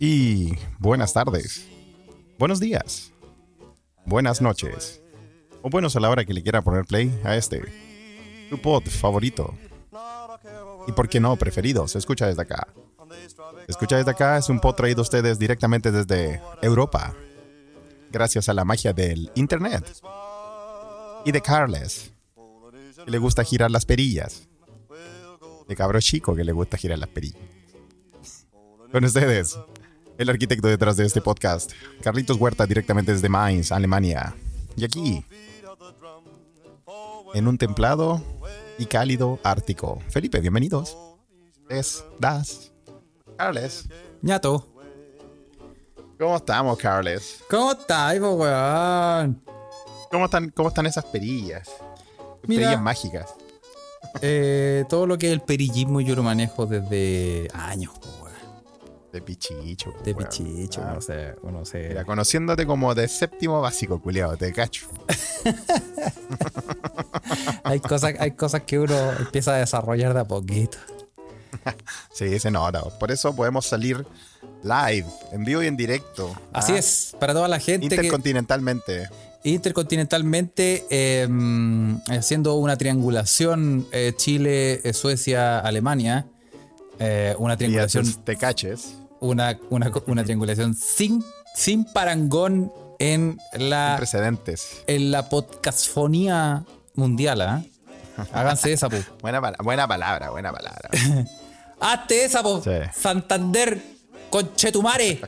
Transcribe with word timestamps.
Y 0.00 0.52
buenas 0.78 1.12
tardes, 1.12 1.66
buenos 2.38 2.60
días, 2.60 3.12
buenas 4.04 4.40
noches, 4.40 5.00
o 5.62 5.70
buenos 5.70 5.96
a 5.96 6.00
la 6.00 6.08
hora 6.08 6.24
que 6.24 6.32
le 6.32 6.42
quiera 6.42 6.62
poner 6.62 6.84
play 6.84 7.20
a 7.24 7.36
este, 7.36 7.62
tu 8.48 8.60
pod 8.60 8.84
favorito. 8.84 9.54
Y 10.86 10.92
por 10.92 11.08
qué 11.08 11.20
no, 11.20 11.36
preferido, 11.36 11.88
se 11.88 11.98
escucha 11.98 12.26
desde 12.26 12.42
acá. 12.42 12.68
Se 13.66 13.72
escucha 13.72 13.96
desde 13.96 14.10
acá 14.10 14.38
es 14.38 14.48
un 14.48 14.60
pod 14.60 14.74
traído 14.74 15.00
a 15.00 15.02
ustedes 15.02 15.38
directamente 15.38 15.90
desde 15.90 16.40
Europa, 16.62 17.14
gracias 18.10 18.48
a 18.48 18.54
la 18.54 18.64
magia 18.64 18.92
del 18.92 19.30
Internet. 19.34 19.84
Y 21.24 21.32
de 21.32 21.40
Carles, 21.40 22.12
que 23.04 23.10
le 23.10 23.18
gusta 23.18 23.44
girar 23.44 23.70
las 23.70 23.84
perillas. 23.84 24.48
De 25.68 25.76
cabro 25.76 26.00
chico 26.00 26.34
que 26.34 26.44
le 26.44 26.52
gusta 26.52 26.76
girar 26.76 26.98
las 26.98 27.08
perillas. 27.08 27.40
Con 28.90 29.04
ustedes, 29.04 29.58
el 30.16 30.30
arquitecto 30.30 30.68
detrás 30.68 30.96
de 30.96 31.04
este 31.04 31.20
podcast, 31.20 31.72
Carlitos 32.02 32.38
Huerta, 32.38 32.66
directamente 32.66 33.12
desde 33.12 33.28
Mainz, 33.28 33.70
Alemania. 33.70 34.34
Y 34.76 34.84
aquí, 34.84 35.24
en 37.34 37.48
un 37.48 37.58
templado 37.58 38.22
y 38.78 38.86
cálido 38.86 39.38
Ártico. 39.42 40.00
Felipe, 40.08 40.40
bienvenidos. 40.40 40.96
Es 41.68 42.04
Das. 42.18 42.72
Carles. 43.36 43.88
ñato. 44.22 44.66
¿Cómo 46.18 46.36
estamos, 46.36 46.78
Carles? 46.78 47.44
¿Cómo 47.48 47.72
estás, 47.72 48.18
po, 48.18 48.32
weón? 48.32 49.42
¿Cómo 50.10 50.24
están, 50.26 50.50
cómo 50.50 50.68
están 50.68 50.86
esas 50.86 51.04
perillas? 51.06 51.68
Mira. 52.46 52.62
Perillas 52.62 52.82
mágicas. 52.82 53.34
Eh, 54.22 54.84
todo 54.88 55.06
lo 55.06 55.18
que 55.18 55.26
es 55.28 55.32
el 55.32 55.40
perillismo 55.40 56.00
yo 56.00 56.14
lo 56.16 56.22
manejo 56.22 56.66
desde 56.66 57.48
años. 57.52 57.92
De 59.12 59.22
pichicho. 59.22 59.94
De 60.04 60.14
pichicho, 60.14 60.82
Ah, 60.84 60.92
no 60.94 61.00
sé, 61.00 61.34
uno 61.42 61.64
se... 61.64 61.88
Mira, 61.88 62.04
conociéndote 62.04 62.66
como 62.66 62.94
de 62.94 63.08
séptimo 63.08 63.60
básico, 63.62 64.00
culiado, 64.02 64.36
te 64.36 64.52
cacho. 64.52 64.86
Hay 67.64 67.80
cosas, 67.80 68.14
hay 68.18 68.32
cosas 68.32 68.62
que 68.62 68.78
uno 68.78 68.94
empieza 69.18 69.54
a 69.54 69.58
desarrollar 69.58 70.14
de 70.14 70.20
a 70.20 70.24
poquito. 70.24 70.78
Sí, 72.12 72.38
se 72.38 72.50
nota. 72.50 72.82
Por 72.98 73.10
eso 73.10 73.34
podemos 73.34 73.66
salir 73.66 74.06
live, 74.62 75.06
en 75.32 75.44
vivo 75.44 75.62
y 75.62 75.66
en 75.66 75.76
directo. 75.76 76.34
Así 76.52 76.72
Ah, 76.72 76.78
es, 76.78 77.16
para 77.18 77.32
toda 77.32 77.48
la 77.48 77.58
gente 77.60 77.96
que 77.96 78.08
Intercontinentalmente. 79.44 80.84
eh, 80.90 81.28
haciendo 82.08 82.54
una 82.54 82.76
triangulación 82.76 83.86
eh, 83.92 84.12
Chile, 84.16 84.80
eh, 84.84 84.92
Suecia, 84.92 85.58
Alemania. 85.60 86.26
eh, 86.98 87.34
una 87.38 87.54
Y 87.54 87.56
triangulación, 87.58 88.02
haces 88.04 88.24
te 88.24 88.36
caches. 88.36 88.94
una, 89.20 89.58
una, 89.70 89.92
una 90.06 90.24
triangulación 90.24 90.74
sin, 90.74 91.24
sin 91.54 91.84
parangón 91.84 92.72
en 92.98 93.38
Sin 93.52 93.70
la 93.70 93.94
precedentes. 93.96 94.82
en 94.88 95.10
la 95.12 95.28
podcastfonía 95.28 96.64
mundial, 96.94 97.40
¿ah? 97.42 97.62
Háganse 98.32 98.72
esa, 98.72 98.88
po. 98.88 98.96
Buena, 99.22 99.40
buena 99.62 99.86
palabra, 99.86 100.30
buena 100.30 100.52
palabra. 100.52 100.90
Hazte 101.80 102.24
esa, 102.24 102.42
po. 102.42 102.60
Sí. 102.62 102.70
Santander, 102.92 103.80
conchetumare. 104.28 105.20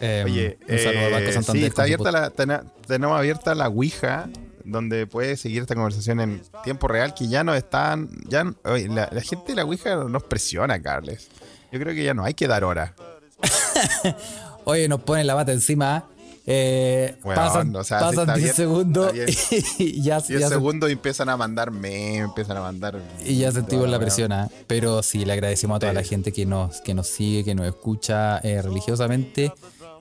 Eh, 0.00 0.22
Oye, 0.24 0.58
un 0.66 0.78
saludo 0.78 1.04
al 1.06 1.12
Banco 1.12 1.28
eh, 1.28 1.32
Santander. 1.34 1.62
sí, 1.62 1.66
está 1.68 1.82
abierta 1.82 2.10
la, 2.10 2.30
tena- 2.30 2.64
tenemos 2.88 3.16
abierta 3.18 3.54
la 3.54 3.68
Ouija, 3.68 4.28
donde 4.64 5.06
puedes 5.06 5.40
seguir 5.40 5.62
esta 5.62 5.74
conversación 5.74 6.20
en 6.20 6.42
tiempo 6.64 6.88
real, 6.88 7.14
que 7.14 7.28
ya 7.28 7.44
no 7.44 7.54
están, 7.54 8.08
ya, 8.28 8.52
oye, 8.64 8.88
la, 8.88 9.08
la 9.12 9.20
gente 9.22 9.52
de 9.52 9.54
la 9.56 9.64
Ouija 9.64 9.94
nos 9.96 10.22
presiona, 10.24 10.80
Carles. 10.82 11.28
Yo 11.70 11.78
creo 11.78 11.94
que 11.94 12.02
ya 12.02 12.14
no 12.14 12.24
hay 12.24 12.34
que 12.34 12.48
dar 12.48 12.64
hora. 12.64 12.94
Oye, 14.64 14.88
nos 14.88 15.00
ponen 15.02 15.26
la 15.26 15.34
bata 15.34 15.52
encima. 15.52 16.04
eh, 16.46 17.16
Weón, 17.24 17.34
pasan 17.36 17.76
o 17.76 17.84
sea, 17.84 18.00
pasan 18.00 18.20
está 18.20 18.34
10 18.34 18.44
bien, 18.44 18.54
segundos 18.56 19.12
y 19.78 20.02
ya, 20.02 20.20
10 20.20 20.40
ya 20.40 20.48
se- 20.48 20.54
segundos 20.54 20.88
y 20.88 20.92
empiezan 20.94 21.28
a 21.28 21.36
mandar 21.36 21.70
memes, 21.70 22.24
empiezan 22.24 22.56
a 22.56 22.60
mandar... 22.62 22.98
y 23.24 23.36
ya 23.38 23.52
sentimos 23.52 23.88
la 23.88 23.98
presión. 23.98 24.32
¿ah? 24.32 24.48
Pero 24.66 25.02
sí, 25.02 25.24
le 25.24 25.32
agradecemos 25.34 25.76
a 25.76 25.80
toda 25.80 25.92
Sí. 25.92 25.96
la 25.96 26.02
gente 26.04 26.32
que 26.32 26.46
nos, 26.46 26.80
que 26.80 26.94
nos 26.94 27.06
sigue, 27.06 27.44
que 27.44 27.54
nos 27.54 27.66
escucha 27.66 28.38
eh, 28.38 28.60
religiosamente, 28.62 29.52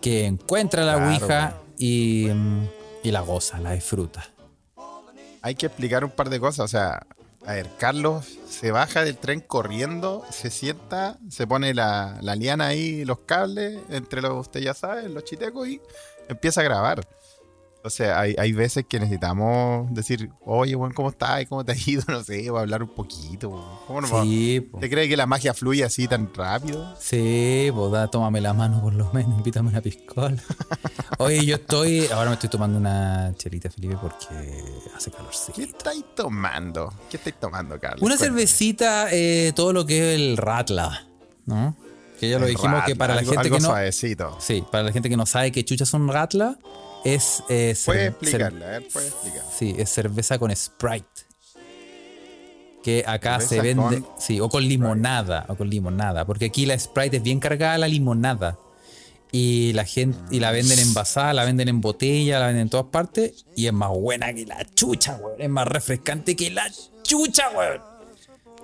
que 0.02 0.26
encuentra 0.26 0.84
la 0.86 0.96
Claro, 0.96 1.12
Ouija 1.12 1.58
y, 1.78 2.28
mm, 2.34 2.68
y 3.04 3.12
la 3.12 3.22
goza, 3.22 3.60
la 3.60 3.74
disfruta. 3.74 4.28
Hay 5.42 5.56
que 5.56 5.68
explicar 5.68 6.04
un 6.04 6.12
par 6.12 6.30
de 6.30 6.40
cosas, 6.40 6.66
o 6.66 6.68
sea... 6.68 7.06
A 7.46 7.54
ver, 7.54 7.70
Carlos 7.78 8.26
se 8.50 8.72
baja 8.72 9.06
del 9.06 9.16
tren 9.16 9.40
corriendo, 9.40 10.26
se 10.30 10.50
sienta, 10.50 11.18
se 11.30 11.48
pone 11.48 11.74
la, 11.74 12.18
la 12.22 12.36
liana 12.36 12.68
ahí, 12.68 13.06
los 13.06 13.20
cables, 13.20 13.80
entre 13.90 14.22
los, 14.22 14.34
usted 14.34 14.60
ya 14.60 14.74
sabe, 14.74 15.08
los 15.08 15.24
chitecos 15.24 15.66
y 15.66 15.80
empieza 16.28 16.60
a 16.60 16.66
grabar. 16.66 17.08
O 17.88 17.90
sea, 17.90 18.20
hay, 18.20 18.36
hay 18.38 18.52
veces 18.54 18.86
que 18.88 19.00
necesitamos 19.00 19.92
decir, 19.94 20.30
oye, 20.46 20.76
weón, 20.76 20.94
¿cómo 20.94 21.10
estás? 21.10 21.46
¿Cómo 21.48 21.66
te 21.66 21.72
ha 21.72 21.76
ido? 21.86 22.04
No 22.08 22.24
sé, 22.24 22.50
o 22.50 22.58
hablar 22.58 22.84
un 22.84 22.90
poquito. 22.90 23.82
¿Cómo 23.88 24.02
no 24.02 24.10
va- 24.10 24.24
Sí, 24.24 24.60
po. 24.62 24.80
¿Te 24.80 24.90
cree 24.90 25.08
que 25.10 25.18
la 25.18 25.26
magia 25.26 25.54
fluye 25.54 25.84
así 25.84 26.08
tan 26.08 26.30
rápido? 26.34 26.96
Sí, 27.00 27.70
pues 27.74 27.92
da, 27.92 28.08
tómame 28.08 28.40
la 28.42 28.54
mano 28.54 28.82
por 28.82 28.94
lo 28.94 29.12
menos, 29.14 29.32
invítame 29.38 29.70
una 29.70 29.82
piscola. 29.82 30.38
Oye, 31.20 31.46
yo 31.46 31.56
estoy, 31.56 32.06
ahora 32.08 32.30
me 32.30 32.34
estoy 32.36 32.50
tomando 32.50 32.78
una 32.78 33.34
chelita, 33.38 33.70
Felipe, 33.72 33.98
porque 34.00 34.64
hace 34.96 35.10
calorcito. 35.12 35.54
¿Qué 35.54 35.64
estáis 35.64 36.04
tomando? 36.16 36.94
¿Qué 37.10 37.18
estáis 37.18 37.40
tomando, 37.40 37.80
Carlos? 37.80 38.02
Una 38.02 38.16
Cuéntame. 38.16 38.40
cervecita, 38.40 39.08
eh, 39.12 39.52
todo 39.56 39.74
lo 39.74 39.86
que 39.86 40.14
es 40.14 40.20
el 40.20 40.38
ratla, 40.38 41.08
¿no? 41.46 41.76
Que 42.20 42.30
ya 42.30 42.40
lo 42.40 42.48
dijimos 42.48 42.84
que 42.84 42.96
para 42.96 43.14
la 43.16 43.22
gente 43.22 43.38
algo 43.38 43.56
que 43.58 43.62
no, 43.62 43.68
suavecito. 43.70 44.38
sí, 44.40 44.64
para 44.72 44.84
la 44.86 44.92
gente 44.92 45.08
que 45.08 45.16
no 45.18 45.26
sabe 45.28 45.52
qué 45.52 45.64
chucha 45.64 45.84
es 45.84 45.94
un 45.94 46.08
ratla, 46.08 46.58
es 47.04 47.44
eh, 47.50 47.74
cer- 47.76 47.86
Puedes 47.86 48.04
cer- 48.04 48.08
explicarle, 48.10 48.66
a 48.66 48.70
ver, 48.70 48.88
puedes 48.92 49.10
explicar. 49.12 49.42
Sí, 49.58 49.76
es 49.78 49.90
cerveza 49.90 50.38
con 50.40 50.56
Sprite. 50.56 51.06
Que 52.84 53.04
acá 53.06 53.42
se 53.42 53.60
vende. 53.62 54.04
Sí, 54.18 54.40
o 54.40 54.48
con 54.50 54.64
limonada. 54.66 55.46
O 55.50 55.56
con 55.56 55.70
limonada. 55.70 56.26
Porque 56.26 56.46
aquí 56.46 56.66
la 56.66 56.78
Sprite 56.80 57.18
es 57.18 57.24
bien 57.24 57.40
cargada 57.40 57.74
a 57.74 57.78
la 57.78 57.88
limonada. 57.88 58.58
Y 59.32 59.74
la 59.74 59.84
gente. 59.84 60.18
Y 60.32 60.40
la 60.40 60.52
venden 60.52 60.80
envasada, 60.80 61.34
la 61.34 61.44
venden 61.44 61.68
en 61.68 61.82
botella, 61.82 62.40
la 62.40 62.48
venden 62.48 62.62
en 62.64 62.70
todas 62.70 62.86
partes. 62.86 63.46
Y 63.58 63.68
es 63.68 63.74
más 63.74 63.90
buena 63.90 64.34
que 64.34 64.46
la 64.46 64.64
chucha, 64.74 65.18
weón. 65.22 65.42
Es 65.42 65.50
más 65.50 65.68
refrescante 65.68 66.36
que 66.38 66.50
la 66.50 66.64
chucha, 67.04 67.50
weón. 67.50 67.82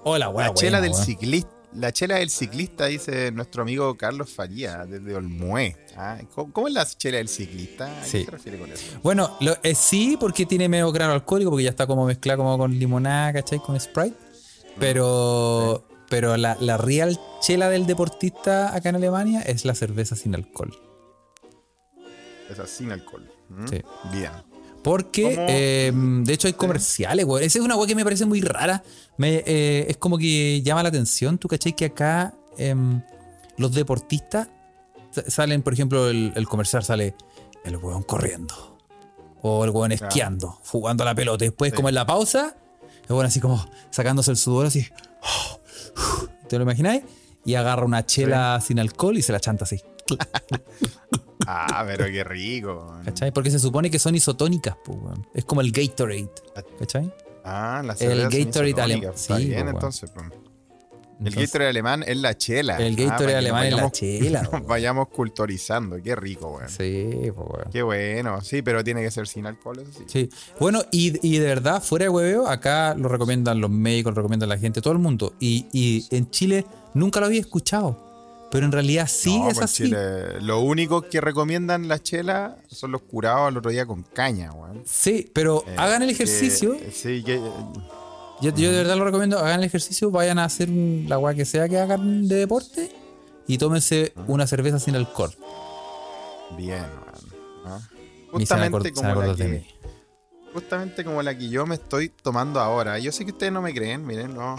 Hola, 0.05 0.29
weón. 0.29 0.47
La 0.49 0.53
chela 0.53 0.79
del 0.79 0.93
ciclista. 0.95 1.49
La 1.75 1.91
chela 1.91 2.15
del 2.15 2.29
ciclista, 2.29 2.85
dice 2.85 3.31
nuestro 3.31 3.63
amigo 3.63 3.95
Carlos 3.97 4.29
Faría, 4.29 4.85
desde 4.85 5.15
Olmué. 5.15 5.75
Ah, 5.97 6.19
¿Cómo, 6.35 6.53
cómo 6.53 6.67
es 6.67 6.73
la 6.73 6.85
chela 6.85 7.17
del 7.17 7.27
ciclista? 7.27 7.85
¿A 7.99 8.03
qué 8.03 8.25
se 8.25 8.31
refiere 8.31 8.59
con 8.59 8.71
eso? 8.71 8.99
Bueno, 9.01 9.35
lo- 9.39 9.57
eh, 9.63 9.73
sí, 9.73 10.15
porque 10.19 10.45
tiene 10.45 10.69
medio 10.69 10.91
grano 10.91 11.13
alcohólico, 11.13 11.49
porque 11.49 11.63
ya 11.63 11.71
está 11.71 11.87
como 11.87 12.05
mezclada 12.05 12.37
como 12.37 12.57
con 12.59 12.77
limonada, 12.77 13.33
¿cachai? 13.33 13.59
Con 13.59 13.79
Sprite. 13.79 14.15
Pero, 14.79 15.87
pero 16.09 16.37
la, 16.37 16.57
la 16.59 16.77
real 16.77 17.19
chela 17.41 17.69
del 17.69 17.85
deportista 17.87 18.75
acá 18.75 18.89
en 18.89 18.95
Alemania 18.95 19.41
es 19.41 19.65
la 19.65 19.73
cerveza 19.73 20.15
sin 20.15 20.35
alcohol. 20.35 20.73
Esa 22.49 22.67
sin 22.67 22.91
alcohol. 22.91 23.29
¿Mm? 23.49 23.67
Sí. 23.67 23.81
Bien. 24.11 24.31
Porque, 24.83 25.35
eh, 25.47 25.91
de 25.93 26.33
hecho, 26.33 26.47
hay 26.47 26.53
comerciales, 26.53 27.25
güey. 27.25 27.45
Esa 27.45 27.59
es 27.59 27.65
una 27.65 27.75
güey 27.75 27.87
que 27.87 27.95
me 27.95 28.03
parece 28.03 28.25
muy 28.25 28.41
rara. 28.41 28.83
Me, 29.17 29.43
eh, 29.45 29.85
es 29.89 29.97
como 29.97 30.17
que 30.17 30.61
llama 30.61 30.83
la 30.83 30.89
atención. 30.89 31.37
¿Tú 31.37 31.47
cachai 31.47 31.73
que 31.75 31.85
acá 31.85 32.33
em, 32.57 33.01
los 33.57 33.73
deportistas 33.73 34.49
sa- 35.11 35.29
salen, 35.29 35.61
por 35.61 35.73
ejemplo, 35.73 36.09
el, 36.09 36.33
el 36.35 36.47
comercial 36.47 36.83
sale 36.83 37.15
el 37.63 37.77
hueón 37.77 38.03
corriendo. 38.03 38.77
O 39.41 39.63
el 39.65 39.71
Claro. 39.71 39.93
esquiando, 39.93 40.59
jugando 40.65 41.03
a 41.03 41.05
la 41.05 41.15
pelota. 41.15 41.43
Después, 41.45 41.71
Sí. 41.71 41.75
como 41.75 41.89
en 41.89 41.95
la 41.95 42.05
pausa, 42.05 42.55
el 43.07 43.11
hueón 43.13 43.25
así 43.25 43.39
como 43.39 43.65
sacándose 43.89 44.31
el 44.31 44.37
sudor 44.37 44.65
así. 44.67 44.87
¿Te 46.49 46.57
lo 46.57 46.63
imagináis? 46.63 47.03
Y 47.45 47.55
agarra 47.55 47.85
una 47.85 48.05
chela 48.05 48.59
sin 48.61 48.79
alcohol 48.79 49.17
y 49.17 49.21
se 49.21 49.31
la 49.31 49.39
chanta 49.39 49.63
así. 49.65 49.81
Ah, 51.47 51.83
pero 51.87 52.05
qué 52.05 52.23
rico. 52.23 52.93
¿Cachai? 53.05 53.31
Porque 53.31 53.51
se 53.51 53.59
supone 53.59 53.89
que 53.89 53.99
son 53.99 54.15
isotónicas, 54.15 54.75
pues, 54.83 54.97
weón. 55.01 55.27
Es 55.33 55.45
como 55.45 55.61
el 55.61 55.71
Gatorade. 55.71 56.29
¿Cachai? 56.79 57.13
Ah, 57.43 57.81
la 57.85 57.93
El 57.99 58.29
Gatorade 58.29 58.81
alemán. 58.81 59.09
Está 59.13 59.37
Sí, 59.37 59.45
bien, 59.47 59.61
pues, 59.63 59.73
entonces. 59.73 60.11
pues. 60.11 60.25
El 61.19 61.27
Entonces, 61.27 61.51
Gatorade 61.51 61.69
alemán 61.69 62.03
es 62.05 62.17
la 62.17 62.37
chela. 62.37 62.77
El 62.77 62.93
Ah, 62.93 63.03
Gatorade 63.03 63.31
que 63.31 63.37
alemán 63.37 63.65
es 63.67 63.75
la 63.75 63.91
chela, 63.91 64.41
nos 64.51 64.65
vayamos 64.65 65.07
culturizando. 65.09 66.01
Qué 66.01 66.15
rico, 66.15 66.49
weón. 66.57 66.69
Sí, 66.69 67.09
pues, 67.33 67.47
weón. 67.49 67.71
Qué 67.71 67.81
bueno. 67.81 68.41
Sí, 68.41 68.61
pero 68.61 68.83
tiene 68.83 69.01
que 69.01 69.11
ser 69.11 69.27
sin 69.27 69.45
alcohol, 69.45 69.79
eso 69.79 69.91
sí. 69.99 70.03
Sí. 70.07 70.29
Bueno, 70.59 70.81
y, 70.91 71.25
y 71.25 71.37
de 71.39 71.45
verdad, 71.47 71.81
fuera 71.81 72.05
de 72.05 72.09
hueveo, 72.09 72.47
acá 72.47 72.95
lo 72.95 73.07
recomiendan 73.07 73.61
los 73.61 73.69
médicos, 73.69 74.11
lo 74.13 74.17
recomiendan 74.21 74.49
la 74.49 74.57
gente, 74.57 74.81
todo 74.81 74.93
el 74.93 74.99
mundo. 74.99 75.33
Y, 75.39 75.67
y 75.71 76.05
en 76.15 76.29
Chile 76.29 76.65
nunca 76.93 77.19
lo 77.19 77.27
había 77.27 77.39
escuchado. 77.41 78.12
Pero 78.53 78.67
en 78.67 78.71
realidad 78.71 79.07
sí 79.11 79.37
No, 79.39 79.47
es 79.49 79.55
pues, 79.55 79.65
así. 79.65 79.83
Chile, 79.85 80.39
lo 80.41 80.59
único 80.61 81.01
que 81.01 81.19
recomiendan 81.19 81.87
la 81.87 81.97
chela 82.01 82.57
son 82.67 82.91
los 82.91 83.01
curados 83.01 83.47
al 83.47 83.57
otro 83.57 83.71
día 83.71 83.85
con 83.85 84.03
caña, 84.03 84.53
weón. 84.53 84.83
Sí, 84.85 85.29
pero 85.33 85.63
Eh, 85.67 85.75
hagan 85.75 86.03
el 86.03 86.09
que- 86.09 86.13
ejercicio. 86.23 86.77
sí, 86.91 87.23
que. 87.23 87.37
Yo, 88.41 88.51
yo 88.55 88.71
de 88.71 88.77
verdad 88.77 88.95
lo 88.95 89.05
recomiendo, 89.05 89.39
hagan 89.39 89.59
el 89.61 89.65
ejercicio, 89.65 90.11
vayan 90.11 90.37
a 90.37 90.45
hacer 90.45 90.69
un- 90.69 91.05
la 91.09 91.17
weá 91.17 91.33
que 91.33 91.45
sea 91.45 91.67
que 91.67 91.79
hagan 91.79 92.27
de 92.27 92.35
deporte 92.35 92.91
y 93.47 93.57
tómense 93.57 94.13
una 94.27 94.45
cerveza 94.45 94.77
sin 94.79 94.95
alcohol. 94.95 95.31
Bien. 96.57 96.85
¿ah? 97.65 97.79
Acor- 98.31 98.39
Justamente 98.39 98.91
como, 98.93 99.15
la 99.21 99.27
de 99.33 99.35
que, 99.35 99.47
mí. 99.49 99.67
justamente 100.53 101.03
como 101.03 101.23
la 101.23 101.37
que 101.37 101.49
yo 101.49 101.65
me 101.65 101.75
estoy 101.75 102.09
tomando 102.09 102.59
ahora. 102.59 102.99
Yo 102.99 103.11
sé 103.11 103.25
que 103.25 103.31
ustedes 103.31 103.51
no 103.51 103.61
me 103.63 103.73
creen, 103.73 104.05
miren, 104.05 104.33
no. 104.35 104.57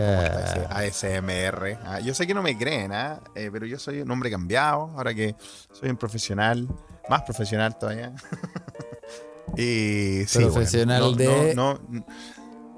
Ah, 0.00 0.30
¿cómo 0.32 0.40
está 0.68 0.84
ese 0.86 1.16
ASMR. 1.18 1.78
Ah, 1.84 2.00
yo 2.00 2.14
sé 2.14 2.26
que 2.26 2.34
no 2.34 2.42
me 2.42 2.56
creen, 2.56 2.92
¿ah? 2.92 3.20
Eh, 3.34 3.50
pero 3.52 3.66
yo 3.66 3.78
soy 3.78 4.00
un 4.00 4.10
hombre 4.10 4.30
cambiado, 4.30 4.92
ahora 4.96 5.14
que 5.14 5.34
soy 5.72 5.90
un 5.90 5.96
profesional, 5.96 6.68
más 7.08 7.22
profesional 7.22 7.78
todavía. 7.78 8.12
y 9.56 10.24
sí, 10.26 10.38
bueno, 10.38 10.52
Profesional 10.54 11.00
no- 11.02 11.12
de- 11.12 11.54
No, 11.54 11.80
no, 11.88 12.06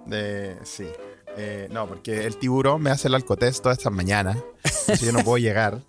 de, 0.06 0.56
sí. 0.64 0.87
Eh, 1.37 1.69
no, 1.70 1.88
porque 1.88 2.25
el 2.26 2.37
tiburón 2.37 2.81
me 2.82 2.90
hace 2.90 3.08
el 3.08 3.14
alcotest 3.14 3.62
todas 3.62 3.78
estas 3.78 3.93
mañanas. 3.93 4.37
Entonces 4.64 5.00
yo 5.00 5.12
no 5.12 5.20
puedo 5.25 5.38
llegar. 5.38 5.78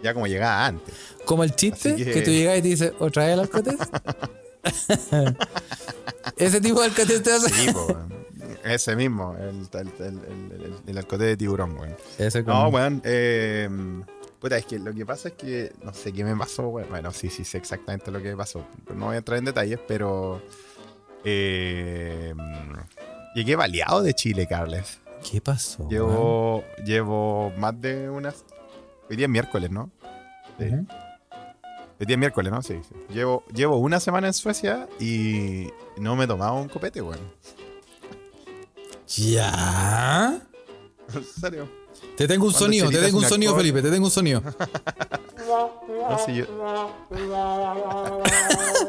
Ya 0.00 0.14
como 0.14 0.28
llegaba 0.28 0.64
antes. 0.64 0.94
Como 1.24 1.42
el 1.42 1.56
chiste 1.56 1.94
Así 1.94 2.04
que... 2.04 2.12
que- 2.12 2.22
tú 2.22 2.30
llegas 2.30 2.56
y 2.58 2.62
te 2.62 2.68
dices, 2.68 2.92
¿otra 3.00 3.24
vez 3.24 3.32
el 3.34 3.40
alcatez? 3.40 3.74
Ese 6.36 6.60
tipo 6.60 6.80
de 6.80 6.86
alcatez 6.86 7.20
te 7.22 7.32
hace. 7.32 7.48
Sí, 7.50 7.72
po. 7.72 7.98
Ese 8.64 8.96
mismo, 8.96 9.36
el, 9.38 9.68
el, 9.72 9.92
el, 10.86 10.98
el, 10.98 11.18
de 11.18 11.36
tiburón, 11.36 11.78
weón. 11.78 11.96
Ese 12.18 12.44
como- 12.44 12.62
No, 12.64 12.68
weón. 12.68 13.00
Eh, 13.04 13.68
puta, 14.40 14.56
es 14.58 14.66
que 14.66 14.78
lo 14.78 14.92
que 14.92 15.06
pasa 15.06 15.28
es 15.28 15.34
que 15.34 15.72
no 15.82 15.92
sé 15.94 16.12
qué 16.12 16.24
me 16.24 16.36
pasó, 16.36 16.68
weón. 16.68 16.88
Bueno, 16.90 17.12
sí, 17.12 17.30
sí 17.30 17.44
sé 17.44 17.58
exactamente 17.58 18.10
lo 18.10 18.20
que 18.22 18.36
pasó. 18.36 18.64
No 18.94 19.06
voy 19.06 19.14
a 19.14 19.18
entrar 19.18 19.38
en 19.38 19.44
detalles, 19.46 19.78
pero. 19.86 20.42
eh, 21.24 22.34
llegué 23.34 23.56
baleado 23.56 24.02
de 24.02 24.14
Chile, 24.14 24.46
Carles. 24.46 25.00
¿Qué 25.30 25.40
pasó? 25.40 25.88
Llevo, 25.88 26.64
llevo 26.84 27.50
más 27.58 27.80
de 27.80 28.08
unas. 28.08 28.44
Hoy 29.10 29.16
día 29.16 29.26
es 29.26 29.30
miércoles, 29.30 29.70
¿no? 29.70 29.90
Sí. 30.58 30.66
Ujú. 30.66 30.86
Hoy 32.00 32.06
día 32.06 32.14
es 32.14 32.18
miércoles, 32.18 32.52
¿no? 32.52 32.62
Sí, 32.62 32.78
sí. 32.88 32.94
Llevo, 33.12 33.42
llevo 33.52 33.78
una 33.78 33.98
semana 33.98 34.28
en 34.28 34.32
Suecia 34.32 34.88
y 35.00 35.68
no 35.96 36.14
me 36.14 36.24
he 36.24 36.26
tomado 36.28 36.54
un 36.54 36.68
copete, 36.68 37.02
weón. 37.02 37.18
¿Ya? 39.16 40.40
En 41.14 41.24
serio. 41.24 41.68
Te 42.16 42.28
tengo 42.28 42.46
un 42.46 42.52
sonido, 42.52 42.90
te 42.90 42.98
tengo 42.98 43.16
un 43.18 43.22
sin 43.24 43.30
sonido. 43.30 43.56
Felipe, 43.56 43.82
te 43.82 43.90
tengo 43.90 44.06
un 44.06 44.10
sonido. 44.10 44.42
No 45.48 46.28
yo... 46.28 46.44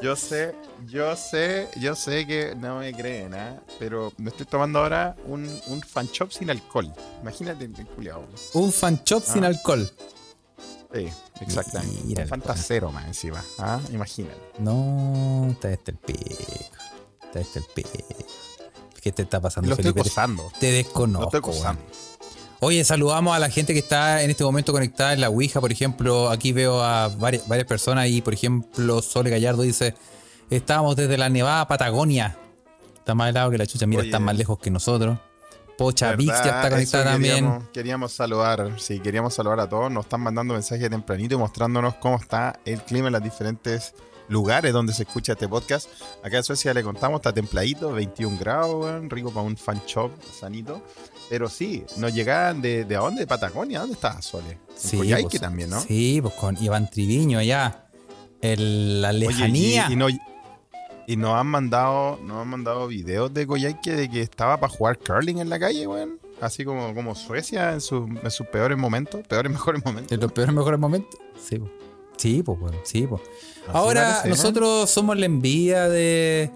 yo 0.01 0.15
sé, 0.15 0.55
yo 0.87 1.15
sé, 1.15 1.69
yo 1.79 1.95
sé 1.95 2.27
que 2.27 2.53
no 2.55 2.79
me 2.79 2.93
creen, 2.93 3.33
¿ah? 3.33 3.59
Pero 3.79 4.11
me 4.17 4.29
estoy 4.29 4.45
tomando 4.45 4.79
ahora 4.79 5.15
un, 5.25 5.47
un 5.67 5.81
fan 5.81 6.07
shop 6.07 6.31
sin 6.31 6.49
alcohol. 6.49 6.91
Imagínate 7.21 7.65
el 7.65 7.71
culiao. 7.87 8.23
Un 8.53 8.71
fan 8.71 9.01
shop 9.05 9.23
sin 9.23 9.43
Ah. 9.43 9.47
alcohol. 9.47 9.89
Sí, 10.93 11.07
exactamente. 11.41 12.01
Mira 12.05 12.19
un 12.19 12.23
el 12.23 12.29
Fanta 12.29 12.47
pana. 12.49 12.61
cero 12.61 12.91
más 12.91 13.05
encima. 13.07 13.43
¿ah? 13.59 13.79
Imagínate. 13.91 14.39
No, 14.59 15.47
está 15.51 15.71
este 15.71 15.91
el 15.91 15.97
pico. 15.97 16.19
Está 17.23 17.39
este 17.39 17.59
el 17.59 17.65
pico. 17.73 17.89
¿Qué 19.01 19.11
te 19.11 19.21
está 19.23 19.39
pasando, 19.39 19.67
Lo 19.69 19.73
estoy 19.75 19.91
Felipe? 19.91 20.01
gozando. 20.09 20.51
Te 20.59 20.71
desconozco. 20.71 21.37
estoy 21.37 21.41
gozando. 21.53 21.81
weón. 21.81 22.09
Oye, 22.61 22.83
saludamos 22.83 23.33
a 23.35 23.39
la 23.39 23.49
gente 23.49 23.73
que 23.73 23.79
está 23.79 24.21
en 24.21 24.29
este 24.31 24.43
momento 24.43 24.73
conectada 24.73 25.13
en 25.13 25.21
la 25.21 25.29
Ouija, 25.29 25.61
por 25.61 25.71
ejemplo. 25.71 26.29
Aquí 26.29 26.51
veo 26.51 26.83
a 26.83 27.07
varias, 27.07 27.47
varias 27.47 27.67
personas 27.67 28.07
y, 28.09 28.21
por 28.21 28.33
ejemplo, 28.33 29.01
Sole 29.01 29.29
Gallardo 29.29 29.61
dice: 29.61 29.95
Estábamos 30.49 30.95
desde 30.97 31.17
la 31.17 31.29
Nevada 31.29 31.67
Patagonia. 31.67 32.37
Está 32.97 33.15
más 33.15 33.29
helado 33.29 33.49
que 33.49 33.57
la 33.57 33.65
chucha, 33.65 33.87
mira, 33.87 34.01
Oye. 34.01 34.09
están 34.09 34.23
más 34.23 34.35
lejos 34.37 34.59
que 34.59 34.69
nosotros. 34.69 35.17
Pocha 35.77 36.13
Vix 36.17 36.33
ya 36.43 36.57
está 36.57 36.69
conectada 36.69 37.05
también. 37.13 37.69
Queríamos, 37.71 38.11
saludar, 38.11 38.73
sí, 38.81 38.99
queríamos 38.99 39.33
saludar 39.33 39.61
a 39.61 39.69
todos. 39.69 39.89
Nos 39.89 40.05
están 40.05 40.19
mandando 40.19 40.53
mensajes 40.53 40.89
tempranito 40.89 41.35
y 41.35 41.37
mostrándonos 41.37 41.95
cómo 41.95 42.17
está 42.17 42.59
el 42.65 42.81
clima 42.81 43.07
en 43.07 43.13
los 43.13 43.23
diferentes 43.23 43.93
lugares 44.29 44.71
donde 44.73 44.93
se 44.93 45.03
escucha 45.03 45.33
este 45.33 45.47
podcast. 45.47 45.89
Acá 46.23 46.37
en 46.37 46.43
Suecia 46.43 46.73
le 46.73 46.83
contamos, 46.83 47.19
está 47.19 47.33
templadito, 47.33 47.91
21 47.91 48.37
grados, 48.39 49.03
rico 49.09 49.31
para 49.31 49.45
un 49.45 49.57
fan 49.57 49.81
shop 49.85 50.11
sanito. 50.39 50.81
Pero 51.29 51.47
sí, 51.49 51.83
nos 51.97 52.13
llegaban 52.13 52.61
de, 52.61 52.85
de 52.85 52.95
dónde? 52.95 53.21
De 53.21 53.27
Patagonia, 53.27 53.79
¿dónde 53.81 53.93
está 53.95 54.21
Sole? 54.21 54.51
En 54.51 54.59
Sí, 54.75 54.97
Coyhaique 54.97 55.29
pues, 55.29 55.41
también, 55.41 55.69
¿no? 55.69 55.79
Sí, 55.81 56.19
pues 56.21 56.33
con 56.35 56.57
Iván 56.63 56.89
Triviño 56.89 57.37
allá. 57.39 57.85
El- 58.41 59.01
la 59.01 59.09
Oye, 59.09 59.19
lejanía. 59.19 59.87
y, 59.89 59.93
y 59.93 59.95
no- 59.95 60.07
y 60.09 61.15
nos 61.17 61.33
han 61.35 61.47
mandado, 61.47 62.19
nos 62.23 62.37
han 62.41 62.47
mandado 62.47 62.87
videos 62.87 63.33
de 63.33 63.47
Coyhaique 63.47 63.91
de 63.93 64.09
que 64.09 64.21
estaba 64.21 64.59
para 64.59 64.71
jugar 64.71 64.99
curling 64.99 65.39
en 65.39 65.49
la 65.49 65.59
calle, 65.59 65.87
weón. 65.87 66.19
Así 66.39 66.63
como, 66.63 66.93
como 66.95 67.15
Suecia 67.15 67.73
en, 67.73 67.81
sus- 67.81 68.07
en 68.23 68.31
sus 68.31 68.45
peores 68.47 68.77
momentos, 68.77 69.21
peores 69.27 69.51
mejores 69.51 69.83
momentos. 69.83 70.11
En 70.11 70.19
los 70.21 70.31
peores 70.31 70.53
mejores 70.53 70.79
momentos. 70.79 71.19
Sí, 71.43 71.57
po. 71.59 71.69
Sí, 72.19 72.43
pues, 72.43 72.59
weón, 72.61 72.75
sí, 72.83 73.07
pues. 73.07 73.21
Ahora 73.71 74.19
parece, 74.21 74.29
nosotros 74.29 74.89
somos 74.89 75.17
la 75.17 75.25
envidia 75.25 75.89
de 75.89 76.51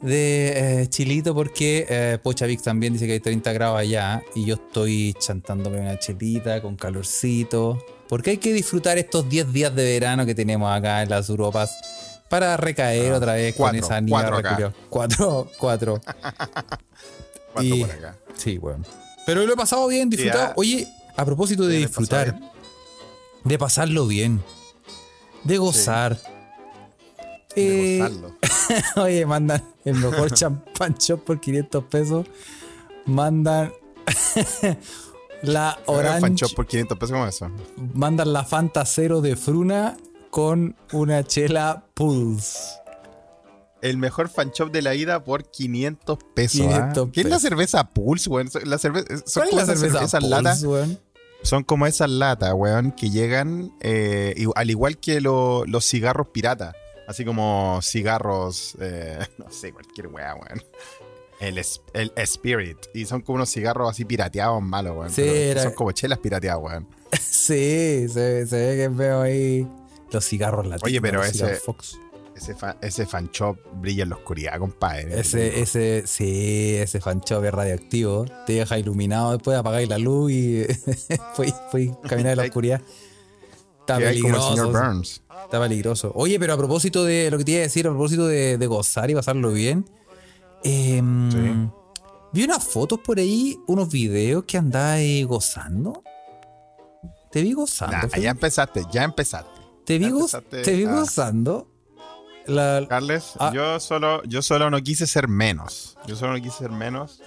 de 0.00 0.82
eh, 0.82 0.86
Chilito 0.88 1.34
porque 1.34 1.84
eh, 1.88 2.18
Pochavix 2.22 2.62
también 2.62 2.92
dice 2.92 3.06
que 3.06 3.14
hay 3.14 3.20
30 3.20 3.52
grados 3.52 3.80
allá 3.80 4.22
y 4.36 4.44
yo 4.44 4.54
estoy 4.54 5.12
chantándome 5.18 5.80
una 5.80 5.98
chelita 5.98 6.62
con 6.62 6.76
calorcito. 6.76 7.84
Porque 8.08 8.30
hay 8.30 8.36
que 8.38 8.52
disfrutar 8.52 8.96
estos 8.96 9.28
10 9.28 9.52
días 9.52 9.74
de 9.74 9.84
verano 9.84 10.24
que 10.24 10.34
tenemos 10.36 10.70
acá 10.70 11.02
en 11.02 11.10
las 11.10 11.28
Europas 11.28 11.72
para 12.30 12.56
recaer 12.56 13.12
Ah, 13.12 13.16
otra 13.16 13.32
vez 13.34 13.54
cuatro, 13.56 13.80
con 13.80 13.84
esa 13.90 14.00
niña 14.00 14.30
reculeada. 14.30 14.74
Cuatro, 14.88 15.50
cuatro. 15.58 16.00
Cuatro 17.52 17.74
y- 17.76 17.80
por 17.80 17.90
acá. 17.90 18.16
Sí, 18.36 18.56
bueno. 18.58 18.84
Pero 19.26 19.44
lo 19.44 19.52
he 19.52 19.56
pasado 19.56 19.86
bien, 19.88 20.08
disfrutado. 20.08 20.44
ah. 20.50 20.52
Oye, 20.56 20.86
a 21.16 21.24
propósito 21.24 21.66
de 21.66 21.78
disfrutar, 21.78 22.38
de 23.44 23.58
pasarlo 23.58 24.06
bien, 24.06 24.42
de 25.44 25.58
gozar. 25.58 26.16
De 27.54 27.96
Eh, 27.96 27.98
gozarlo. 27.98 28.36
Oye, 29.02 29.26
mandan 29.26 29.62
el 29.84 29.94
mejor 29.94 30.30
champán 30.34 30.94
shop 30.94 31.24
por 31.24 31.40
500 31.40 31.84
pesos. 31.84 32.26
Mandan 33.06 33.72
la 35.42 35.78
orange. 35.86 36.46
por 36.54 36.66
500 36.66 36.98
pesos 36.98 37.12
como 37.12 37.26
eso. 37.26 37.50
Mandan 37.94 38.32
la 38.32 38.44
Fanta 38.44 38.84
Cero 38.84 39.20
de 39.20 39.36
Fruna 39.36 39.96
con 40.30 40.76
una 40.92 41.24
chela 41.24 41.84
Pulse. 41.94 42.58
El 43.80 43.96
mejor 43.96 44.28
fan 44.28 44.50
shop 44.50 44.72
de 44.72 44.82
la 44.82 44.94
ida 44.96 45.22
por 45.22 45.44
500 45.48 46.18
pesos. 46.34 46.60
500 46.60 47.06
¿ah? 47.08 47.10
¿Qué 47.12 47.20
es 47.20 47.26
la 47.26 47.36
pesos. 47.36 47.42
cerveza 47.42 47.84
Pulse, 47.88 48.28
weón? 48.28 48.50
La 48.64 48.76
cerveza, 48.76 49.06
son 49.24 49.44
¿Cuál 49.44 49.48
es 49.48 49.54
la 49.54 49.76
cerveza 49.76 50.04
esas 50.04 50.20
Pulse, 50.24 50.66
weón? 50.66 50.98
Son 51.48 51.64
como 51.64 51.86
esas 51.86 52.10
latas, 52.10 52.52
weón, 52.54 52.92
que 52.92 53.10
llegan 53.10 53.72
eh, 53.80 54.34
al 54.54 54.70
igual 54.70 54.98
que 54.98 55.20
lo- 55.20 55.64
los 55.66 55.84
cigarros 55.88 56.28
piratas. 56.28 56.74
Así 57.06 57.24
como 57.24 57.80
cigarros, 57.82 58.76
eh, 58.80 59.18
no 59.38 59.50
sé, 59.50 59.72
cualquier 59.72 60.08
weá, 60.08 60.34
weón. 60.34 60.62
El, 61.40 61.56
es- 61.58 61.80
el 61.94 62.12
Spirit. 62.16 62.76
Y 62.94 63.06
son 63.06 63.22
como 63.22 63.36
unos 63.36 63.50
cigarros 63.50 63.90
así 63.90 64.04
pirateados 64.04 64.60
malos, 64.62 64.96
weón. 64.96 65.10
Sí, 65.10 65.22
era- 65.22 65.62
Son 65.62 65.72
como 65.72 65.92
chelas 65.92 66.18
pirateadas, 66.18 66.60
weón. 66.62 66.86
Sí, 67.18 68.06
se, 68.08 68.46
se 68.46 68.56
ve 68.56 68.76
que 68.76 68.88
veo 68.88 69.22
ahí 69.22 69.66
los 70.10 70.24
cigarros 70.26 70.66
latinos. 70.66 70.82
Oye, 70.84 71.00
pero 71.00 71.22
ese- 71.24 71.54
Fox. 71.54 71.98
Ese, 72.38 72.54
fa- 72.54 72.76
ese 72.80 73.04
fan 73.04 73.30
shop 73.32 73.56
brilla 73.80 74.04
en 74.04 74.10
la 74.10 74.14
oscuridad, 74.16 74.58
compadre. 74.58 75.18
Ese, 75.20 75.60
ese, 75.60 76.04
sí, 76.06 76.76
ese 76.76 77.00
fan 77.00 77.20
shop 77.20 77.44
es 77.44 77.52
radioactivo. 77.52 78.26
Te 78.46 78.52
deja 78.54 78.78
iluminado 78.78 79.32
después, 79.32 79.56
apagáis 79.58 79.88
la 79.88 79.98
luz 79.98 80.30
y 80.32 80.64
fui, 81.34 81.52
fui 81.70 81.92
caminar 82.08 82.32
en 82.32 82.36
la 82.38 82.44
oscuridad. 82.44 82.80
Está 83.80 83.98
peligroso. 83.98 84.50
señor 84.50 84.72
Burns. 84.72 85.22
Está 85.44 85.60
peligroso. 85.60 86.12
Oye, 86.14 86.38
pero 86.38 86.52
a 86.54 86.56
propósito 86.56 87.04
de 87.04 87.30
lo 87.30 87.38
que 87.38 87.44
te 87.44 87.50
iba 87.52 87.60
a 87.60 87.62
decir, 87.62 87.86
a 87.86 87.90
propósito 87.90 88.26
de, 88.26 88.56
de 88.58 88.66
gozar 88.66 89.10
y 89.10 89.14
pasarlo 89.14 89.50
bien, 89.52 89.84
em, 90.62 91.30
Sí. 91.32 91.70
vi 92.32 92.44
unas 92.44 92.62
fotos 92.64 93.00
por 93.00 93.18
ahí, 93.18 93.58
unos 93.66 93.90
videos 93.90 94.44
que 94.44 94.58
andáis 94.58 95.26
gozando. 95.26 96.02
Te 97.32 97.42
vi 97.42 97.52
gozando. 97.52 97.96
Nah, 97.96 98.16
ya 98.18 98.30
empezaste, 98.30 98.82
ya 98.92 99.04
empezaste. 99.04 99.50
te 99.84 99.98
vi, 99.98 100.10
te 100.62 100.72
vi 100.74 100.84
gozando. 100.84 101.68
La, 102.48 102.84
Carles, 102.88 103.32
Ah. 103.38 103.52
yo 103.54 103.78
solo, 103.80 104.22
yo 104.24 104.42
solo 104.42 104.70
no 104.70 104.80
quise 104.82 105.06
ser 105.06 105.28
menos. 105.28 105.96
Yo 106.06 106.16
solo 106.16 106.32
no 106.32 106.42
quise 106.42 106.56
ser 106.58 106.70
menos 106.70 107.20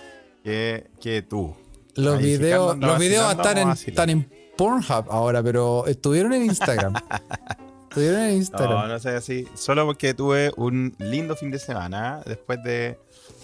que, 0.44 0.90
que 1.00 1.22
tú. 1.22 1.56
Los 1.96 2.18
Ahí, 2.20 2.25
videos, 2.25 2.78
los 2.78 3.00
videos 3.00 3.36
en, 3.56 3.70
están 3.70 4.10
en 4.10 4.30
Pornhub 4.58 5.06
ahora, 5.10 5.44
pero 5.44 5.86
estuvieron 5.88 6.34
en 6.34 6.46
Instagram. 6.46 6.94
estuvieron 7.90 8.22
en 8.22 8.36
Instagram. 8.38 8.80
No, 8.80 8.88
no 8.88 9.00
sé 9.00 9.10
así. 9.10 9.48
Solo 9.56 9.86
porque 9.86 10.13
tuve 10.13 10.51
un 10.58 10.96
lindo 11.00 11.36
fin 11.36 11.51
de 11.51 11.60
semana 11.60 12.22
después 12.25 12.63
de 12.63 12.98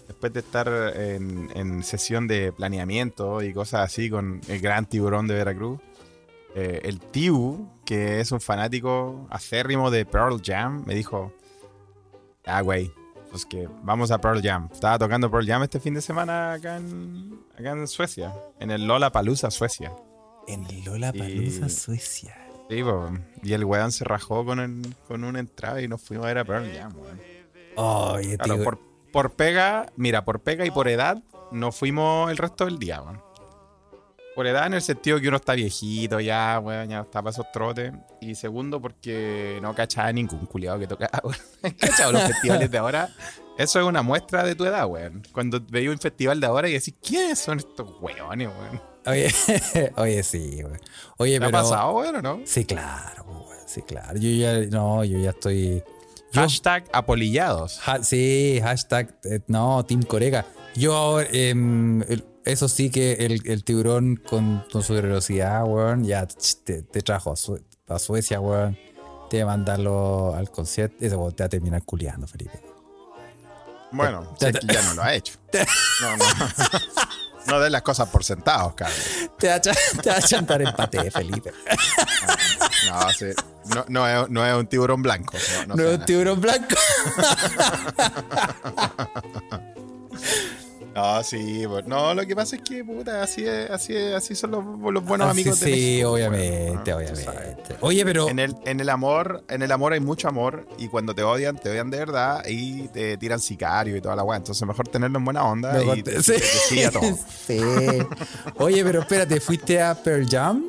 después 0.08 0.32
de 0.32 0.40
estar 0.40 0.70
en, 0.96 1.50
en 1.54 1.84
sesión 1.84 2.28
de 2.28 2.54
planeamiento 2.54 3.42
y 3.44 3.54
cosas 3.54 3.82
así 3.82 4.10
con 4.10 4.40
el 4.48 4.62
gran 4.62 4.86
tiburón 4.86 5.28
de 5.28 5.36
Veracruz, 5.36 5.82
eh, 6.56 6.80
el 6.86 7.00
Tiu, 7.02 7.70
que 7.86 8.22
es 8.22 8.32
un 8.32 8.40
fanático 8.40 9.28
acérrimo 9.30 9.92
de 9.92 10.06
Pearl 10.06 10.42
Jam, 10.42 10.84
me 10.88 10.96
dijo, 10.96 11.34
ah, 12.48 12.62
güey, 12.62 12.92
pues 13.32 13.46
que 13.46 13.68
vamos 13.84 14.10
a 14.12 14.20
Pearl 14.20 14.42
Jam. 14.42 14.70
Estaba 14.72 14.98
tocando 14.98 15.30
Pearl 15.30 15.46
Jam 15.46 15.64
este 15.64 15.80
fin 15.80 15.94
de 15.94 16.02
semana 16.02 16.54
acá 16.54 16.78
en, 16.78 17.40
acá 17.58 17.72
en 17.72 17.88
Suecia, 17.88 18.34
en 18.60 18.72
el 18.72 18.86
Lola 18.88 19.12
Palusa, 19.12 19.52
Suecia. 19.52 19.92
En 20.48 20.66
el 20.66 20.84
Lola 20.86 21.12
Palusa, 21.14 21.66
Y- 21.66 21.70
Suecia. 21.70 22.36
Sí, 22.70 22.84
po, 22.84 23.10
y 23.44 23.54
el 23.54 23.64
weón 23.64 23.92
se 23.94 24.04
rajó 24.04 24.44
con, 24.46 24.60
el- 24.60 24.96
con 25.08 25.24
una 25.24 25.40
entrada 25.40 25.82
y 25.82 25.88
nos 25.88 26.02
fuimos 26.02 26.26
a 26.26 26.28
ver 26.30 26.38
a 26.40 26.46
Pearl 26.46 26.72
Jam, 26.74 26.94
weón. 26.98 27.22
Oye, 27.76 28.38
Claro, 28.38 28.64
por, 28.64 28.80
por 29.12 29.32
pega, 29.34 29.86
mira, 29.96 30.26
por 30.26 30.40
pega 30.42 30.66
y 30.66 30.72
por 30.72 30.88
edad, 30.88 31.22
nos 31.52 31.76
fuimos 31.76 32.30
el 32.32 32.38
resto 32.38 32.66
del 32.66 32.80
día, 32.80 33.02
weón. 33.02 33.22
Por 34.38 34.46
edad 34.46 34.68
en 34.68 34.76
el 34.76 34.84
sentido 34.84 35.20
que 35.20 35.28
uno 35.30 35.38
está 35.38 35.54
viejito 35.54 36.20
ya, 36.20 36.62
weón, 36.64 36.90
ya 36.90 37.00
está 37.02 37.24
para 37.24 37.32
esos 37.32 37.52
trotes. 37.52 37.92
Y 38.22 38.36
segundo, 38.36 38.80
porque 38.80 39.58
no 39.64 39.74
cachaba 39.74 40.12
ningún 40.14 40.46
culiado 40.46 40.78
que 40.78 40.86
tocaba, 40.86 41.20
weón. 41.24 41.74
¿Cachado 41.76 42.12
los 42.12 42.22
festivales 42.22 42.70
de 42.70 42.78
ahora? 42.78 43.10
Eso 43.58 43.80
es 43.80 43.86
una 43.88 44.04
muestra 44.04 44.44
de 44.44 44.54
tu 44.54 44.64
edad, 44.66 44.86
weón. 44.86 45.24
Cuando 45.32 45.60
veía 45.60 45.90
un 45.90 45.98
festival 45.98 46.40
de 46.40 46.46
ahora 46.46 46.70
y 46.70 46.74
decís, 46.74 46.94
¿quiénes 47.02 47.40
son 47.40 47.58
estos 47.58 47.90
weones, 48.00 48.48
weón? 48.50 48.80
Oye, 49.08 49.34
oye, 49.98 50.22
sí, 50.22 50.62
güey. 50.62 50.80
Oye, 51.18 51.40
¿Te 51.40 51.46
ha 51.46 51.48
pero. 51.48 51.64
pasado, 51.64 51.92
weón, 51.94 52.16
o 52.18 52.22
no? 52.22 52.42
Sí, 52.46 52.64
claro, 52.64 53.24
güey. 53.24 53.58
Sí, 53.66 53.82
claro. 53.82 54.20
Yo 54.20 54.30
ya. 54.30 54.60
No, 54.70 55.04
yo 55.04 55.18
ya 55.18 55.32
estoy. 55.32 55.84
Yo- 56.32 56.42
Hashtag 56.42 56.86
apolillados. 56.94 57.80
Ha- 57.88 58.04
sí, 58.04 58.60
hashtag, 58.62 59.18
eh, 59.24 59.40
no, 59.48 59.84
Team 59.84 60.04
Coreca. 60.04 60.46
Yo 60.76 60.94
ahora, 60.96 61.28
el- 61.32 62.24
eso 62.52 62.68
sí 62.68 62.90
que 62.90 63.14
el, 63.14 63.42
el 63.46 63.64
tiburón 63.64 64.16
con, 64.16 64.64
con 64.72 64.82
su 64.84 64.96
generosidad, 64.96 65.64
weón, 65.66 66.04
ya 66.04 66.28
te, 66.66 66.82
te 66.84 67.02
trajo 67.02 67.32
a, 67.32 67.36
Sue- 67.36 67.62
a 67.88 68.00
Suecia, 68.00 68.40
weón. 68.40 68.78
Te 69.30 69.44
mandarlo 69.44 70.34
al 70.36 70.50
concierto. 70.50 70.96
Ese 71.06 71.16
weón 71.16 71.34
te 71.36 71.44
va 71.44 71.48
a 71.48 71.50
terminar 71.50 71.84
culiando, 71.84 72.28
Felipe. 72.28 72.62
Bueno, 73.92 74.36
ya 74.40 74.82
no 74.84 74.94
lo 74.96 75.04
ha 75.04 75.14
hecho. 75.14 75.34
No, 76.02 76.18
no. 76.18 76.26
No 77.48 77.60
des 77.62 77.72
las 77.72 77.82
cosas 77.82 78.10
por 78.10 78.26
sentados, 78.26 78.74
Carlos. 78.74 79.00
Te 79.40 79.48
va 79.48 79.62
te 79.62 79.72
va 80.10 80.18
a 80.18 80.22
chantar 80.22 80.62
empate, 80.62 81.10
Felipe. 81.12 81.54
No, 82.90 83.10
sí. 83.14 83.28
no, 83.74 83.86
no 83.88 84.08
es, 84.08 84.30
no 84.30 84.46
es 84.46 84.54
un 84.54 84.68
tiburón 84.68 85.02
blanco. 85.02 85.38
No, 85.60 85.66
no 85.68 85.76
No 85.76 85.84
es 85.90 86.00
un 86.00 86.06
tiburón 86.06 86.42
blanco. 86.42 86.76
No, 90.98 91.24
sí. 91.24 91.64
pues, 91.68 91.86
No, 91.86 92.14
lo 92.16 92.26
que 92.26 92.36
pasa 92.36 92.56
es 92.56 92.62
que, 92.64 92.84
puta, 92.84 93.22
así, 93.22 93.46
es, 93.46 93.70
así, 93.70 93.96
es, 93.96 94.16
así 94.16 94.34
son 94.36 94.52
los, 94.52 94.94
los 94.94 95.06
buenos 95.06 95.28
Ah, 95.28 95.32
amigos 95.32 95.58
sí, 95.60 95.66
de 95.66 95.72
sí, 95.76 95.82
México, 95.82 96.12
obviamente, 96.12 96.94
bueno, 96.94 97.10
tú 97.12 97.16
sabes. 97.16 97.28
obviamente. 97.40 97.76
Oye, 97.82 98.04
pero. 98.06 98.30
En 98.30 98.40
el, 98.40 98.56
en 98.66 98.80
el 98.80 98.90
amor, 98.90 99.44
en 99.48 99.62
el 99.62 99.72
amor 99.72 99.94
hay 99.94 100.00
mucho 100.00 100.28
amor 100.28 100.68
y 100.80 100.88
cuando 100.88 101.14
te 101.14 101.22
odian, 101.24 101.58
te 101.58 101.70
odian 101.70 101.90
de 101.92 101.98
verdad 102.00 102.44
y 102.48 102.88
te 102.88 103.16
tiran 103.18 103.40
sicario 103.40 103.96
y 103.96 104.02
toda 104.02 104.16
la 104.16 104.24
weá. 104.24 104.38
Entonces 104.38 104.68
mejor 104.68 104.88
tenerlo 104.88 105.20
en 105.20 105.26
buena 105.26 105.44
onda 105.46 105.74
Mejor 105.74 105.98
y 106.00 106.04
te- 106.04 106.14
que 106.16 106.22
sí 106.68 106.84
a 106.84 106.92
todo. 106.92 107.02
Sí. 107.48 107.60
Oye, 108.58 108.84
pero 108.84 109.02
espérate, 109.02 109.40
fuiste 109.40 109.82
a 109.82 109.94
Pearl 109.96 110.28
Jam 110.28 110.64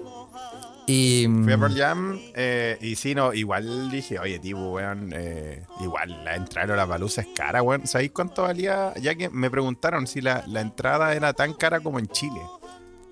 y. 0.89 1.27
Fui 1.45 1.53
a 1.53 1.59
Pearl 1.59 1.77
Jam 1.77 2.19
eh, 2.35 2.79
y 2.81 2.97
sí, 2.97 3.15
no, 3.15 3.33
igual 3.33 3.91
dije, 3.91 4.19
oye, 4.19 4.39
tipo, 4.39 4.73
weón, 4.73 5.13
eh, 5.15 5.65
igual 5.81 6.25
la 6.25 6.35
entrada 6.37 6.75
a 6.75 6.77
la 6.77 6.87
palusa 6.87 7.21
es 7.21 7.29
cara, 7.35 7.63
weón. 7.63 7.87
¿Sabéis 7.87 8.13
cuánto 8.13 8.43
valía? 8.43 8.95
Ya 9.01 9.15
que 9.15 9.29
me 9.29 9.51
preguntaron 9.51 10.07
si 10.07 10.21
la, 10.21 10.45
la 10.47 10.61
entrada 10.61 11.15
era 11.15 11.33
tan 11.33 11.55
cara 11.55 11.81
como 11.81 11.99
en 11.99 12.09
Chile. 12.09 12.41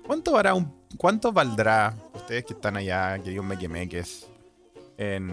¿Cuánto, 0.05 0.37
hará 0.37 0.53
un, 0.53 0.73
¿Cuánto 0.97 1.31
valdrá, 1.31 1.95
ustedes 2.13 2.45
que 2.45 2.53
están 2.53 2.77
allá, 2.77 3.19
queridos 3.19 3.45
mequemeques, 3.45 4.27
en, 4.97 5.29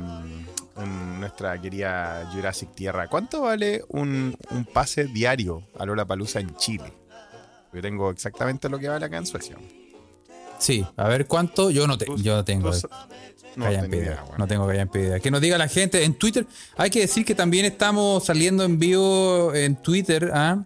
en 0.77 1.21
nuestra 1.21 1.61
querida 1.61 2.29
Jurassic 2.33 2.75
Tierra, 2.75 3.09
¿cuánto 3.09 3.43
vale 3.43 3.83
un, 3.89 4.37
un 4.51 4.65
pase 4.67 5.05
diario 5.07 5.63
a 5.79 5.87
Lola 5.87 6.05
Palusa 6.05 6.41
en 6.41 6.55
Chile? 6.57 6.93
Yo 7.73 7.81
tengo 7.81 8.11
exactamente 8.11 8.69
lo 8.69 8.79
que 8.79 8.89
vale 8.89 9.07
acá 9.07 9.17
en 9.17 9.27
Suecia. 9.27 9.57
Sí, 10.65 10.83
a 10.97 11.09
ver 11.09 11.27
cuánto. 11.27 11.71
Yo 11.71 11.87
no, 11.87 11.99
te, 11.99 12.07
yo 12.17 12.37
no 12.37 12.43
tengo. 12.43 12.71
no 13.57 13.65
callan 13.67 13.93
idea, 13.93 14.25
weón. 14.25 14.39
No 14.39 14.47
tengo 14.47 14.67
callan 14.67 14.89
idea. 14.95 15.21
Que 15.21 15.31
nos 15.31 15.43
diga 15.43 15.59
la 15.59 15.69
gente 15.69 16.05
en 16.05 16.15
Twitter. 16.15 16.47
Hay 16.79 16.89
que 16.89 17.01
decir 17.01 17.27
que 17.27 17.35
también 17.35 17.67
estamos 17.67 18.25
saliendo 18.25 18.65
en 18.65 18.79
vivo 18.79 19.55
en 19.55 19.77
Twitter. 19.77 20.31
¿ah? 20.33 20.65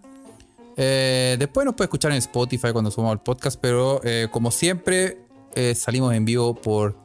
Eh, 0.76 1.35
después 1.40 1.64
nos 1.64 1.75
puede 1.75 1.87
escuchar 1.87 2.12
en 2.12 2.19
Spotify 2.19 2.71
cuando 2.71 2.93
subamos 2.93 3.14
el 3.14 3.21
podcast, 3.23 3.59
pero 3.61 4.00
eh, 4.05 4.28
como 4.31 4.52
siempre 4.52 5.19
eh, 5.57 5.75
salimos 5.75 6.14
en 6.14 6.25
vivo 6.25 6.55
por 6.55 6.97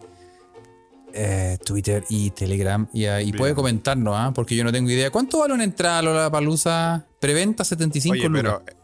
eh, 1.14 1.58
Twitter 1.66 2.06
y 2.10 2.30
Telegram. 2.30 2.88
Y, 2.94 3.06
ahí 3.06 3.34
puede 3.34 3.56
comentarnos, 3.56 4.14
¿ah? 4.16 4.32
porque 4.36 4.56
yo 4.56 4.64
no 4.64 4.72
tengo 4.72 4.92
idea. 4.92 5.10
¿Cuánto 5.10 5.40
vale 5.40 5.56
una 5.56 5.64
entrada 5.64 5.98
a 5.98 6.02
la 6.04 6.32
palusa? 6.32 7.08
Preventa 7.20 7.64
75 7.64 8.14
Oye, 8.14 8.30
lucas. 8.30 8.62
pero. 8.64 8.83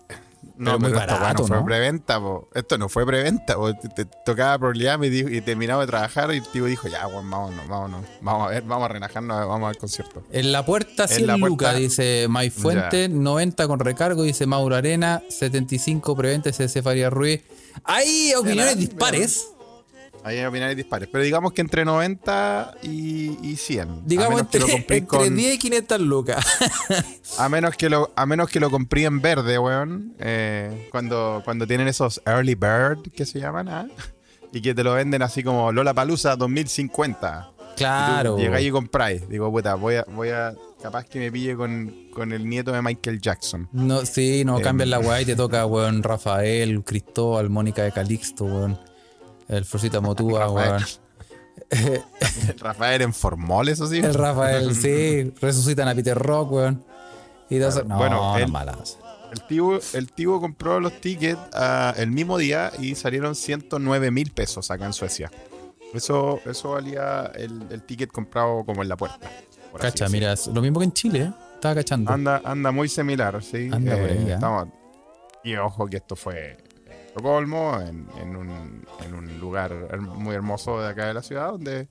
No, 0.59 0.71
Pero 0.77 0.79
muy 0.79 0.89
pero 0.91 1.33
no 1.33 1.47
fue 1.47 1.63
preventa, 1.65 2.19
po. 2.19 2.49
Esto 2.53 2.77
no 2.77 2.89
fue 2.89 3.05
preventa, 3.05 3.55
po. 3.55 3.73
Te, 3.73 3.87
te 3.89 4.05
tocaba 4.25 4.59
problemas 4.59 5.07
y, 5.07 5.09
dijo- 5.09 5.29
y 5.29 5.39
terminaba 5.39 5.81
de 5.81 5.87
trabajar 5.87 6.33
y 6.33 6.37
el 6.37 6.47
tío 6.47 6.65
dijo, 6.65 6.89
ya, 6.89 7.07
weón, 7.07 7.29
vámonos, 7.31 7.65
vámonos. 7.67 8.05
Vamos 8.19 8.47
a 8.47 8.49
ver, 8.51 8.63
vamos 8.63 8.85
a 8.89 8.93
relajarnos, 8.93 9.47
vamos 9.47 9.69
al 9.69 9.77
concierto. 9.77 10.21
En 10.31 10.51
la 10.51 10.65
puerta 10.65 11.03
En 11.03 11.09
100 11.09 11.27
la 11.27 11.33
puerta- 11.37 11.47
lucas, 11.47 11.75
dice 11.77 12.27
May 12.29 12.49
Fuente, 12.49 13.07
90 13.07 13.67
con 13.67 13.79
recargo, 13.79 14.23
dice 14.23 14.45
Mauro 14.47 14.75
Arena, 14.75 15.23
75 15.29 16.13
preventa, 16.15 16.51
CC 16.51 16.81
Faría 16.83 17.09
Ruiz. 17.09 17.41
Hay 17.85 18.33
opiniones 18.35 18.77
dispares. 18.77 19.47
Hay 20.23 20.43
opiniones 20.43 20.75
dispares. 20.77 21.09
Pero 21.11 21.23
digamos 21.23 21.53
que 21.53 21.61
entre 21.61 21.85
90 21.85 22.75
y, 22.83 23.37
y 23.47 23.55
100. 23.55 24.01
Digamos 24.05 24.41
entre, 24.41 24.61
entre 24.75 25.05
con- 25.05 25.35
10 25.35 25.55
y 25.55 25.57
500 25.59 26.01
lucas. 26.01 26.45
A 27.37 27.47
menos 27.49 27.75
que 27.77 27.89
lo, 27.89 28.11
a 28.15 28.25
menos 28.25 28.49
que 28.49 28.59
lo 28.59 28.69
compré 28.69 29.03
en 29.05 29.21
verde, 29.21 29.57
weón. 29.59 30.13
eh, 30.19 30.87
cuando, 30.91 31.41
cuando 31.45 31.65
tienen 31.67 31.87
esos 31.87 32.21
early 32.25 32.55
bird 32.55 33.11
que 33.15 33.25
se 33.25 33.39
llaman, 33.39 33.69
¿ah? 33.69 33.87
Y 34.51 34.61
que 34.61 34.73
te 34.73 34.83
lo 34.83 34.93
venden 34.95 35.21
así 35.21 35.43
como 35.43 35.71
Lola 35.71 35.93
Palusa 35.93 36.35
2050. 36.35 37.51
claro. 37.77 38.35
Llegáis 38.37 38.67
y 38.67 38.71
compráis. 38.71 39.29
Digo, 39.29 39.51
puta, 39.51 39.75
voy 39.75 39.95
a, 39.95 40.05
voy 40.09 40.29
a. 40.29 40.53
Capaz 40.81 41.03
que 41.05 41.19
me 41.19 41.31
pille 41.31 41.55
con, 41.55 41.93
con 42.13 42.31
el 42.31 42.47
nieto 42.49 42.71
de 42.71 42.81
Michael 42.81 43.21
Jackson. 43.21 43.67
No, 43.73 44.05
sí, 44.05 44.43
no 44.45 44.57
Em. 44.57 44.63
cambian 44.63 44.89
la 44.89 44.99
weá 44.99 45.21
y 45.21 45.25
te 45.25 45.35
toca, 45.35 45.65
weón, 45.67 46.01
Rafael, 46.01 46.83
Cristóbal, 46.83 47.49
Mónica 47.49 47.83
de 47.83 47.91
Calixto, 47.91 48.45
weón. 48.45 48.79
El 49.49 49.65
Frosita 49.65 49.99
Motúa, 49.99 50.49
weón. 50.51 50.81
Rafael 52.59 53.01
en 53.01 53.13
formol, 53.13 53.67
eso 53.69 53.87
sí. 53.87 53.97
El 53.99 54.13
Rafael, 54.13 54.73
sí. 54.81 55.33
Resucitan 55.41 55.87
a 55.87 55.95
Peter 55.95 56.17
Rock, 56.17 56.51
weón. 56.51 56.83
Y 57.49 57.57
eso. 57.57 57.83
No, 57.83 57.97
Bueno, 57.97 58.15
no 58.33 58.37
él- 58.37 58.47
malas. 58.51 58.97
El 59.31 59.41
tío, 59.43 59.79
el 59.93 60.11
tío 60.11 60.39
compró 60.41 60.79
los 60.79 60.99
tickets 61.01 61.39
ah, 61.53 61.93
el 61.97 62.09
mismo 62.09 62.39
día 62.39 62.71
y 62.79 62.95
salieron 62.95 63.35
109 63.35 64.09
mil 64.09 64.31
pesos 64.31 64.71
acá 64.71 64.85
en 64.87 64.93
Suecia. 64.93 65.29
Eso, 65.93 66.39
eso 66.47 66.71
valía 66.71 67.31
el, 67.35 67.61
el 67.69 67.83
ticket 67.83 68.11
comprado 68.11 68.63
como 68.65 68.81
en 68.81 68.89
la 68.89 68.97
puerta. 68.97 69.29
Cacha, 69.79 70.09
mira, 70.09 70.33
es 70.33 70.47
lo 70.47 70.61
mismo 70.63 70.79
que 70.79 70.85
en 70.85 70.93
Chile, 70.93 71.19
¿eh? 71.21 71.33
Estaba 71.53 71.75
cachando. 71.75 72.11
Anda, 72.11 72.41
anda 72.43 72.71
muy 72.71 72.89
similar, 72.89 73.43
sí. 73.43 73.69
Anda 73.71 73.97
por 73.97 74.09
ahí, 74.09 74.25
¿eh? 74.29 74.33
estamos- 74.33 74.67
y 75.43 75.55
ojo 75.57 75.85
que 75.87 75.97
esto 75.97 76.15
fue 76.15 76.57
Estocolmo, 77.19 77.77
en, 77.81 78.07
en 78.21 78.35
un, 78.37 78.85
en 79.05 79.13
un 79.13 79.39
lugar 79.41 79.73
muy 79.99 80.33
hermoso 80.35 80.81
de 80.81 80.87
acá 80.87 81.07
de 81.07 81.13
la 81.13 81.21
ciudad, 81.21 81.51
donde, 81.51 81.89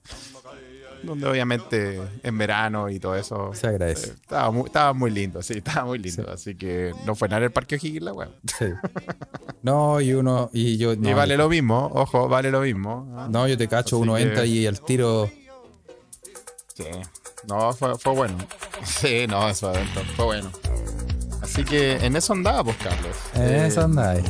donde 1.02 1.26
obviamente 1.26 2.00
en 2.22 2.38
verano 2.38 2.88
y 2.88 2.98
todo 2.98 3.14
eso 3.14 3.52
Se 3.52 3.66
agradece. 3.66 4.08
eh, 4.08 4.14
estaba, 4.22 4.50
muy, 4.50 4.64
estaba 4.64 4.92
muy 4.94 5.10
lindo, 5.10 5.42
sí, 5.42 5.58
estaba 5.58 5.84
muy 5.84 5.98
lindo. 5.98 6.30
Así 6.32 6.54
que 6.56 6.92
no 7.04 7.14
fue 7.14 7.28
nada 7.28 7.38
en 7.40 7.44
el 7.44 7.52
Parque 7.52 7.74
O'Higgins 7.76 8.02
la 8.04 8.12
weá. 8.14 8.28
Sí. 8.58 8.66
No, 9.62 10.00
y 10.00 10.14
uno, 10.14 10.48
y 10.54 10.78
yo. 10.78 10.96
No, 10.96 11.10
y 11.10 11.12
vale 11.12 11.36
lo 11.36 11.48
mismo, 11.50 11.90
ojo, 11.94 12.26
vale 12.28 12.50
lo 12.50 12.62
mismo. 12.62 13.12
¿ah? 13.18 13.28
no, 13.30 13.46
yo 13.46 13.58
te 13.58 13.68
cacho, 13.68 13.98
uno 13.98 14.14
que- 14.14 14.22
entra 14.22 14.46
y 14.46 14.66
al 14.66 14.80
tiro. 14.80 15.30
Sí. 16.74 16.84
No, 17.46 17.72
fue, 17.74 17.98
fue 17.98 18.14
bueno. 18.14 18.38
Sí, 18.84 19.26
no, 19.28 19.46
eso 19.48 19.68
adentro, 19.68 20.02
fue 20.16 20.24
bueno. 20.24 20.50
Así 21.42 21.64
que 21.64 21.92
en 22.04 22.14
eso 22.16 22.32
andaba, 22.32 22.62
pues, 22.64 22.76
Carlos. 22.78 23.16
Eh, 23.34 23.64
Eso 23.68 23.82
anda 23.82 24.10
ahí. 24.10 24.22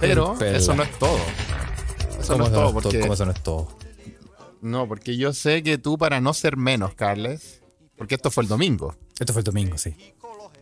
Pero 0.00 0.38
eso 0.40 0.74
no 0.74 0.82
es 0.82 0.98
todo. 0.98 1.18
Eso 2.20 2.36
no 2.36 2.44
¿Cómo 2.44 2.46
es 2.46 2.52
todo, 2.52 2.72
porque... 2.72 3.00
¿Cómo 3.00 3.14
eso 3.14 3.24
no 3.26 3.32
es 3.32 3.42
todo? 3.42 3.68
No, 4.62 4.86
porque 4.88 5.16
yo 5.16 5.32
sé 5.32 5.62
que 5.62 5.78
tú, 5.78 5.96
para 5.96 6.20
no 6.20 6.34
ser 6.34 6.56
menos, 6.56 6.94
Carles, 6.94 7.62
porque 7.96 8.14
esto 8.14 8.30
fue 8.30 8.42
el 8.42 8.48
domingo. 8.48 8.94
Esto 9.18 9.32
fue 9.32 9.40
el 9.40 9.44
domingo, 9.44 9.78
sí. 9.78 9.94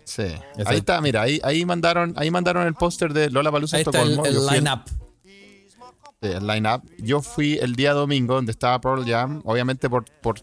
Sí. 0.04 0.22
Ahí 0.64 0.78
está, 0.78 1.00
mira, 1.00 1.22
ahí, 1.22 1.40
ahí 1.42 1.64
mandaron, 1.66 2.14
ahí 2.16 2.30
mandaron 2.30 2.66
el 2.66 2.74
póster 2.74 3.12
de 3.12 3.28
Lola 3.30 3.52
Palusa 3.52 3.76
Ahí 3.76 3.82
está 3.82 4.00
el, 4.02 4.12
Estocolmo. 4.12 4.26
el 4.26 4.34
Yo 4.34 4.40
fui 4.48 4.56
el- 4.56 4.64
line-up. 4.64 4.80
Sí, 6.20 6.28
el 6.28 6.46
line-up. 6.46 6.82
Yo 6.98 7.20
fui 7.22 7.58
el 7.58 7.76
día 7.76 7.92
domingo 7.92 8.34
donde 8.34 8.52
estaba 8.52 8.80
Pearl 8.80 9.04
Jam, 9.04 9.42
obviamente 9.44 9.90
por, 9.90 10.04
por 10.22 10.40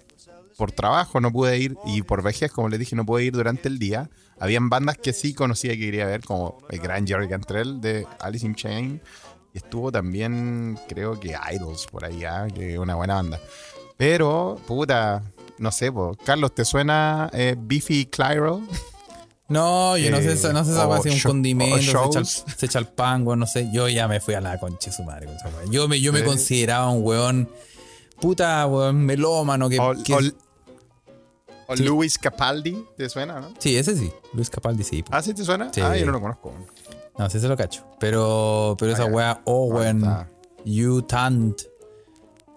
por 0.57 0.71
trabajo 0.71 1.19
no 1.21 1.31
pude 1.31 1.57
ir 1.59 1.75
y 1.85 2.01
por 2.01 2.23
vejez, 2.23 2.51
como 2.51 2.69
les 2.69 2.79
dije, 2.79 2.95
no 2.95 3.05
pude 3.05 3.23
ir 3.25 3.33
durante 3.33 3.67
el 3.67 3.77
día. 3.79 4.09
Habían 4.39 4.69
bandas 4.69 4.97
que 4.97 5.13
sí 5.13 5.33
conocía 5.33 5.71
que 5.71 5.79
quería 5.79 6.05
ver, 6.05 6.21
como 6.21 6.57
el 6.69 6.79
gran 6.79 7.05
Jerry 7.07 7.27
Cantrell 7.27 7.79
de 7.81 8.05
Alice 8.19 8.45
in 8.45 8.55
Chains. 8.55 9.01
Y 9.53 9.57
estuvo 9.57 9.91
también, 9.91 10.77
creo 10.89 11.17
que 11.19 11.35
Idols 11.53 11.87
por 11.89 12.03
allá, 12.05 12.47
que 12.53 12.73
es 12.73 12.79
una 12.79 12.95
buena 12.95 13.15
banda. 13.15 13.39
Pero, 13.97 14.59
puta, 14.67 15.23
no 15.57 15.71
sé, 15.71 15.91
po. 15.91 16.17
Carlos, 16.25 16.53
¿te 16.53 16.65
suena 16.65 17.29
eh, 17.31 17.55
Beefy 17.57 18.05
Clyro? 18.07 18.61
No, 19.47 19.95
yo 19.97 20.09
no 20.11 20.17
sé, 20.17 20.23
Eh, 20.33 20.53
no 20.53 20.65
sé 20.65 20.71
esa 20.71 21.01
si 21.03 21.09
un 21.09 21.19
condimento, 21.21 21.77
se 21.77 21.91
echa, 22.19 22.25
se 22.25 22.65
echa 22.65 22.79
el 22.79 22.87
pan, 22.87 23.25
weón, 23.25 23.39
no 23.39 23.45
sé. 23.47 23.69
Yo 23.71 23.87
ya 23.87 24.07
me 24.07 24.19
fui 24.19 24.33
a 24.33 24.41
la 24.41 24.59
concha 24.59 24.89
de 24.89 24.95
su 24.97 25.03
madre. 25.03 25.27
Yo 25.69 25.87
me, 25.87 26.01
yo 26.01 26.11
me 26.11 26.19
Sí. 26.19 26.25
consideraba 26.25 26.89
un 26.89 27.03
weón, 27.05 27.49
puta, 28.19 28.65
weón, 28.67 29.05
melómano, 29.05 29.69
que... 29.69 29.79
O, 29.79 29.93
que- 30.03 30.13
o- 30.15 30.44
o 31.67 31.75
Sí. 31.75 31.83
Luis 31.83 32.17
Capaldi, 32.17 32.85
¿te 32.97 33.09
suena, 33.09 33.39
no? 33.39 33.53
sí, 33.59 33.75
ese 33.77 33.95
sí, 33.95 34.11
Luis 34.33 34.49
Capaldi 34.49 34.83
sí. 34.83 35.03
Ah, 35.09 35.21
¿sí 35.21 35.33
te 35.33 35.43
suena? 35.43 35.71
Sí. 35.73 35.81
Ah, 35.81 35.95
yo 35.97 36.05
no 36.05 36.11
lo 36.13 36.21
conozco. 36.21 36.53
No, 37.17 37.29
sí 37.29 37.39
se 37.39 37.47
lo 37.47 37.55
cacho. 37.55 37.85
Pero, 37.99 38.75
pero 38.77 38.91
esa 38.91 39.03
Ah, 39.03 39.07
weá, 39.07 39.41
Owen, 39.45 39.97
está. 40.03 40.29
Utant, 40.65 41.61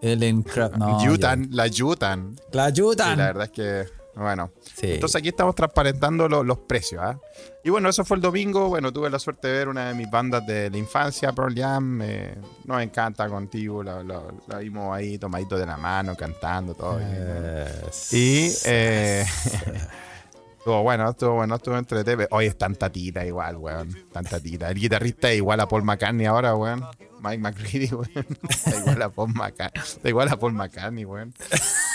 Ellen 0.03 0.45
no, 0.79 1.05
Yutan, 1.05 1.49
la 1.51 1.67
Yutan. 1.67 2.37
La 2.53 2.69
Sí, 2.69 2.75
Yutan. 2.77 3.19
la 3.19 3.27
verdad 3.27 3.45
es 3.45 3.51
que, 3.51 3.87
bueno. 4.19 4.51
Sí. 4.77 4.93
Entonces 4.95 5.17
aquí 5.21 5.29
estamos 5.29 5.55
transparentando 5.55 6.29
lo- 6.29 6.43
los 6.45 6.59
precios. 6.59 7.03
¿ah? 7.05 7.19
Y 7.65 7.71
bueno, 7.71 7.89
eso 7.89 8.05
fue 8.05 8.17
el 8.17 8.21
domingo. 8.23 8.69
Bueno, 8.69 8.93
tuve 8.93 9.11
la 9.11 9.19
suerte 9.19 9.49
de 9.49 9.55
ver 9.59 9.69
una 9.69 9.89
de 9.89 9.95
mis 9.95 10.11
bandas 10.11 10.47
de 10.47 10.71
la 10.71 10.77
infancia, 10.77 11.33
Pearl 11.33 11.55
Jam. 11.55 12.01
eh, 12.03 12.37
nos 12.65 12.83
encanta 12.83 13.29
contigo. 13.29 13.83
La, 13.83 14.03
la- 14.03 14.23
la 14.47 14.59
vimos 14.59 14.97
ahí 14.97 15.19
tomadito 15.19 15.57
de 15.59 15.67
la 15.67 15.77
mano, 15.77 16.15
cantando, 16.17 16.75
todo. 16.75 16.99
Eh, 17.01 17.67
Y 18.13 18.51
eh, 18.65 19.25
estuvo 20.59 20.83
bueno, 20.83 21.11
estuvo 21.11 21.35
bueno, 21.35 21.55
estuvo 21.57 21.77
entretenido. 21.77 22.29
Hoy 22.31 22.47
es 22.47 22.59
tanta 22.59 22.91
tita 22.91 23.25
igual, 23.25 23.57
weón. 23.57 23.95
Tanta 24.13 24.41
tita. 24.41 24.69
El 24.71 24.75
guitarrista 24.79 25.31
es 25.31 25.37
igual 25.39 25.61
a 25.61 25.69
Paul 25.69 25.85
McCartney 25.85 26.27
ahora, 26.27 26.55
weón. 26.55 26.85
Mike 27.21 27.39
McCready, 27.39 27.87
weón. 27.93 28.27
Está 28.49 28.77
igual 28.79 29.03
a 29.03 29.09
Paul 29.11 29.35
McCartney. 29.35 29.83
Está 29.83 30.09
igual 30.09 30.29
a 30.29 30.37
Paul 30.39 30.53
McCartney, 30.55 31.05
weón. 31.05 31.35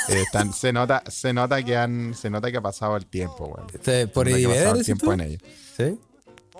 Eh, 0.10 0.22
están- 0.22 0.53
se 0.53 0.74
nota, 0.74 1.03
se 1.10 1.33
nota 1.33 1.62
que 1.63 1.77
han, 1.77 2.13
se 2.13 2.29
nota 2.29 2.51
que 2.51 2.57
ha 2.57 2.62
pasado 2.62 2.95
el 2.98 3.05
tiempo, 3.05 3.45
weón. 3.45 3.67
este, 3.74 4.07
¿Por 4.07 4.25
Vedder, 4.25 4.75
el 4.77 4.83
tiempo 4.86 5.05
tú? 5.07 5.12
en 5.13 5.19
ello. 5.22 5.38
Sí. 5.77 6.00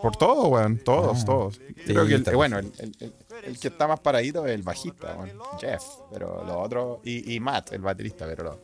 Por 0.02 0.16
todo, 0.18 0.48
weón. 0.50 0.78
Todos, 0.80 1.22
Ah, 1.22 1.26
todos. 1.26 1.60
Creo 1.86 2.06
que 2.06 2.16
el, 2.16 2.28
eh, 2.28 2.36
bueno, 2.36 2.60
el, 2.60 2.72
el- 2.80 2.96
el- 3.00 3.14
el 3.46 3.60
que 3.60 3.68
está 3.70 3.88
más 3.88 4.00
paradito 4.00 4.46
es 4.46 4.54
el 4.54 4.62
bajista, 4.64 5.16
weón. 5.16 5.38
Jeff. 5.60 5.84
Pero 6.12 6.44
los 6.46 6.56
otros. 6.58 7.00
Y, 7.04 7.34
y 7.36 7.40
Matt, 7.40 7.72
el 7.74 7.82
baterista, 7.82 8.26
pero 8.26 8.44
los. 8.44 8.56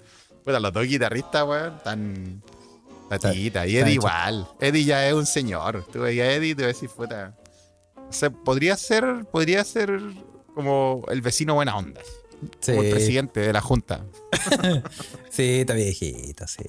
Puta, 0.44 0.60
los 0.60 0.72
dos 0.74 0.86
guitarristas, 0.86 1.46
weón, 1.48 1.80
tan. 1.84 2.42
Tatita. 3.10 3.66
Y 3.66 3.78
Eddie 3.78 3.94
igual. 3.94 4.48
Eddie 4.60 4.84
ya 4.86 5.08
es 5.08 5.14
un 5.14 5.26
señor. 5.26 5.84
Tú 5.92 6.02
veías 6.02 6.28
a 6.28 6.32
Eddie 6.34 6.50
y 6.52 6.56
te 6.56 6.62
vas 6.64 6.70
a 6.70 6.74
decir, 6.74 6.90
puta. 6.90 7.36
O 8.08 8.14
sea, 8.14 8.30
podría 8.30 8.76
ser. 8.78 9.26
Podría 9.32 9.64
ser 9.64 10.00
como 10.54 11.04
el 11.10 11.22
vecino 11.22 11.56
buena 11.56 11.76
onda. 11.78 12.02
Sí. 12.60 12.72
Como 12.72 12.84
el 12.84 12.92
presidente 12.92 13.40
de 13.42 13.54
la 13.54 13.62
junta. 13.62 14.06
Sí, 15.30 15.60
está 15.62 15.74
viejito, 15.74 16.48
sí. 16.48 16.64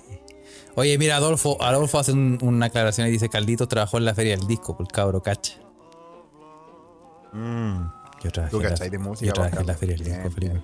Oye, 0.76 0.96
mira, 0.98 1.16
Adolfo, 1.16 1.60
Adolfo 1.62 1.98
hace 1.98 2.12
un- 2.12 2.38
una 2.42 2.66
aclaración 2.66 3.08
y 3.08 3.10
dice 3.10 3.28
Caldito 3.28 3.66
trabajó 3.66 3.98
en 3.98 4.04
la 4.04 4.14
feria 4.14 4.36
del 4.36 4.46
disco 4.46 4.76
por 4.76 4.86
el 4.86 4.92
cabro 4.92 5.22
cacha. 5.22 5.58
Yo 8.22 8.30
trabajé, 8.30 8.50
Tú 8.50 8.60
en 8.60 8.68
la, 8.70 8.88
de 8.88 8.98
música, 8.98 9.26
yo 9.26 9.32
trabajé 9.32 9.52
Juan 9.56 9.62
en 9.62 9.66
la 9.66 9.74
feria 9.76 9.96
del 9.96 10.04
Bien, 10.04 10.16
disco, 10.22 10.30
Felipe. 10.34 10.62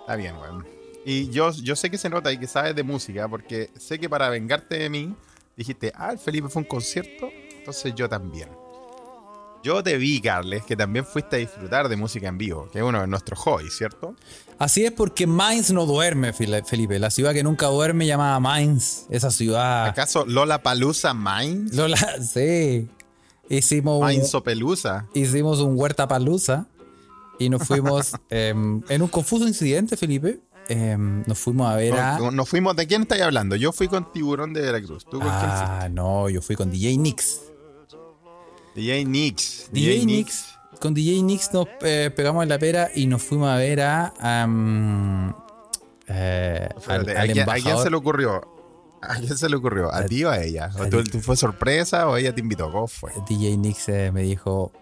Está 0.00 0.16
bien, 0.16 0.36
weón. 0.36 0.66
Y 1.04 1.28
yo, 1.30 1.50
yo 1.52 1.76
sé 1.76 1.90
que 1.90 1.98
se 1.98 2.08
nota 2.08 2.32
y 2.32 2.38
que 2.38 2.46
sabes 2.46 2.74
de 2.74 2.82
música, 2.82 3.28
porque 3.28 3.70
sé 3.78 3.98
que 3.98 4.08
para 4.08 4.28
vengarte 4.30 4.78
de 4.78 4.88
mí, 4.88 5.14
dijiste, 5.56 5.92
ah, 5.94 6.12
el 6.12 6.18
Felipe 6.18 6.48
fue 6.48 6.62
un 6.62 6.68
concierto, 6.68 7.28
entonces 7.58 7.94
yo 7.94 8.08
también. 8.08 8.48
Yo 9.64 9.82
te 9.82 9.96
vi, 9.96 10.20
Carles, 10.20 10.62
que 10.64 10.76
también 10.76 11.06
fuiste 11.06 11.36
a 11.36 11.38
disfrutar 11.38 11.88
de 11.88 11.96
música 11.96 12.28
en 12.28 12.36
vivo, 12.36 12.68
que 12.70 12.78
es 12.80 12.84
uno 12.84 13.00
de 13.00 13.06
nuestros 13.06 13.38
hobbies, 13.40 13.74
¿cierto? 13.76 14.14
Así 14.58 14.84
es 14.84 14.92
porque 14.92 15.26
Mainz 15.26 15.70
no 15.72 15.86
duerme, 15.86 16.32
Felipe. 16.34 16.98
La 16.98 17.10
ciudad 17.10 17.32
que 17.32 17.42
nunca 17.42 17.66
duerme 17.68 18.06
llamada 18.06 18.38
Mainz. 18.40 19.06
Esa 19.08 19.30
ciudad. 19.30 19.86
¿Acaso 19.86 20.26
Lola 20.26 20.62
Palusa 20.62 21.14
Mainz? 21.14 21.72
Lola, 21.74 21.96
sí. 22.22 22.88
Hicimos 23.48 23.94
un, 24.00 24.04
Mainz 24.04 24.34
o 24.34 24.42
Pelusa. 24.44 25.06
hicimos 25.14 25.60
un 25.60 25.78
huerta 25.78 26.06
palusa 26.08 26.66
y 27.38 27.48
nos 27.48 27.66
fuimos 27.66 28.12
em, 28.30 28.82
en 28.88 29.02
un 29.02 29.08
confuso 29.08 29.48
incidente, 29.48 29.96
Felipe. 29.96 30.40
em, 30.68 31.24
nos 31.26 31.38
fuimos 31.38 31.70
a 31.70 31.76
ver 31.76 31.94
a. 31.94 32.18
No- 32.18 32.30
Nos 32.30 32.48
fuimos, 32.48 32.76
¿de 32.76 32.86
quién 32.86 33.02
estáis 33.02 33.22
hablando? 33.22 33.56
Yo 33.56 33.72
fui 33.72 33.88
con 33.88 34.12
Tiburón 34.12 34.52
de 34.52 34.60
Veracruz. 34.62 35.04
¿Tú 35.04 35.18
con 35.20 35.28
quién 35.28 35.32
Ah, 35.50 35.88
no, 35.90 36.28
yo 36.28 36.40
fui 36.42 36.54
con 36.54 36.70
DJ 36.70 36.96
Nix. 36.98 37.40
DJ 38.74 39.04
Nix. 39.04 39.68
DJ 39.72 40.04
Nix. 40.04 40.58
Con 40.80 40.94
DJ 40.94 41.22
Nix 41.22 41.52
nos 41.52 41.68
eh, 41.82 42.10
pegamos 42.14 42.42
en 42.42 42.48
la 42.48 42.58
pera 42.58 42.90
y 42.94 43.06
nos 43.06 43.22
fuimos 43.22 43.48
a 43.48 43.56
ver 43.56 43.80
a. 43.80 44.12
am, 44.18 45.34
eh, 46.08 46.68
al, 46.70 46.78
Espérate, 46.78 47.12
al 47.12 47.30
¿a, 47.30 47.54
quién, 47.54 47.76
a 47.76 47.82
se 47.82 47.90
le 47.90 47.96
ocurrió? 47.96 48.42
¿A 49.00 49.16
quién 49.16 49.36
se 49.36 49.48
le 49.48 49.56
ocurrió? 49.56 49.94
¿A 49.94 50.04
ti 50.04 50.24
o 50.24 50.30
a 50.30 50.42
ella? 50.42 50.70
¿O 50.78 50.86
tú, 50.86 51.04
tú 51.04 51.20
fue 51.20 51.36
sorpresa 51.36 52.08
o 52.08 52.16
ella 52.16 52.34
te 52.34 52.40
invitó? 52.40 52.70
¿Cómo 52.70 52.88
fue? 52.88 53.12
DJ 53.28 53.56
Nix 53.56 53.88
eh, 53.88 54.10
me 54.12 54.22
dijo: 54.22 54.72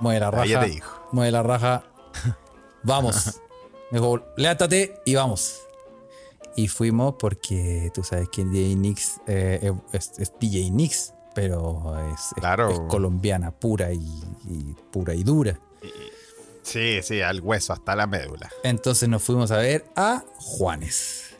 Mueve 0.00 0.20
la 0.20 0.30
raja. 0.30 0.44
Ella 0.44 0.60
te 0.60 0.70
dijo. 0.70 1.08
Mueve 1.12 1.32
la 1.32 1.42
raja. 1.42 1.84
Vamos. 2.82 3.40
me 3.90 3.98
dijo: 3.98 4.24
levántate 4.36 5.00
y 5.04 5.14
vamos. 5.14 5.60
Y 6.56 6.68
fuimos 6.68 7.14
porque 7.18 7.90
tú 7.94 8.02
sabes 8.02 8.28
que 8.30 8.44
DJ 8.44 8.76
Nix 8.76 9.20
eh, 9.26 9.72
es, 9.92 10.12
es 10.18 10.32
DJ 10.38 10.70
Nix, 10.70 11.14
pero 11.34 11.94
es, 12.12 12.20
es- 12.20 12.34
Claro. 12.34 12.70
es 12.70 12.80
colombiana 12.88 13.50
pura 13.50 13.92
y, 13.92 13.98
y 14.48 14.74
pura 14.90 15.14
y 15.14 15.22
dura. 15.24 15.58
Sí, 16.62 17.00
sí, 17.02 17.20
al 17.20 17.40
hueso, 17.40 17.72
hasta 17.72 17.96
la 17.96 18.06
médula. 18.06 18.48
Entonces 18.62 19.08
nos 19.08 19.22
fuimos 19.22 19.50
a 19.50 19.56
ver 19.56 19.84
a 19.96 20.22
Juanes. 20.36 21.31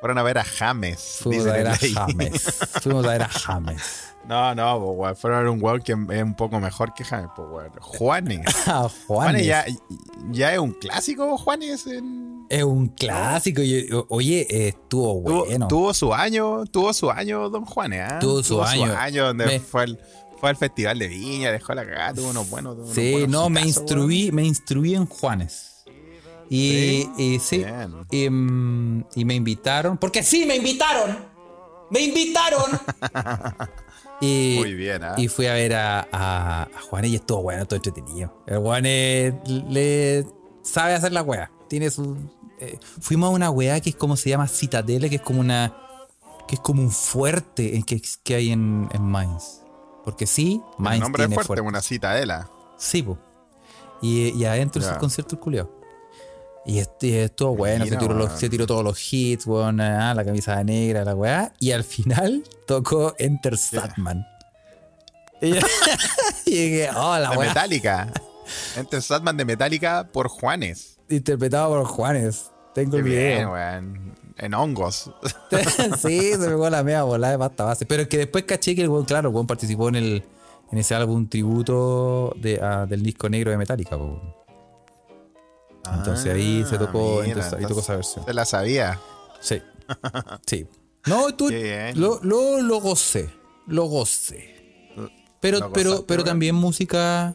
Fueron 0.00 0.18
a 0.18 0.22
ver 0.22 0.38
a 0.38 0.44
James. 0.44 1.18
Fuimos 1.22 1.46
a 1.46 1.52
ver 1.52 1.66
a. 1.68 1.76
James. 1.76 2.42
Fuimos 2.82 3.04
a 3.04 3.08
ver 3.10 3.22
a 3.22 3.28
James. 3.28 3.82
No, 4.28 4.54
no, 4.54 4.94
pues. 4.96 5.18
Fueron 5.18 5.38
a 5.38 5.42
ver 5.42 5.50
un 5.50 5.62
weón 5.62 5.80
que 5.82 5.92
es 5.92 6.22
un 6.22 6.34
poco 6.34 6.60
mejor 6.60 6.92
que 6.94 7.02
James, 7.04 7.30
pues, 7.34 7.48
weón. 7.50 7.70
Juanes. 7.80 8.40
Juanes 8.64 8.92
Juanes. 9.06 9.46
ya, 9.46 9.64
ya 10.30 10.52
es 10.52 10.58
un 10.58 10.72
clásico, 10.72 11.36
Juanes. 11.38 11.86
en- 11.86 12.46
Es 12.48 12.62
un 12.62 12.88
clásico. 12.88 13.60
Oye, 14.08 14.46
eh, 14.50 14.68
estuvo 14.68 15.22
Tuvo, 15.24 15.44
bueno. 15.46 15.68
tuvo 15.68 15.92
su 15.94 16.14
año, 16.14 16.64
tuvo 16.66 16.92
su 16.92 17.10
año, 17.10 17.48
don 17.50 17.64
Juanes, 17.64 18.02
¿ah? 18.10 18.18
Tuvo 18.20 18.42
su 18.42 18.62
año. 18.62 19.24
donde 19.26 19.46
Me- 19.46 19.60
fue, 19.60 19.82
al, 19.82 20.00
fue 20.38 20.50
al 20.50 20.56
Festival 20.56 20.98
de 20.98 21.08
Viña, 21.08 21.50
dejó 21.50 21.74
la 21.74 21.84
cagada, 21.84 22.14
tuvo 22.14 22.30
unos 22.30 22.48
buenos. 22.48 22.74
tuvo 22.76 22.84
unos 22.84 22.94
Sí, 22.94 23.12
buenos 23.12 23.30
no, 23.30 23.50
me 23.50 23.62
instruí, 23.62 24.30
me 24.32 24.44
instruí 24.44 24.94
en 24.94 25.06
Juanes. 25.06 25.67
Y 26.50 27.08
Sí, 27.16 27.34
y 27.34 27.38
sí, 27.40 27.58
bien. 27.58 29.04
y, 29.14 29.20
y 29.20 29.24
me 29.24 29.34
invitaron. 29.34 29.98
Porque 29.98 30.22
sí, 30.22 30.44
me 30.46 30.56
invitaron. 30.56 31.18
Me 31.90 32.00
invitaron. 32.00 32.78
y, 34.20 34.56
Muy 34.58 34.74
bien, 34.74 35.02
¿ah? 35.04 35.14
y 35.16 35.28
fui 35.28 35.46
a 35.46 35.54
ver 35.54 35.74
a, 35.74 36.00
a, 36.12 36.62
a 36.64 36.80
Juanes 36.88 37.10
y 37.12 37.16
estuvo 37.16 37.42
bueno, 37.42 37.66
todo 37.66 37.76
entretenido. 37.76 38.42
El 38.46 38.58
Juanes 38.58 39.34
le 39.46 40.26
sabe 40.62 40.94
hacer 40.94 41.12
la 41.12 41.22
wea. 41.22 41.50
Tiene 41.68 41.90
su. 41.90 42.16
eh, 42.60 42.78
fuimos 43.00 43.28
a 43.28 43.32
una 43.32 43.50
wea 43.50 43.80
que 43.80 43.90
es 43.90 43.96
como 43.96 44.16
se 44.16 44.30
llama 44.30 44.48
Citadele, 44.48 45.08
que 45.10 45.16
es 45.16 45.22
como 45.22 45.40
una. 45.40 45.74
que 46.46 46.54
es 46.56 46.60
como 46.60 46.82
un 46.82 46.90
fuerte 46.90 47.76
en 47.76 47.82
que, 47.82 48.00
que 48.24 48.34
hay 48.34 48.50
en, 48.52 48.88
en 48.92 49.02
Mainz. 49.02 49.60
Porque 50.04 50.26
sí, 50.26 50.62
El 50.78 50.82
Mainz 50.84 51.02
nombre 51.02 51.22
es 51.24 51.28
tiene 51.28 51.34
fuerte, 51.34 51.46
fuerte. 51.48 51.62
una 51.68 51.82
citadela. 51.82 52.50
Sí, 52.78 53.02
po. 53.02 53.18
Y, 54.00 54.28
y 54.30 54.44
adentro 54.46 54.80
Ya. 54.80 54.90
ese 54.90 54.98
concierto 54.98 55.34
el 55.36 55.40
culiao. 55.40 55.77
Y 56.68 56.78
estuvo 56.78 57.56
bueno, 57.56 57.84
se 57.86 57.96
tiró, 57.96 58.12
los- 58.14 58.26
weón. 58.28 58.38
se 58.38 58.48
tiró 58.50 58.66
todos 58.66 58.84
los 58.84 59.12
hits, 59.12 59.46
weón, 59.46 59.80
ah, 59.80 60.12
la 60.14 60.24
camisa 60.24 60.62
negra, 60.62 61.02
la 61.04 61.14
weá. 61.14 61.52
Y 61.58 61.72
al 61.72 61.82
final 61.82 62.44
tocó 62.66 63.14
Enter 63.18 63.56
Satman. 63.58 64.26
Y, 65.40 65.54
y 66.46 66.50
dije, 66.50 66.90
oh, 66.96 67.16
la 67.18 67.30
De 67.30 67.36
weá. 67.36 67.48
Metallica. 67.48 68.12
Enter 68.76 69.00
Satman 69.00 69.36
de 69.36 69.44
Metallica 69.44 70.08
por 70.12 70.28
Juanes. 70.28 70.98
Interpretado 71.08 71.68
por 71.70 71.84
Juanes. 71.86 72.50
Tengo 72.74 72.90
Qué 72.92 72.96
el 72.98 73.02
bien, 73.04 73.14
video. 73.36 73.52
weón. 73.52 74.14
En 74.36 74.54
hongos. 74.54 75.10
sí, 76.02 76.32
se 76.32 76.38
pegó 76.38 76.68
la 76.70 76.82
media 76.82 77.02
volada 77.04 77.32
de 77.32 77.38
pasta 77.38 77.64
base. 77.64 77.86
Pero 77.86 78.02
es 78.02 78.08
que 78.08 78.18
después 78.18 78.44
caché 78.44 78.74
que 78.74 78.82
el 78.82 78.88
weón, 78.88 79.04
claro, 79.04 79.28
el 79.30 79.34
weón 79.34 79.46
participó 79.46 79.88
en 79.88 79.94
el 79.96 80.24
en 80.70 80.78
ese 80.78 80.94
álbum 80.94 81.26
tributo 81.28 82.34
de, 82.36 82.60
a- 82.60 82.84
del 82.86 83.02
disco 83.02 83.28
negro 83.28 83.50
de 83.52 83.56
Metallica, 83.56 83.96
po. 83.96 84.20
Entonces 85.94 86.32
ahí 86.34 86.64
se 86.68 86.76
tocó- 86.78 87.20
Ah, 87.20 87.22
mira, 87.24 87.34
entonces 87.34 87.52
ahí 87.54 87.64
tocó 87.66 87.80
esa 87.80 87.96
versión. 87.96 88.24
Se 88.24 88.34
la 88.34 88.44
sabía. 88.44 88.98
Sí. 89.40 89.62
Sí. 90.46 90.66
No, 91.06 91.34
tú 91.34 91.48
lo, 91.94 92.20
lo, 92.22 92.60
lo 92.60 92.80
gocé. 92.80 93.30
Lo 93.66 93.84
gocé. 93.84 94.92
Pero, 95.40 95.60
Lo 95.60 95.72
pero, 95.72 96.04
pero 96.06 96.22
bueno. 96.22 96.24
también 96.24 96.54
música 96.54 97.34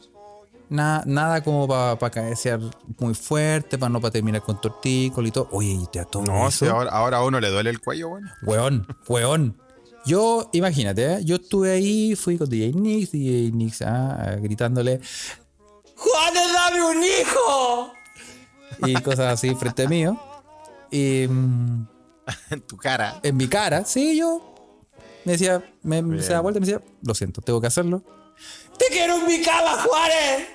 Nada, 0.69 1.03
nada 1.05 1.43
como 1.43 1.67
para 1.67 1.97
pa 1.99 2.09
cabecear 2.09 2.59
muy 2.97 3.13
fuerte, 3.13 3.77
para 3.77 3.89
no 3.89 4.01
para 4.01 4.11
terminar 4.11 4.41
con 4.41 4.59
tortícolis 4.59 5.29
y 5.29 5.31
todo. 5.31 5.47
Oye, 5.51 5.69
y 5.73 5.85
te 5.87 5.99
a 5.99 6.05
todo 6.05 6.23
No, 6.23 6.47
eso. 6.47 6.65
si 6.65 6.71
ahora, 6.71 6.89
ahora 6.91 7.17
a 7.17 7.23
uno 7.25 7.39
le 7.39 7.49
duele 7.49 7.69
el 7.69 7.79
cuello, 7.79 8.09
weón. 8.09 8.29
Weón, 8.43 8.87
weón. 9.07 9.57
Yo, 10.05 10.49
imagínate, 10.51 11.13
¿eh? 11.13 11.19
yo 11.23 11.35
estuve 11.35 11.71
ahí, 11.71 12.15
fui 12.15 12.37
con 12.37 12.49
DJ 12.49 12.73
Nix, 12.73 13.11
DJ 13.11 13.51
Nix, 13.51 13.81
ah, 13.83 14.35
gritándole, 14.41 14.99
¡Juanes, 15.95 16.53
dame 16.53 16.83
un 16.85 17.03
hijo! 17.03 17.93
Y 18.85 18.93
cosas 18.95 19.33
así 19.33 19.53
frente 19.55 19.87
mío. 19.87 20.19
Y 20.91 21.27
mm, 21.27 21.87
En 22.49 22.61
tu 22.61 22.77
cara. 22.77 23.19
en 23.23 23.37
mi 23.37 23.47
cara, 23.47 23.85
sí, 23.85 24.17
yo 24.17 24.53
me 25.25 25.33
decía, 25.33 25.63
me, 25.83 26.21
se 26.21 26.33
da 26.33 26.41
vuelta 26.41 26.57
y 26.57 26.61
me 26.61 26.67
decía, 26.67 26.83
lo 27.01 27.15
siento, 27.15 27.41
tengo 27.41 27.61
que 27.61 27.67
hacerlo. 27.67 28.03
¡Te 28.77 28.85
quiero 28.91 29.17
en 29.17 29.27
mi 29.27 29.41
cama, 29.41 29.81
Juárez! 29.83 30.47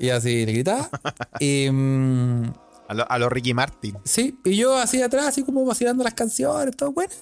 Y 0.00 0.10
así 0.10 0.46
le 0.46 0.52
gritaba. 0.52 0.88
y 1.40 1.68
mm, 1.70 2.52
A 2.88 2.94
lo, 2.94 3.10
a 3.10 3.18
lo 3.18 3.28
Ricky 3.28 3.54
Martin. 3.54 3.96
Sí, 4.04 4.38
y 4.44 4.56
yo 4.56 4.76
así 4.76 5.02
atrás, 5.02 5.26
así 5.26 5.44
como 5.44 5.64
vacilando 5.64 6.02
las 6.04 6.14
canciones, 6.14 6.76
todo 6.76 6.92
bueno. 6.92 7.12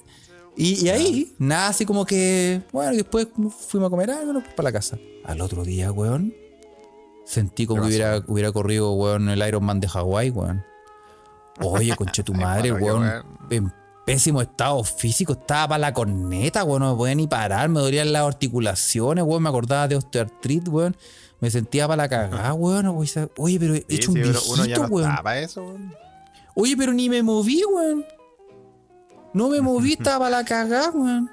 Y, 0.57 0.87
y 0.87 0.89
ahí, 0.89 1.35
nada, 1.39 1.69
así 1.69 1.85
como 1.85 2.07
que, 2.07 2.63
bueno, 2.73 2.93
después 2.93 3.29
fuimos 3.69 3.89
a 3.89 3.91
comer 3.91 4.11
algo, 4.11 4.25
bueno, 4.27 4.41
pues 4.43 4.55
para 4.55 4.69
la 4.69 4.73
casa. 4.73 4.99
Al 5.25 5.43
otro 5.43 5.65
día, 5.65 5.93
weón, 5.93 6.35
sentí 7.27 7.67
como 7.67 7.83
que 7.83 7.89
¿Qué 7.89 7.97
hubiera, 7.97 8.23
hubiera 8.27 8.53
corrido, 8.53 8.93
weón, 8.93 9.29
el 9.29 9.47
Iron 9.47 9.65
Man 9.65 9.81
de 9.81 9.89
Hawái, 9.89 10.31
weón. 10.31 10.65
Oye, 11.61 11.95
conche 11.97 12.23
tu 12.23 12.33
madre, 12.35 12.73
weón. 12.73 13.25
En 13.51 13.73
pésimo 14.07 14.41
estado 14.41 14.83
físico, 14.85 15.33
estaba 15.33 15.69
para 15.69 15.79
la 15.79 15.93
corneta, 15.93 16.65
weón, 16.65 16.83
no 16.83 16.93
me 16.93 16.97
podía 16.97 17.15
ni 17.17 17.27
parar, 17.27 17.69
me 17.69 17.81
dolían 17.81 18.13
las 18.13 18.23
articulaciones, 18.23 19.25
weón, 19.25 19.43
me 19.43 19.49
acordaba 19.49 19.89
de 19.89 19.97
osteoartritis, 19.97 20.69
weón. 20.69 20.97
Me 21.41 21.51
sentía 21.51 21.87
para 21.87 22.05
la 22.05 22.09
cagada, 22.09 22.55
weón. 22.55 22.87
Oye, 23.37 23.59
pero 23.59 23.75
he 23.75 23.85
hecho 23.89 24.13
sí, 24.13 24.19
un 24.19 24.23
viejito, 24.23 24.53
uno 24.53 24.65
ya 24.65 24.79
no 24.79 24.87
weón. 24.87 25.11
está 25.11 25.23
para 25.23 25.41
eso, 25.41 25.65
weón. 25.65 25.93
Oye, 26.55 26.77
pero 26.77 26.93
ni 26.93 27.11
me 27.11 27.23
moví, 27.23 27.63
weón. 27.65 28.05
No 29.35 29.49
me 29.49 29.61
moví, 29.61 29.93
estaba 29.99 30.27
para 30.27 30.39
la 30.39 30.45
cagada, 30.45 30.91
weón. 30.91 31.31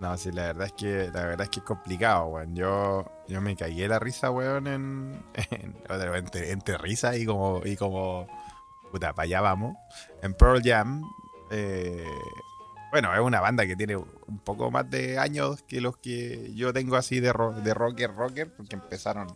No, 0.00 0.16
sí, 0.18 0.32
la 0.32 0.42
verdad 0.46 0.66
es 0.66 0.72
que 0.72 1.10
la 1.12 1.24
verdad 1.24 1.42
es 1.42 1.48
que 1.50 1.60
es 1.60 1.64
complicado, 1.66 2.26
weón. 2.26 2.54
Yo, 2.54 3.04
yo 3.28 3.40
me 3.40 3.52
de 3.82 3.88
la 3.88 3.98
risa, 3.98 4.30
weón, 4.30 4.66
en, 4.66 5.24
en- 5.50 5.76
entre, 6.16 6.50
entre 6.50 6.78
risa 6.78 7.16
y 7.16 7.24
como 7.24 7.62
y 7.64 7.76
como 7.76 8.26
puta, 8.90 9.12
para 9.12 9.24
allá 9.24 9.40
vamos. 9.40 9.76
En 10.22 10.34
Pearl 10.34 10.60
Jam, 10.62 11.02
eh, 11.50 12.04
bueno, 12.90 13.12
es 13.14 13.20
una 13.20 13.40
banda 13.40 13.66
que 13.66 13.76
tiene 13.76 13.96
un 13.96 14.38
poco 14.44 14.70
más 14.70 14.88
de 14.90 15.18
años 15.18 15.62
que 15.62 15.80
los 15.80 15.96
que 15.96 16.52
yo 16.54 16.72
tengo 16.72 16.96
así 16.96 17.20
de, 17.20 17.32
ro- 17.32 17.52
de 17.52 17.72
rocker, 17.74 18.14
rocker, 18.14 18.52
porque 18.54 18.76
empezaron, 18.76 19.28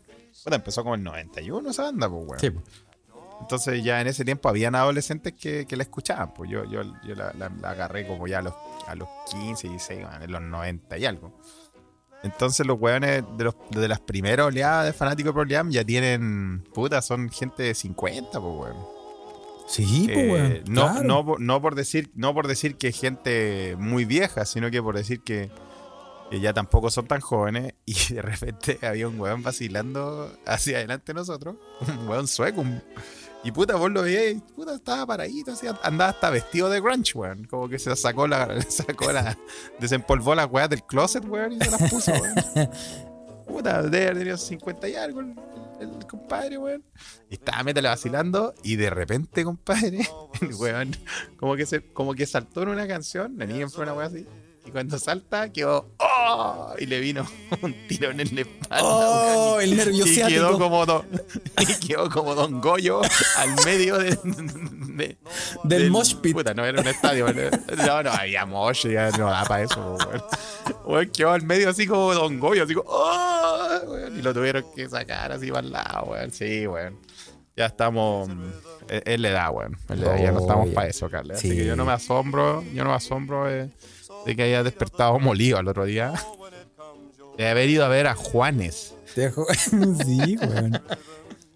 puta, 0.45 0.57
empezó 0.57 0.83
como 0.83 0.95
en 0.97 1.03
91 1.05 1.71
esa 1.71 1.85
banda, 1.85 2.09
pues, 2.09 2.23
weón. 2.27 2.41
Sí, 2.41 2.51
po. 2.51 2.63
Entonces 3.41 3.83
ya 3.85 4.01
en 4.01 4.09
ese 4.09 4.25
tiempo 4.25 4.49
habían 4.49 4.75
adolescentes 4.75 5.33
que, 5.35 5.65
que 5.67 5.77
la 5.77 5.85
escuchaban. 5.85 6.35
Pues 6.35 6.51
yo, 6.51 6.65
yo, 6.65 6.83
yo 7.05 7.15
la, 7.15 7.33
la- 7.35 7.49
la 7.49 7.71
agarré 7.71 8.07
como 8.07 8.27
ya 8.27 8.41
a 8.41 8.43
los, 8.43 8.55
a 8.89 8.95
los 8.95 9.09
15, 9.31 9.69
16, 9.69 10.01
bueno, 10.03 10.25
en 10.25 10.33
los 10.33 10.43
90 10.43 10.99
y 10.99 11.05
algo. 11.07 11.33
Entonces 12.25 12.67
los 12.67 12.79
weones 12.81 13.23
de, 13.37 13.45
los, 13.45 13.55
de 13.71 13.87
las 13.87 14.01
primeras 14.01 14.47
oleadas 14.47 14.87
de 14.87 14.93
fanáticos 14.93 15.33
de 15.33 15.35
Pearl 15.39 15.51
Jam 15.53 15.71
ya 15.71 15.85
tienen, 15.85 16.65
puta, 16.75 17.01
son 17.01 17.29
gente 17.31 17.63
de 17.63 17.75
50, 17.75 18.41
pues 18.41 18.43
weón. 18.43 18.77
Sí, 19.69 20.09
pues, 20.13 20.19
Eh, 20.19 20.31
weón. 20.31 20.63
no, 20.69 20.91
claro. 20.91 21.03
no, 21.05 21.25
por- 21.27 21.41
no 21.41 21.63
por 21.63 21.75
decir, 21.75 22.11
no 22.15 22.35
por 22.35 22.49
decir 22.49 22.77
que 22.77 22.89
es 22.89 22.99
gente 23.01 23.77
muy 23.79 24.05
vieja, 24.05 24.45
sino 24.47 24.71
que 24.71 24.83
por 24.83 24.97
decir 24.97 25.21
que, 25.21 25.51
que 26.31 26.41
ya 26.41 26.53
tampoco 26.53 26.91
son 26.91 27.07
tan 27.07 27.21
jóvenes. 27.21 27.75
Y 27.87 28.15
de 28.15 28.23
repente 28.23 28.79
había 28.85 29.07
un 29.07 29.21
weón 29.21 29.43
vacilando 29.43 30.33
hacia 30.47 30.79
adelante 30.79 31.13
de 31.13 31.19
nosotros, 31.21 31.55
un 32.01 32.09
weón 32.09 32.27
sueco. 32.27 32.63
un- 32.63 32.83
y 33.45 33.53
puta, 33.53 33.77
vos 33.77 33.91
lo 33.91 34.03
veías 34.03 34.35
y 34.35 34.41
puta, 34.55 34.75
estaba 34.75 35.07
paradito, 35.07 35.53
así, 35.53 35.67
andaba 35.83 36.11
hasta 36.11 36.31
vestido 36.31 36.69
de 36.69 36.81
grunge, 36.81 37.17
weón. 37.17 37.45
Como 37.45 37.69
que 37.69 37.79
se 37.79 37.95
sacó 37.95 38.27
la, 38.27 38.61
sacó 38.69 39.13
la, 39.13 39.39
desempolvó 39.79 40.35
las 40.35 40.51
weas 40.51 40.69
del 40.69 40.83
closet, 40.83 41.25
weón, 41.25 41.53
y 41.53 41.59
se 41.59 41.71
las 41.71 41.91
puso, 41.91 42.13
weón. 42.13 42.71
Puta, 43.47 43.83
debe 43.83 44.05
haber 44.05 44.19
tenido 44.19 44.37
50 44.37 44.89
y 44.89 44.95
algo 44.97 45.21
el, 45.21 45.35
el 45.81 46.07
compadre, 46.07 46.59
weón. 46.59 46.85
Y 47.31 47.35
estaba 47.35 47.63
métale 47.63 47.89
vacilando 47.89 48.55
y 48.63 48.77
de 48.77 48.91
repente, 48.91 49.45
compadre, 49.45 50.07
el 50.41 50.55
weón 50.55 50.97
como 51.39 51.55
que 51.57 51.65
se, 51.65 51.83
como 51.93 52.15
que 52.15 52.27
saltó 52.27 52.63
en 52.63 52.71
una 52.71 52.89
canción, 52.89 53.39
la 53.39 53.47
niña 53.47 53.69
fue 53.69 53.85
una 53.85 53.95
weá 53.95 54.07
así. 54.07 54.27
Y 54.69 54.71
cuando 54.71 54.99
salta, 54.99 55.51
quedó 55.51 55.95
¡Oh! 55.99 56.75
Y 56.79 56.85
le 56.85 57.01
vino 57.01 57.27
un 57.63 57.75
tirón 57.89 58.21
en 58.21 58.35
la 58.35 58.41
espalda. 58.43 58.85
Oh, 58.85 59.55
weón, 59.57 59.63
el 59.63 59.77
nervio 59.79 60.05
y 60.07 60.09
ciático. 60.11 60.39
quedó 60.41 60.59
como 60.59 60.85
don, 60.85 61.07
y 61.61 61.87
quedó 61.87 62.11
como 62.11 62.35
Don 62.35 62.61
Goyo 62.61 63.01
al 63.39 63.55
medio 63.65 63.97
de, 63.97 64.11
de- 64.25 65.17
Del 65.65 65.91
mosh 65.91 66.17
pit. 66.17 66.35
Puta, 66.35 66.53
no 66.53 66.67
era 66.67 66.81
un 66.83 66.87
estadio. 66.87 67.25
weón. 67.25 67.51
No, 67.79 68.03
no 68.03 68.11
había 68.11 68.45
mosh, 68.45 68.89
ya 68.89 69.11
no 69.13 69.31
da 69.31 69.45
para 69.45 69.63
eso, 69.65 69.97
weón. 70.07 70.23
Weón, 70.85 71.11
quedó 71.17 71.31
al 71.33 71.43
medio 71.45 71.71
así 71.71 71.87
como 71.87 72.13
Don 72.13 72.39
Goyo, 72.39 72.65
así 72.65 72.75
como 72.75 72.91
¡Oh! 72.91 73.81
weón, 73.87 74.19
y 74.19 74.23
lo 74.23 74.35
tuvieron 74.35 74.65
que 74.77 74.87
sacar 74.89 75.33
así 75.33 75.49
para 75.51 75.67
el 75.67 75.73
lado, 75.73 76.09
weón. 76.11 76.31
Sí, 76.31 76.67
weón. 76.67 76.99
Ya 77.57 77.67
estamos. 77.67 78.29
Él, 78.89 79.03
él 79.07 79.23
le 79.23 79.31
da, 79.31 79.51
weón. 79.51 79.77
Él 79.89 80.01
le 80.01 80.07
da, 80.07 80.19
ya 80.21 80.31
no 80.31 80.39
Oh, 80.39 80.43
estamos 80.43 80.69
ya. 80.69 80.75
para 80.75 80.89
eso, 80.89 81.09
Carles. 81.09 81.39
Así 81.39 81.51
Sí. 81.51 81.57
que 81.57 81.65
yo 81.65 81.75
no 81.75 81.87
me 81.87 81.93
asombro, 81.93 82.63
yo 82.75 82.85
no 82.85 82.91
me 82.91 82.97
asombro 82.97 83.47
de, 83.47 83.71
de 84.29 84.37
que 84.37 84.43
haya 84.43 84.63
despertado 84.63 85.19
molido 85.19 85.57
al 85.57 85.67
otro 85.69 85.87
día. 85.87 86.13
De 87.39 87.49
haber 87.49 87.71
ido 87.71 87.83
a 87.85 87.89
ver 87.89 88.07
a 88.07 88.15
Juanes. 88.15 88.95
Sí, 89.17 90.37
weón. 90.37 90.81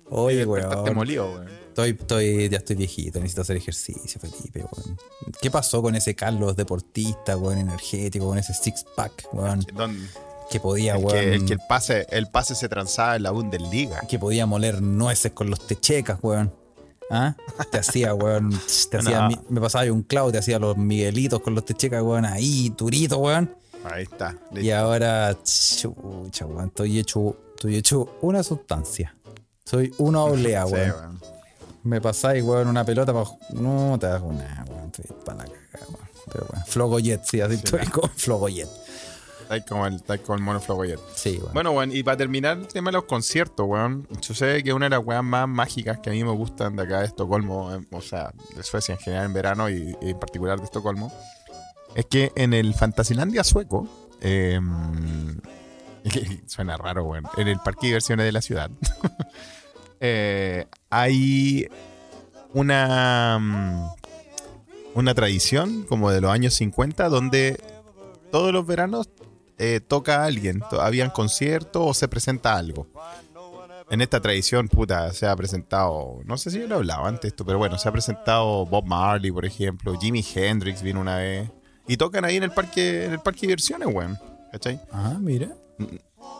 Oye, 0.08 0.44
weón. 0.46 0.94
molido, 0.94 1.30
weón. 1.32 1.48
Estoy, 1.68 1.90
estoy, 1.90 2.48
ya 2.48 2.58
estoy 2.58 2.76
viejito, 2.76 3.18
necesito 3.18 3.42
hacer 3.42 3.56
ejercicio, 3.58 4.20
Felipe, 4.20 4.60
weón. 4.64 4.98
¿Qué 5.40 5.50
pasó 5.50 5.82
con 5.82 5.94
ese 5.94 6.14
Carlos 6.14 6.56
deportista, 6.56 7.36
weón, 7.36 7.58
energético, 7.58 8.26
con 8.26 8.38
ese 8.38 8.54
six 8.54 8.84
pack, 8.96 9.28
weón? 9.32 9.60
Don- 9.74 10.08
Que 10.50 10.60
podía, 10.60 10.94
el, 10.96 11.04
weón. 11.04 11.10
que, 11.18 11.34
el 11.34 11.44
que 11.44 11.52
el 11.52 11.60
pase, 11.68 12.06
el 12.10 12.26
pase 12.28 12.54
se 12.54 12.68
transaba 12.70 13.16
en 13.16 13.22
la 13.22 13.30
Bundesliga. 13.30 14.00
que 14.08 14.18
podía 14.18 14.46
moler 14.46 14.80
nueces 14.82 15.32
con 15.32 15.50
los 15.50 15.66
techecas, 15.66 16.18
weón. 16.22 16.52
¿Ah? 17.10 17.34
Te 17.70 17.78
hacía, 17.78 18.14
weón. 18.14 18.50
Te 18.90 18.98
hacía, 18.98 19.28
No. 19.28 19.42
me 19.48 19.60
pasaba 19.60 19.84
yo 19.84 19.94
un 19.94 20.02
clavo, 20.02 20.32
te 20.32 20.38
hacía 20.38 20.58
los 20.58 20.76
miguelitos 20.76 21.40
con 21.42 21.54
los 21.54 21.64
techecas, 21.64 22.02
weón, 22.02 22.24
ahí, 22.24 22.72
durito, 22.76 23.18
weón. 23.18 23.54
Ahí 23.84 24.04
está. 24.04 24.36
Y 24.52 24.70
ahora, 24.70 25.36
chucha, 25.42 26.46
weón, 26.46 26.66
estoy 26.68 26.98
hecho, 26.98 27.36
estoy 27.54 27.76
hecho 27.76 28.16
una 28.22 28.42
sustancia. 28.42 29.14
Soy 29.64 29.92
una 29.98 30.20
oblea, 30.22 30.64
Sí, 30.66 30.72
weón. 30.74 30.90
weón. 30.90 31.20
Me 31.84 32.00
pasáis, 32.00 32.42
weón, 32.44 32.68
una 32.68 32.84
pelota 32.84 33.12
para. 33.12 33.26
No 33.54 33.96
te 33.98 34.06
hago 34.06 34.32
nada, 34.32 34.64
weón. 34.70 34.86
Estoy 34.86 35.04
para 35.24 35.38
la 35.38 35.44
cagada, 35.44 35.86
weón. 35.88 36.08
Pero 36.32 36.46
bueno, 36.48 36.64
Flogoyet, 36.66 37.24
sí, 37.24 37.40
así 37.40 37.54
estoy 37.56 37.84
con 37.88 38.08
Flogoyet. 38.16 38.68
Como 39.60 39.86
el, 39.86 39.96
está 39.96 40.14
ahí 40.14 40.18
como 40.20 40.38
el 40.38 40.42
mono 40.42 40.60
Flogoyet. 40.60 40.98
Sí, 41.14 41.38
weón. 41.40 41.52
Bueno, 41.52 41.70
weón, 41.72 41.94
y 41.94 42.02
para 42.02 42.16
terminar 42.16 42.58
el 42.58 42.66
tema 42.68 42.90
de 42.90 42.94
los 42.94 43.04
conciertos, 43.04 43.66
weón, 43.68 44.08
sucede 44.20 44.62
que 44.62 44.72
una 44.72 44.86
de 44.86 44.90
las 44.90 45.04
weas 45.04 45.22
más 45.22 45.46
mágicas 45.46 45.98
que 45.98 46.10
a 46.10 46.12
mí 46.12 46.24
me 46.24 46.32
gustan 46.32 46.76
de 46.76 46.82
acá 46.82 47.00
de 47.00 47.06
Estocolmo, 47.06 47.74
eh, 47.74 47.84
o 47.90 48.00
sea, 48.00 48.32
de 48.56 48.62
Suecia 48.62 48.94
en 48.94 49.00
general 49.00 49.26
en 49.26 49.32
verano 49.34 49.68
y, 49.68 49.96
y 50.00 50.10
en 50.10 50.18
particular 50.18 50.58
de 50.58 50.64
Estocolmo, 50.64 51.12
es 51.94 52.06
que 52.06 52.32
en 52.34 52.54
el 52.54 52.74
Fantasilandia 52.74 53.44
sueco, 53.44 53.86
eh, 54.20 54.58
suena 56.46 56.76
raro, 56.76 57.04
weón, 57.04 57.24
en 57.36 57.48
el 57.48 57.58
parque 57.58 57.82
de 57.82 57.88
diversiones 57.88 58.26
de 58.26 58.32
la 58.32 58.40
ciudad, 58.40 58.70
eh, 60.00 60.66
hay 60.90 61.68
una, 62.54 63.38
mm, 63.38 63.90
una 64.94 65.14
tradición 65.14 65.84
como 65.84 66.10
de 66.10 66.20
los 66.20 66.30
años 66.30 66.54
50 66.54 67.08
donde 67.08 67.58
todos 68.30 68.52
los 68.52 68.66
veranos 68.66 69.08
eh, 69.64 69.78
toca 69.78 70.22
a 70.22 70.24
alguien, 70.24 70.60
habían 70.72 71.10
conciertos 71.10 71.82
o 71.86 71.94
se 71.94 72.08
presenta 72.08 72.56
algo. 72.56 72.88
En 73.90 74.00
esta 74.00 74.20
tradición, 74.20 74.66
puta, 74.66 75.12
se 75.12 75.24
ha 75.24 75.36
presentado, 75.36 76.18
no 76.24 76.36
sé 76.36 76.50
si 76.50 76.58
yo 76.58 76.66
lo 76.66 76.74
he 76.74 76.78
hablado 76.78 77.04
antes 77.04 77.30
esto, 77.30 77.46
pero 77.46 77.58
bueno, 77.58 77.78
se 77.78 77.88
ha 77.88 77.92
presentado 77.92 78.66
Bob 78.66 78.86
Marley, 78.86 79.30
por 79.30 79.44
ejemplo, 79.44 79.96
Jimi 80.00 80.24
Hendrix 80.34 80.82
vino 80.82 81.00
una 81.00 81.18
vez. 81.18 81.48
Y 81.86 81.96
tocan 81.96 82.24
ahí 82.24 82.38
en 82.38 82.42
el 82.42 82.50
parque, 82.50 83.04
en 83.04 83.12
el 83.12 83.20
parque 83.20 83.42
de 83.42 83.46
diversiones, 83.48 83.86
weón. 83.94 84.18
¿Cachai? 84.50 84.80
Ah, 84.90 85.16
mira. 85.20 85.50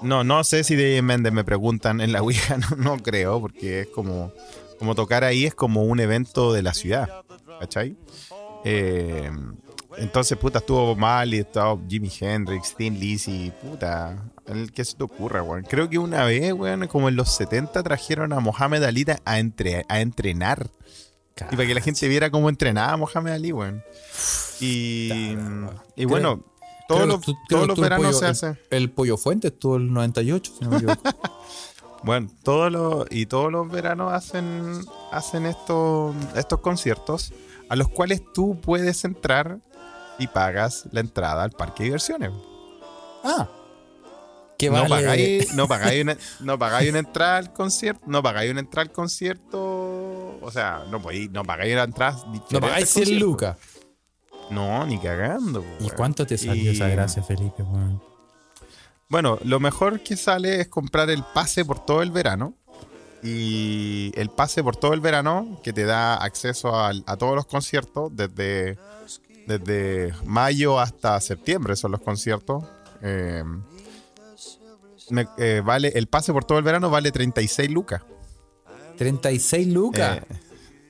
No, 0.03 0.25
no 0.25 0.43
sé 0.43 0.65
si 0.65 0.75
de 0.75 1.01
Méndez 1.01 1.33
me 1.33 1.45
preguntan 1.45 2.01
en 2.01 2.11
la 2.11 2.23
Ouija, 2.25 2.57
no, 2.57 2.77
no 2.77 2.97
creo, 2.99 3.41
porque 3.41 3.83
es 3.83 3.87
como, 3.87 4.33
como 4.81 4.97
tocar 4.97 5.23
ahí 5.23 5.45
es 5.45 5.55
como 5.55 5.85
un 5.85 6.01
evento 6.01 6.53
de 6.53 6.63
la 6.63 6.75
ciudad, 6.75 7.09
¿cachai? 7.61 7.97
Eh, 8.65 9.31
entonces, 9.99 10.37
puta, 10.39 10.59
estuvo 10.59 10.87
Bob 10.87 10.99
Marley, 10.99 11.41
estuvo 11.41 11.81
Jimi 11.89 12.11
Hendrix, 12.21 12.75
Thin 12.75 12.99
Lizzy, 12.99 13.53
puta, 13.63 14.23
el 14.47 14.73
que 14.73 14.85
se 14.85 14.97
te 14.97 15.05
ocurra, 15.05 15.43
weón. 15.43 15.65
Creo 15.65 15.89
que 15.89 15.99
una 15.99 16.25
vez, 16.25 16.53
weón, 16.53 16.87
como 16.89 17.09
en 17.09 17.17
los 17.17 17.31
70 17.35 17.83
trajeron 17.83 18.33
a 18.33 18.41
Mohamed 18.41 18.83
Ali 18.85 19.05
a, 19.25 19.39
entre, 19.39 19.85
a 19.89 20.01
entrenar. 20.01 20.71
Y 21.51 21.57
para 21.57 21.67
que 21.67 21.75
la 21.75 21.81
gente 21.81 22.07
viera 22.09 22.31
cómo 22.31 22.49
entrenaba 22.49 22.97
Mohamed 22.97 23.33
Ali, 23.33 23.53
weón. 23.53 23.83
Y, 24.61 25.35
y 25.97 26.05
bueno, 26.05 26.45
todos 26.89 27.07
los, 27.07 27.21
tú- 27.23 27.37
todos 27.49 27.67
los 27.67 27.79
veranos 27.81 28.07
pollo- 28.07 28.19
se 28.19 28.25
el- 28.27 28.31
hace. 28.31 28.61
El 28.71 28.91
pollo 28.91 29.17
fuente 29.17 29.49
estuvo 29.49 29.77
el 29.77 29.93
98, 29.93 30.53
si 30.59 30.65
no 30.65 30.71
me 30.71 30.77
equivoco. 30.77 31.03
Bueno, 32.05 32.29
todos 32.43 32.73
los 32.73 33.07
y 33.11 33.27
todos 33.27 33.53
los 33.53 33.71
veranos 33.71 34.13
hacen 34.13 34.81
hacen 35.13 35.47
estos 35.47 36.13
estos 36.35 36.59
conciertos 36.59 37.33
a 37.69 37.77
los 37.77 37.89
cuales 37.91 38.23
tú 38.35 38.61
puedes 38.61 39.05
entrar 39.05 39.61
y 40.19 40.27
pagas 40.27 40.85
la 40.93 41.01
entrada 41.01 41.43
al 41.45 41.51
parque 41.53 41.83
de 41.83 41.85
diversiones. 41.87 42.31
Ah. 43.25 43.49
¿Qué 44.59 44.69
No 44.71 44.75
vale? 44.75 44.89
pagáis, 44.89 45.53
no 45.55 45.67
pagáis 45.69 46.03
una, 46.03 46.17
no 46.41 46.59
pagáis 46.59 46.91
una 46.91 46.99
entrada 47.01 47.37
al 47.39 47.53
concierto, 47.53 48.05
no 48.07 48.23
pagáis 48.23 48.51
una 48.51 48.61
entrada 48.61 48.83
al 48.89 48.93
concierto, 48.93 50.39
o 50.41 50.51
sea, 50.53 50.85
no 50.91 51.01
podéis, 51.03 51.31
no 51.31 51.45
pagáis 51.45 51.73
una 51.73 51.83
entrada 51.85 52.25
No 52.51 52.61
pagáis 52.61 52.83
al 52.85 52.87
100 52.89 53.05
concierto. 53.05 53.27
lucas. 53.27 53.57
No, 54.51 54.85
ni 54.87 54.99
cagando. 54.99 55.63
po, 55.63 55.85
¿Y 55.85 55.91
cuánto 55.91 56.27
te 56.27 56.37
salió 56.37 56.71
Y- 56.71 56.75
esa 56.77 56.89
gracia, 56.89 57.23
Felipe? 57.23 57.65
Bueno, 59.09 59.39
lo 59.45 59.61
mejor 59.61 60.01
que 60.01 60.17
sale 60.17 60.61
es 60.61 60.69
comprar 60.69 61.11
el 61.11 61.23
pase 61.35 61.65
por 61.65 61.85
todo 61.85 62.03
el 62.03 62.11
verano. 62.11 62.55
Y 63.25 64.11
el 64.17 64.31
pase 64.31 64.65
por 64.65 64.75
todo 64.77 64.95
el 64.95 65.01
verano 65.01 65.61
que 65.63 65.73
te 65.73 65.85
da 65.85 66.17
acceso 66.17 66.77
al- 66.77 67.05
a, 67.07 67.17
todos 67.17 67.37
los 67.37 67.47
conciertos 67.47 68.11
desde, 68.17 68.77
desde 69.47 70.13
mayo 70.25 70.79
hasta 70.81 71.21
septiembre 71.21 71.77
son 71.77 71.93
los 71.93 72.01
conciertos. 72.01 72.65
Eh, 73.03 73.43
me- 75.11 75.29
eh, 75.39 75.63
vale, 75.65 75.89
el 75.95 76.07
pase 76.07 76.33
por 76.33 76.45
todo 76.45 76.59
el 76.59 76.65
verano 76.65 76.91
vale 76.91 77.11
36 77.13 77.71
lucas. 77.71 78.03
36 78.97 79.67
lucas. 79.69 80.19
Eh, 80.19 80.25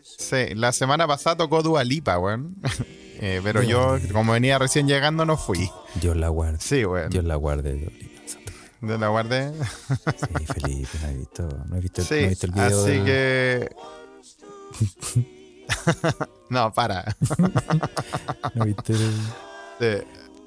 sí, 0.03 0.55
la 0.55 0.73
semana 0.73 1.07
pasada 1.07 1.37
tocó 1.37 1.63
Dua 1.63 1.85
Lipa, 1.85 2.19
weón. 2.19 2.57
Pero 3.21 3.63
yo, 3.63 3.99
como 4.13 4.33
venía 4.33 4.59
recién 4.59 4.89
llegando, 4.89 5.25
no 5.25 5.37
fui. 5.37 5.71
Dios 5.95 6.17
la 6.17 6.29
guarde. 6.29 6.59
Sí, 6.61 6.85
weón. 6.85 7.09
Dios 7.11 7.25
la 7.25 7.37
guarde. 7.37 7.75
Dios 7.75 7.93
la- 7.93 8.13
De 8.89 8.99
la 8.99 9.09
guardé. 9.09 9.53
Sí, 9.55 10.45
Felipe, 10.45 10.99
no 11.03 11.09
he 11.09 11.17
visto, 11.17 11.49
no 11.69 11.77
he 11.77 11.81
visto, 11.81 12.03
Sí, 12.03 12.15
no 12.15 12.21
he 12.21 12.29
visto 12.31 12.47
el 12.47 12.53
video. 12.53 12.85
así 12.85 13.05
que. 13.05 13.71
no, 16.51 16.73
para. 16.73 17.05
no 18.55 18.65
Sí. 18.87 19.87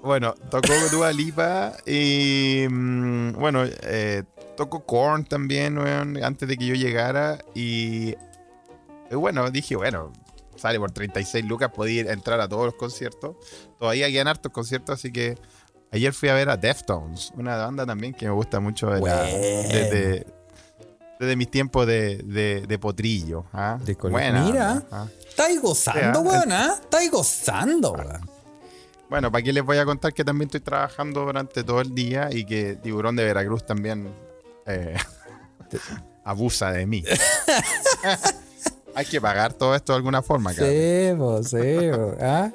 Bueno, 0.04 0.34
tocó 0.52 0.74
Dua 0.92 1.12
Lipa 1.12 1.74
y. 1.86 2.66
mm, 2.70 3.34
bueno, 3.34 3.64
eh, 3.66 4.24
tocó 4.56 4.86
Korn 4.86 5.26
también, 5.26 5.78
weón, 5.78 6.24
antes 6.24 6.48
de 6.48 6.58
que 6.58 6.66
yo 6.68 6.76
llegara. 6.76 7.40
Y. 7.56 8.16
y 9.10 9.16
bueno, 9.16 9.50
dije, 9.50 9.76
bueno, 9.76 10.14
sale 10.56 10.80
por 10.80 10.92
36 10.92 11.44
lucas, 11.46 11.72
podía 11.74 12.04
ir- 12.04 12.10
entrar 12.12 12.40
a 12.40 12.48
todos 12.48 12.66
los 12.66 12.76
conciertos. 12.76 13.36
Todavía 13.80 14.08
quedan 14.10 14.28
hartos 14.28 14.52
conciertos, 14.52 15.00
así 15.00 15.12
que. 15.12 15.38
Ayer 15.92 16.12
fui 16.14 16.28
a 16.28 16.34
ver 16.34 16.50
a 16.50 16.58
Deftones, 16.58 17.32
una 17.38 17.56
banda 17.56 17.86
también 17.86 18.14
que 18.14 18.26
me 18.26 18.32
gusta 18.32 18.60
mucho 18.60 18.90
de 18.90 19.00
la- 19.00 19.24
desde 21.20 21.36
mis 21.36 21.50
tiempos 21.50 21.88
de, 21.88 22.18
de, 22.18 22.66
de 22.68 22.80
potrillo. 22.80 23.46
¿ah? 23.54 23.78
De 23.84 23.94
Buena 23.96 24.44
Mira. 24.44 24.66
banda, 24.68 24.88
¿ah? 24.92 25.08
Estáis 25.28 25.62
gozando, 25.62 26.22
Sí, 26.22 26.28
ah, 26.28 26.32
weón, 26.32 26.52
¿ah? 26.52 26.78
Estáis 26.82 27.12
gozando, 27.12 27.92
weón. 27.94 28.30
Bueno, 29.10 29.32
¿para 29.32 29.44
qué 29.44 29.54
les 29.54 29.64
voy 29.64 29.78
a 29.78 29.86
contar 29.86 30.14
que 30.14 30.24
también 30.24 30.48
estoy 30.48 30.62
trabajando 30.62 31.26
durante 31.26 31.64
todo 31.64 31.82
el 31.82 31.94
día 31.94 32.30
y 32.32 32.44
que 32.46 32.76
Tiburón 32.76 33.16
de 33.16 33.24
Veracruz 33.24 33.66
también 33.66 34.12
eh, 34.66 34.96
abusa 36.24 36.72
de 36.72 36.86
mí? 36.86 37.04
Hay 38.96 39.06
que 39.06 39.20
pagar 39.20 39.54
todo 39.54 39.76
esto 39.76 39.92
de 39.92 39.98
alguna 39.98 40.22
forma, 40.22 40.54
cabrón. 40.54 40.74
Sí, 40.74 41.14
po, 41.18 41.44
sí, 41.44 41.92
¿ah? 42.22 42.50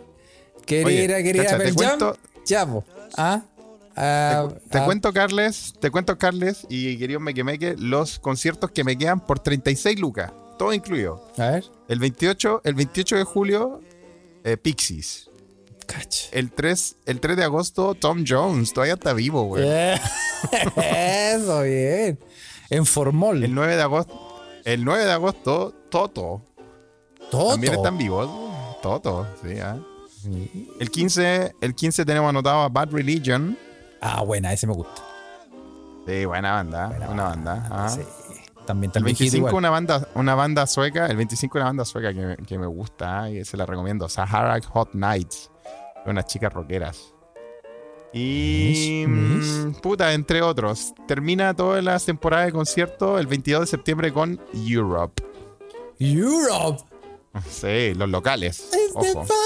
Oye, 0.85 1.07
cacha, 1.09 1.59
te 1.59 1.65
Pearl 1.65 1.77
Jam, 1.77 1.99
cuento- 1.99 2.19
Ya, 2.47 2.67
¿ah? 3.17 3.43
Ah, 4.03 4.49
Te 4.71 4.79
ah, 4.79 4.85
cuento, 4.87 5.13
Carles, 5.13 5.75
te 5.79 5.91
cuento, 5.91 6.17
Carles, 6.17 6.67
y 6.71 6.97
querido 6.97 7.21
Mequemeque, 7.21 7.77
los 7.79 8.19
conciertos 8.19 8.71
que 8.71 8.83
me 8.83 8.97
quedan 8.97 9.21
por 9.21 9.41
36 9.41 10.01
lucas, 10.01 10.33
todo 10.59 10.73
incluido. 10.73 11.23
A 11.37 11.51
ver, 11.51 11.65
El 11.87 11.99
28, 11.99 12.63
el 12.65 12.75
28 12.75 13.17
de 13.17 13.25
julio, 13.25 13.81
eh, 14.43 14.57
Pixies. 14.57 15.29
El 16.33 16.51
3, 16.53 16.97
el 17.05 17.21
3 17.21 17.37
de 17.37 17.45
agosto, 17.45 17.95
Tom 17.95 18.25
Jones, 18.27 18.73
todavía 18.73 18.95
está 18.95 19.13
vivo, 19.13 19.43
güey. 19.45 19.65
Eh, 19.67 20.01
Eso, 21.35 21.63
bien. 21.63 22.19
En 22.71 22.87
Formol. 22.87 23.45
El 23.45 23.55
9 23.55 23.77
de 23.77 23.83
agosto, 23.83 24.43
el 24.65 24.83
9 24.83 25.05
de 25.05 25.13
agosto, 25.13 25.75
Toto. 25.91 26.43
Todo. 27.31 27.51
También 27.51 27.75
están 27.75 27.99
vivos. 27.99 28.31
Toto, 28.81 29.27
sí, 29.43 29.59
ah. 29.61 29.79
El 30.79 30.91
15, 30.91 31.53
el 31.61 31.75
15 31.75 32.05
tenemos 32.07 32.31
anotado 32.31 32.61
a 32.61 32.69
Bad 32.69 32.93
Religion. 32.93 33.59
Ah, 34.01 34.23
buena, 34.23 34.53
ese 34.53 34.67
me 34.67 34.75
gusta. 34.75 35.03
Sí, 36.07 36.25
buena 36.25 36.53
banda, 36.53 36.89
una 37.11 37.25
banda. 37.25 37.89
Sí. 37.89 38.01
También 38.67 38.91
El 38.91 38.95
también 38.95 39.17
25 39.19 39.57
una 39.57 39.71
banda, 39.71 40.09
una 40.15 40.35
banda 40.35 40.67
sueca, 40.67 41.07
el 41.07 41.17
25 41.17 41.59
una 41.59 41.65
banda 41.67 41.85
sueca 41.85 42.13
que, 42.13 42.37
que 42.47 42.59
me 42.59 42.67
gusta 42.67 43.29
y 43.31 43.45
se 43.45 43.57
la 43.57 43.67
recomiendo, 43.67 44.09
Sahara 44.09 44.61
Hot 44.73 44.95
Nights, 44.95 45.51
unas 46.07 46.27
chicas 46.27 46.53
rockeras. 46.53 47.15
Y 48.13 49.05
mm, 49.07 49.75
puta, 49.83 50.13
entre 50.13 50.43
otros, 50.43 50.93
termina 51.07 51.55
todas 51.55 51.83
las 51.83 52.05
temporadas 52.05 52.47
de 52.47 52.53
concierto 52.53 53.19
el 53.19 53.27
22 53.27 53.63
de 53.63 53.67
septiembre 53.67 54.13
con 54.13 54.41
Europe. 54.53 55.23
Europe. 55.99 56.83
Sí, 57.49 57.95
los 57.95 58.09
locales. 58.09 58.71
It's 58.73 58.93
the 58.93 59.13
Ojo. 59.13 59.25
final. 59.25 59.41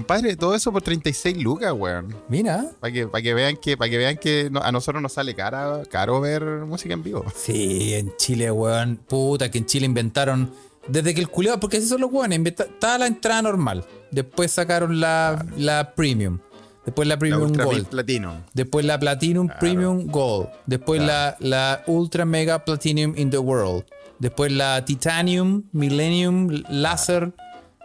Compadre, 0.00 0.34
todo 0.36 0.54
eso 0.54 0.72
por 0.72 0.80
36 0.82 1.36
lucas, 1.42 1.72
weón. 1.76 2.14
Mira. 2.28 2.70
Para 2.80 2.92
que, 2.92 3.06
para 3.06 3.22
que 3.22 3.34
vean 3.34 3.56
que, 3.56 3.76
para 3.76 3.90
que 3.90 3.98
vean 3.98 4.16
que 4.16 4.48
no- 4.50 4.60
a 4.62 4.72
nosotros 4.72 5.02
nos 5.02 5.12
sale 5.12 5.34
cara, 5.34 5.82
caro 5.90 6.20
ver 6.20 6.42
música 6.66 6.94
en 6.94 7.02
vivo. 7.02 7.24
Sí, 7.36 7.92
en 7.94 8.16
Chile, 8.16 8.50
weón. 8.50 8.96
Puta, 8.96 9.50
que 9.50 9.58
en 9.58 9.66
Chile 9.66 9.86
inventaron. 9.86 10.50
Desde 10.88 11.12
que 11.14 11.20
el 11.20 11.28
culiado, 11.28 11.60
porque 11.60 11.76
así 11.76 11.86
son 11.86 12.00
los 12.00 12.10
weones, 12.10 12.40
estaba 12.46 12.98
la 12.98 13.06
entrada 13.06 13.42
normal. 13.42 13.84
Después 14.10 14.50
sacaron 14.50 14.98
la, 15.00 15.44
la 15.56 15.92
premium. 15.94 16.38
Después 16.86 17.06
la 17.06 17.14
La 17.14 17.18
premium 17.18 17.42
Ultra 17.42 17.64
gold. 17.66 17.86
Platinum. 17.88 18.34
Después 18.54 18.84
la 18.86 18.98
Platinum 18.98 19.48
Premium 19.60 20.06
Gold. 20.06 20.48
Después 20.64 21.02
la, 21.02 21.36
la 21.38 21.82
Ultra 21.86 22.24
Mega 22.24 22.64
Platinum 22.64 23.12
in 23.16 23.28
the 23.30 23.38
World. 23.38 23.84
Después 24.18 24.50
la 24.50 24.82
Titanium 24.84 25.64
Millennium 25.72 26.62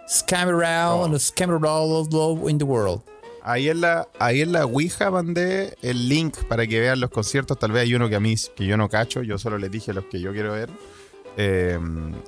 Laser 0.07 0.25
Scameral 0.27 1.13
Oh. 1.13 1.19
Scameral 1.19 2.07
Low 2.11 2.49
in 2.49 2.57
the 2.57 2.65
World. 2.65 3.01
Ahí 3.41 3.69
en 3.69 3.81
la, 3.81 4.07
ahí 4.17 4.41
en 4.41 4.51
la 4.53 4.65
Ouija 4.65 5.11
mandé 5.11 5.77
el 5.83 6.09
link 6.09 6.35
para 6.47 6.65
que 6.65 6.79
vean 6.79 6.99
los 6.99 7.11
conciertos. 7.11 7.59
Tal 7.59 7.71
vez 7.71 7.83
hay 7.83 7.93
uno 7.93 8.09
que 8.09 8.15
a 8.15 8.19
mí 8.19 8.35
que 8.55 8.65
yo 8.65 8.75
no 8.75 8.89
cacho. 8.89 9.21
Yo 9.21 9.37
solo 9.37 9.57
les 9.59 9.69
dije 9.69 9.93
los 9.93 10.05
que 10.05 10.19
yo 10.19 10.31
quiero 10.33 10.53
ver. 10.53 10.69
Eh, 11.37 11.77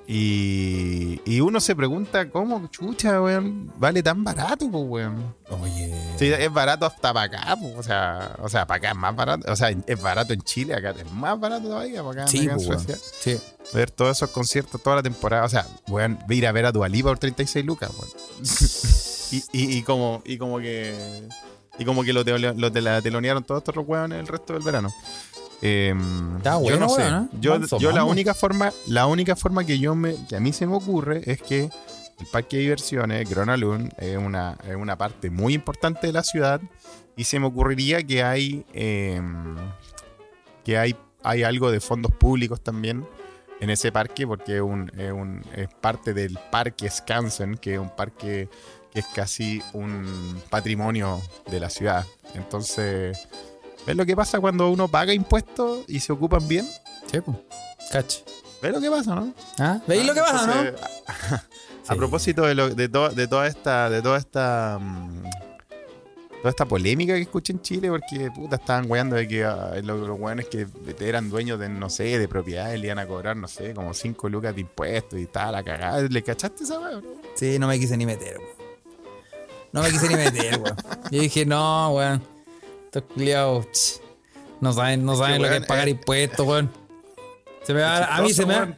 y, 0.05 1.21
y 1.25 1.39
uno 1.41 1.59
se 1.59 1.75
pregunta 1.75 2.29
cómo, 2.29 2.67
chucha, 2.67 3.21
weón, 3.21 3.71
vale 3.77 4.03
tan 4.03 4.23
barato, 4.23 4.69
pues, 4.69 4.83
weón. 4.87 5.35
Oye. 5.61 5.93
Sí, 6.17 6.25
es 6.27 6.51
barato 6.51 6.85
hasta 6.85 7.13
para 7.13 7.25
acá, 7.25 7.55
pues, 7.59 7.75
o 7.77 7.83
sea, 7.83 8.35
o 8.41 8.49
sea, 8.49 8.65
para 8.67 8.77
acá 8.77 8.89
es 8.91 8.95
más 8.97 9.15
barato. 9.15 9.51
O 9.51 9.55
sea, 9.55 9.69
es 9.69 10.01
barato 10.01 10.33
en 10.33 10.41
Chile, 10.41 10.73
acá 10.75 10.91
es 10.91 11.11
más 11.11 11.39
barato 11.39 11.67
todavía, 11.67 12.03
para 12.03 12.23
acá, 12.23 12.27
Sí, 12.31 12.45
acá 12.45 12.53
en. 12.53 12.59
Suecia. 12.59 12.97
Sí. 13.19 13.37
Ver 13.73 13.91
todos 13.91 14.17
esos 14.17 14.29
conciertos 14.31 14.81
toda 14.81 14.97
la 14.97 15.03
temporada. 15.03 15.45
O 15.45 15.49
sea, 15.49 15.65
weón, 15.87 16.19
ir 16.29 16.47
a 16.47 16.51
ver 16.51 16.65
a 16.65 16.71
Dualipa 16.71 17.09
por 17.09 17.19
36 17.19 17.65
lucas, 17.65 17.89
weón. 17.97 18.09
y, 19.31 19.37
y, 19.57 19.77
y 19.77 19.83
como, 19.83 20.21
y 20.25 20.37
como 20.37 20.59
que. 20.59 21.27
Y 21.79 21.85
como 21.85 22.03
que 22.03 22.11
lo, 22.11 22.25
tele- 22.25 22.53
lo 22.55 22.71
tele- 22.71 23.01
telonearon 23.03 23.43
todos 23.43 23.59
estos 23.65 23.87
weones 23.87 24.19
el 24.19 24.27
resto 24.27 24.53
del 24.53 24.63
verano. 24.63 24.91
Em, 25.61 26.37
Está 26.37 26.51
yo 26.53 26.59
bueno, 26.59 26.79
no 26.81 26.89
sé. 26.89 27.01
weón, 27.01 27.29
¿eh? 27.33 27.37
Yo, 27.39 27.59
yo 27.79 27.91
la 27.91 28.03
única 28.03 28.33
forma, 28.33 28.71
la 28.87 29.07
única 29.07 29.35
forma 29.35 29.65
que 29.65 29.79
yo 29.79 29.95
me, 29.95 30.15
que 30.27 30.35
a 30.35 30.39
mí 30.39 30.53
se 30.53 30.67
me 30.67 30.75
ocurre 30.75 31.21
es 31.25 31.41
que 31.41 31.63
el 32.19 32.25
parque 32.31 32.57
de 32.57 32.63
diversiones, 32.63 33.29
Gronalund, 33.29 33.91
es 33.97 34.17
una, 34.17 34.57
es 34.67 34.75
una 34.75 34.97
parte 34.97 35.29
muy 35.29 35.53
importante 35.53 36.07
de 36.07 36.13
la 36.13 36.23
ciudad. 36.23 36.61
Y 37.15 37.23
se 37.23 37.39
me 37.39 37.47
ocurriría 37.47 38.03
que 38.03 38.23
hay 38.23 38.63
em, 38.73 39.55
que 40.63 40.77
hay, 40.77 40.95
hay 41.23 41.43
algo 41.43 41.71
de 41.71 41.79
fondos 41.79 42.11
públicos 42.11 42.61
también 42.61 43.07
en 43.59 43.71
ese 43.71 43.91
parque, 43.91 44.27
porque 44.27 44.57
es, 44.57 44.61
un, 44.61 44.91
es, 44.97 45.11
un- 45.11 45.41
es 45.55 45.67
parte 45.81 46.13
del 46.13 46.37
parque 46.51 46.87
Skansen, 46.89 47.57
que 47.57 47.73
es 47.73 47.79
un 47.79 47.89
parque 47.95 48.49
que 48.91 48.99
es 48.99 49.07
casi 49.07 49.61
un 49.73 50.39
patrimonio 50.51 51.19
de 51.49 51.59
la 51.59 51.69
ciudad. 51.71 52.05
Entonces, 52.35 53.17
¿ves 53.87 53.95
lo 53.95 54.05
que 54.05 54.15
pasa 54.15 54.39
cuando 54.39 54.69
uno 54.69 54.87
paga 54.87 55.13
impuestos 55.13 55.85
y 55.87 55.99
se 55.99 56.13
ocupan 56.13 56.47
bien? 56.47 56.67
Sí, 57.11 57.19
pues. 57.21 57.37
Cache. 57.91 58.23
¿Ves 58.61 58.73
lo 58.73 58.81
que 58.81 58.89
pasa, 58.91 59.15
no? 59.15 59.33
¿Ah? 59.59 59.79
¿Veis 59.87 60.05
lo 60.05 60.13
que 60.13 60.19
pasa, 60.19 60.45
no? 60.47 60.53
A, 60.53 61.35
a 61.35 61.43
Sí. 61.93 61.95
propósito 61.95 62.41
de, 62.43 62.53
lo- 62.55 62.69
de, 62.75 62.89
to- 62.89 63.09
de 63.09 63.27
toda 63.27 63.47
esta, 63.47 63.89
de 63.89 64.01
toda 64.01 64.17
esta, 64.17 64.77
mm, 64.81 65.23
toda 66.41 66.49
esta 66.49 66.65
polémica 66.65 67.13
que 67.13 67.21
escuché 67.21 67.53
en 67.53 67.61
Chile, 67.61 67.87
porque 67.89 68.29
puta 68.31 68.57
estaban 68.57 68.89
weando 68.91 69.15
de 69.15 69.27
que 69.27 69.45
ah, 69.45 69.71
los, 69.83 70.05
los 70.07 70.19
weones 70.19 70.47
que 70.47 70.67
eran 70.99 71.29
dueños 71.29 71.59
de, 71.59 71.69
no 71.69 71.89
sé, 71.89 72.17
de 72.19 72.27
propiedades 72.27 72.79
le 72.79 72.87
iban 72.87 72.99
a 72.99 73.07
cobrar, 73.07 73.37
no 73.37 73.47
sé, 73.47 73.73
como 73.73 73.93
5 73.93 74.27
lucas 74.27 74.53
de 74.55 74.61
impuestos 74.61 75.17
y 75.19 75.27
tal, 75.27 75.53
la 75.53 75.63
cagada. 75.63 76.01
¿Le 76.01 76.23
cachaste 76.23 76.63
esa 76.63 76.79
weón? 76.79 77.05
Sí, 77.35 77.57
no 77.59 77.67
me 77.67 77.79
quise 77.79 77.95
ni 77.95 78.05
meter, 78.05 78.37
weón. 78.37 78.49
No 79.71 79.81
me 79.83 79.89
quise 79.91 80.07
ni 80.09 80.15
meter, 80.15 80.59
weón. 80.59 80.75
Yo 81.11 81.21
dije, 81.21 81.45
no, 81.45 81.91
weón. 81.93 82.21
Estos 82.87 83.03
culiados. 83.13 84.01
No 84.61 84.73
saben, 84.73 85.05
no 85.05 85.15
saben 85.15 85.41
lo 85.41 85.49
que 85.49 85.57
es 85.57 85.65
pagar 85.65 85.87
eh, 85.87 85.91
impuestos, 85.91 86.47
weón. 86.47 86.71
Se 87.63 87.73
me 87.73 87.81
va, 87.81 88.15
a 88.15 88.21
mí 88.21 88.33
se 88.33 88.45
me 88.45 88.57
va. 88.59 88.77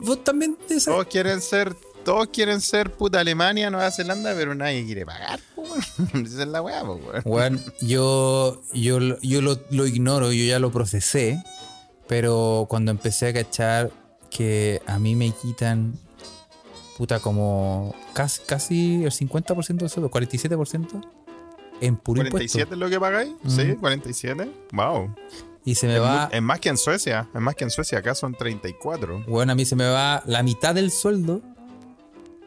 ¿Vos, 0.00 0.24
también 0.24 0.56
te 0.66 0.80
Todos 0.80 1.06
quieren 1.06 1.40
ser, 1.40 1.74
todos 2.04 2.28
quieren 2.28 2.60
ser 2.60 2.90
puta 2.92 3.20
Alemania, 3.20 3.70
Nueva 3.70 3.90
Zelanda, 3.90 4.32
pero 4.34 4.54
nadie 4.54 4.84
quiere 4.86 5.04
pagar, 5.04 5.40
weón. 5.56 5.80
Esa 6.26 6.42
es 6.42 6.48
la 6.48 6.62
weá, 6.62 6.82
weón. 6.84 7.22
Weón, 7.24 7.64
yo, 7.80 8.62
yo, 8.72 8.98
lo- 8.98 9.20
yo 9.20 9.42
lo, 9.42 9.58
lo 9.70 9.86
ignoro, 9.86 10.32
yo 10.32 10.44
ya 10.44 10.58
lo 10.58 10.72
procesé, 10.72 11.42
pero 12.08 12.66
cuando 12.68 12.90
empecé 12.90 13.28
a 13.28 13.32
cachar 13.34 13.90
que 14.30 14.80
a 14.86 14.98
mí 14.98 15.14
me 15.14 15.30
quitan, 15.32 15.94
puta, 16.96 17.20
como 17.20 17.94
casi, 18.14 18.40
casi 18.46 19.04
el 19.04 19.10
50% 19.12 19.76
del 19.76 19.90
sueldo, 19.90 20.10
47% 20.10 21.21
en 21.86 21.96
puro 21.96 22.20
47 22.22 22.62
impuesto. 22.62 22.74
es 22.74 22.78
lo 22.80 22.88
que 22.90 23.00
pagáis, 23.00 23.32
sí, 23.46 23.74
47. 23.78 24.50
Wow. 24.72 25.14
Y 25.64 25.74
se 25.76 25.86
me 25.86 25.96
Es, 25.96 26.00
va, 26.02 26.28
es 26.32 26.42
más 26.42 26.58
que 26.60 26.68
en 26.70 26.76
Suecia, 26.76 27.28
es 27.34 27.40
más 27.40 27.54
que 27.54 27.64
en 27.64 27.70
Suecia, 27.70 27.98
acá 27.98 28.14
son 28.14 28.34
34. 28.34 29.24
bueno, 29.28 29.52
a 29.52 29.54
mí 29.54 29.64
se 29.64 29.76
me 29.76 29.88
va 29.88 30.22
la 30.26 30.42
mitad 30.42 30.74
del 30.74 30.90
sueldo, 30.90 31.40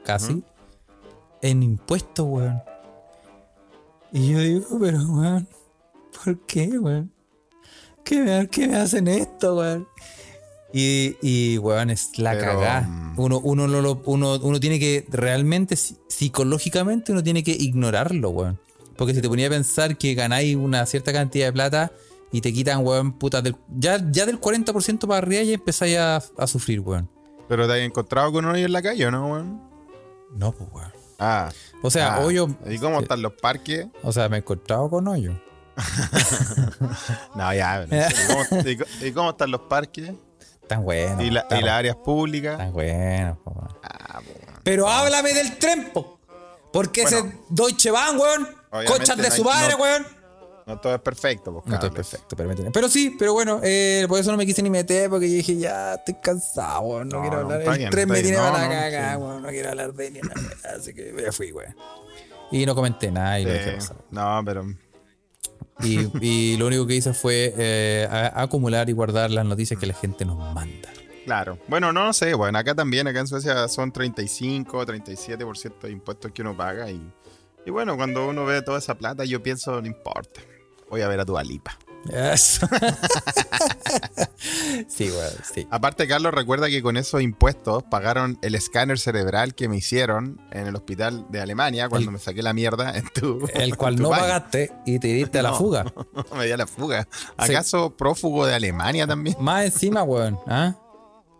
casi, 0.04 0.44
en 1.42 1.64
impuestos, 1.64 2.26
weón. 2.28 2.62
Y 4.12 4.32
yo 4.32 4.40
digo, 4.40 4.80
pero, 4.80 5.00
weón, 5.00 5.48
¿por 6.24 6.40
qué, 6.46 6.68
weón? 6.80 7.12
¿Qué 8.04 8.22
me, 8.22 8.48
qué 8.50 8.68
me 8.68 8.76
hacen 8.78 9.08
esto, 9.08 9.56
weón? 9.58 9.88
Y, 10.74 11.16
y, 11.22 11.58
weón, 11.58 11.90
es 11.90 12.18
la 12.20 12.32
Pero, 12.32 12.44
cagá. 12.60 12.82
mm. 12.82 13.14
Uno, 13.18 13.40
uno, 13.40 13.64
uno, 14.06 14.40
uno 14.42 14.60
tiene 14.60 14.78
que, 14.80 15.06
realmente, 15.10 15.76
psi- 15.76 15.98
psicológicamente, 16.10 17.14
uno 17.14 17.24
tiene 17.24 17.44
que 17.46 17.52
ignorarlo, 17.52 18.30
weón. 18.32 18.60
Porque 18.98 19.14
si 19.14 19.22
te 19.22 19.28
ponía 19.28 19.48
a 19.48 19.50
pensar 19.50 19.98
que 19.98 20.14
ganáis 20.14 20.56
una 20.56 20.86
cierta 20.86 21.12
cantidad 21.14 21.48
de 21.48 21.54
plata 21.54 21.92
y 22.32 22.42
te 22.42 22.52
quitan, 22.54 22.86
weón, 22.86 23.14
puta, 23.14 23.42
del, 23.42 23.56
ya, 23.76 24.00
ya 24.12 24.26
del 24.26 24.40
40% 24.40 25.00
para 25.08 25.18
arriba 25.18 25.44
ya 25.44 25.54
empezáis 25.54 25.98
a, 25.98 26.18
a 26.38 26.48
sufrir, 26.48 26.80
weón. 26.80 27.10
¿Pero 27.48 27.68
te 27.68 27.74
has 27.74 27.80
encontrado 27.80 28.32
con 28.32 28.46
uno 28.46 28.56
ahí 28.56 28.64
en 28.64 28.72
la 28.72 28.82
calle 28.82 29.06
o 29.06 29.12
no, 29.12 29.28
weón? 29.32 29.62
No, 30.36 30.52
pues, 30.52 30.70
weón. 30.72 30.92
Ah. 31.20 31.52
O 31.82 31.90
sea, 31.92 32.16
ah. 32.16 32.20
hoyo. 32.22 32.48
¿Y 32.70 32.78
cómo 32.80 33.00
están 33.00 33.22
los 33.22 33.34
parques? 33.34 33.88
O 34.04 34.12
sea, 34.12 34.28
me 34.30 34.38
he 34.38 34.40
encontrado 34.40 34.90
con 34.90 35.08
hoyo. 35.08 35.34
No, 37.36 37.54
ya. 37.54 37.86
¿y, 37.86 38.28
cómo, 38.28 38.62
y 38.70 38.78
co- 38.78 38.86
y 39.02 39.12
cómo 39.12 39.30
están 39.32 39.52
los 39.52 39.62
parques? 39.62 40.12
Tan 40.68 40.84
bueno. 40.84 41.22
¿Y, 41.22 41.30
la- 41.30 41.46
y 41.52 41.62
las 41.62 41.72
áreas 41.74 41.96
públicas? 41.98 42.58
Tan 42.58 42.72
bueno, 42.74 43.38
weón. 43.46 43.68
Ah, 43.84 44.20
weón. 44.26 44.60
Pero 44.64 44.88
háblame 44.88 45.34
del 45.34 45.58
tren, 45.58 45.92
po. 45.94 46.20
Porque 46.72 47.04
Bueno. 47.04 47.18
ese 47.18 47.38
Deutsche 47.50 47.92
Bahn, 47.92 48.18
weón. 48.18 48.48
Cochas 48.86 49.18
de 49.18 49.30
no 49.30 49.36
su 49.36 49.44
madre, 49.44 49.74
no- 49.74 49.84
weón. 49.84 50.08
No 50.68 50.80
todo 50.80 50.96
es 50.96 51.02
perfecto, 51.02 51.54
pues, 51.54 51.66
No 51.68 51.76
estoy 51.76 51.90
cables. 51.90 52.10
perfecto, 52.10 52.72
pero 52.74 52.90
sí, 52.90 53.16
pero 53.20 53.34
bueno, 53.34 53.60
eh, 53.64 54.06
por 54.10 54.20
eso 54.20 54.32
no 54.32 54.38
me 54.38 54.48
quise 54.48 54.64
ni 54.64 54.72
meter, 54.72 55.12
porque 55.12 55.30
yo 55.30 55.36
dije, 55.36 55.58
ya 55.58 55.94
estoy 55.94 56.16
cansado, 56.16 56.82
weón, 56.82 57.08
no, 57.10 57.18
No, 57.18 57.22
quiero 57.22 57.38
hablar. 57.42 57.62
El 57.62 57.78
bien, 57.78 57.90
tren 57.92 58.10
me 58.10 58.22
tiene 58.24 58.38
para 58.38 58.52
la 58.64 58.70
caga, 58.70 59.12
sí. 59.16 59.18
weón, 59.22 59.42
no 59.44 59.50
quiero 59.50 59.70
hablar 59.70 59.94
de 59.94 60.10
ni 60.12 60.20
nada, 60.22 60.42
así 60.76 60.92
que 60.96 61.14
me 61.14 61.32
fui, 61.32 61.52
weón. 61.52 61.76
Y 62.52 62.66
no 62.66 62.74
comenté 62.74 63.12
nada 63.12 63.40
y 63.40 63.44
lo 63.46 63.52
dejé 63.52 63.74
pasar. 63.74 63.98
no, 64.10 64.42
pero 64.44 64.66
Y, 65.84 66.08
y 66.26 66.58
lo 66.58 66.66
único 66.68 66.88
que 66.88 66.96
hice 66.96 67.14
fue 67.14 67.54
eh, 67.58 68.08
a- 68.10 68.42
acumular 68.42 68.90
y 68.90 68.94
guardar 68.94 69.30
las 69.30 69.46
noticias 69.46 69.80
que 69.80 69.86
la 69.86 69.94
gente 69.94 70.26
nos 70.26 70.38
manda. 70.54 70.90
claro. 71.26 71.60
Bueno, 71.68 71.92
no, 71.94 72.06
no 72.06 72.14
sé, 72.14 72.34
bueno, 72.34 72.58
acá 72.58 72.74
también, 72.74 73.08
acá 73.08 73.20
en 73.20 73.28
Suecia 73.28 73.68
son 73.68 73.92
35, 73.92 74.84
37% 74.86 75.82
de 75.88 75.92
impuestos 75.92 76.32
que 76.32 76.42
uno 76.42 76.56
paga 76.58 76.90
y, 76.90 77.02
y 77.66 77.72
bueno, 77.72 77.98
cuando 77.98 78.28
uno 78.28 78.46
ve 78.46 78.62
toda 78.62 78.80
esa 78.80 78.96
plata, 78.96 79.26
yo 79.26 79.42
pienso, 79.44 79.82
no 79.82 79.88
importa. 79.88 80.42
Voy 80.90 81.02
a 81.02 81.08
ver 81.08 81.20
a 81.20 81.26
tu 81.26 81.38
Alipa. 81.38 81.78
Eso. 82.12 82.68
sí, 84.88 85.10
weón, 85.10 85.34
sí. 85.54 85.68
Aparte, 85.72 86.08
Carlos, 86.08 86.34
recuerda 86.34 86.68
que 86.70 86.82
con 86.82 86.98
esos 86.98 87.22
impuestos 87.22 87.84
pagaron 87.84 88.38
el 88.44 88.56
escáner 88.56 89.00
cerebral 89.00 89.56
que 89.56 89.68
me 89.68 89.78
hicieron 89.78 90.40
en 90.52 90.68
el 90.68 90.76
hospital 90.76 91.26
de 91.30 91.42
Alemania 91.42 91.90
cuando 91.90 92.10
El- 92.10 92.14
me 92.14 92.20
saqué 92.20 92.44
la 92.44 92.54
mierda 92.54 92.96
en 92.98 93.08
tu. 93.10 93.48
El 93.54 93.76
cual 93.78 93.96
tu 93.96 94.04
no 94.04 94.10
pagaste 94.12 94.72
y 94.86 95.00
te 95.00 95.08
diste 95.08 95.40
a 95.40 95.44
la 95.44 95.50
No. 95.52 95.58
fuga. 95.58 95.86
me 96.38 96.46
di 96.46 96.52
a 96.52 96.58
la 96.58 96.68
fuga. 96.68 97.08
¿Acaso 97.38 97.96
prófugo 97.96 98.46
de 98.46 98.54
Alemania 98.54 99.08
también? 99.08 99.36
Más 99.40 99.66
encima, 99.66 100.04
weón. 100.04 100.38
¿ah? 100.48 100.76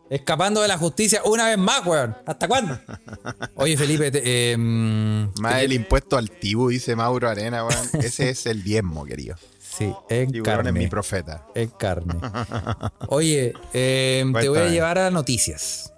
Escapando 0.10 0.62
de 0.62 0.68
la 0.68 0.78
justicia 0.78 1.22
una 1.26 1.48
vez 1.48 1.58
más, 1.58 1.86
weón. 1.86 2.16
¿Hasta 2.26 2.48
cuándo? 2.48 2.78
Oye, 3.56 3.76
Felipe, 3.76 4.12
te- 4.12 4.52
eh, 4.52 4.58
mm, 4.58 5.40
Más 5.42 5.62
el 5.64 5.74
impuesto 5.74 6.18
altivo, 6.18 6.70
dice 6.70 6.96
Mauro 6.96 7.28
Arena, 7.30 7.66
weón. 7.66 7.90
Ese 7.94 8.30
es 8.30 8.46
el 8.46 8.64
diezmo, 8.64 9.04
querido. 9.06 9.36
Sí, 9.60 9.92
en 10.10 10.32
Tiburón 10.32 10.68
es 10.68 10.74
mi 10.74 10.80
carne. 10.80 10.90
profeta. 10.90 11.48
En 11.56 11.70
carne. 11.70 12.14
Oye, 13.08 13.54
eh, 13.74 14.24
te 14.40 14.48
voy 14.50 14.60
a 14.60 14.70
llevar 14.70 14.98
a 15.00 15.12
noticias. 15.12 15.92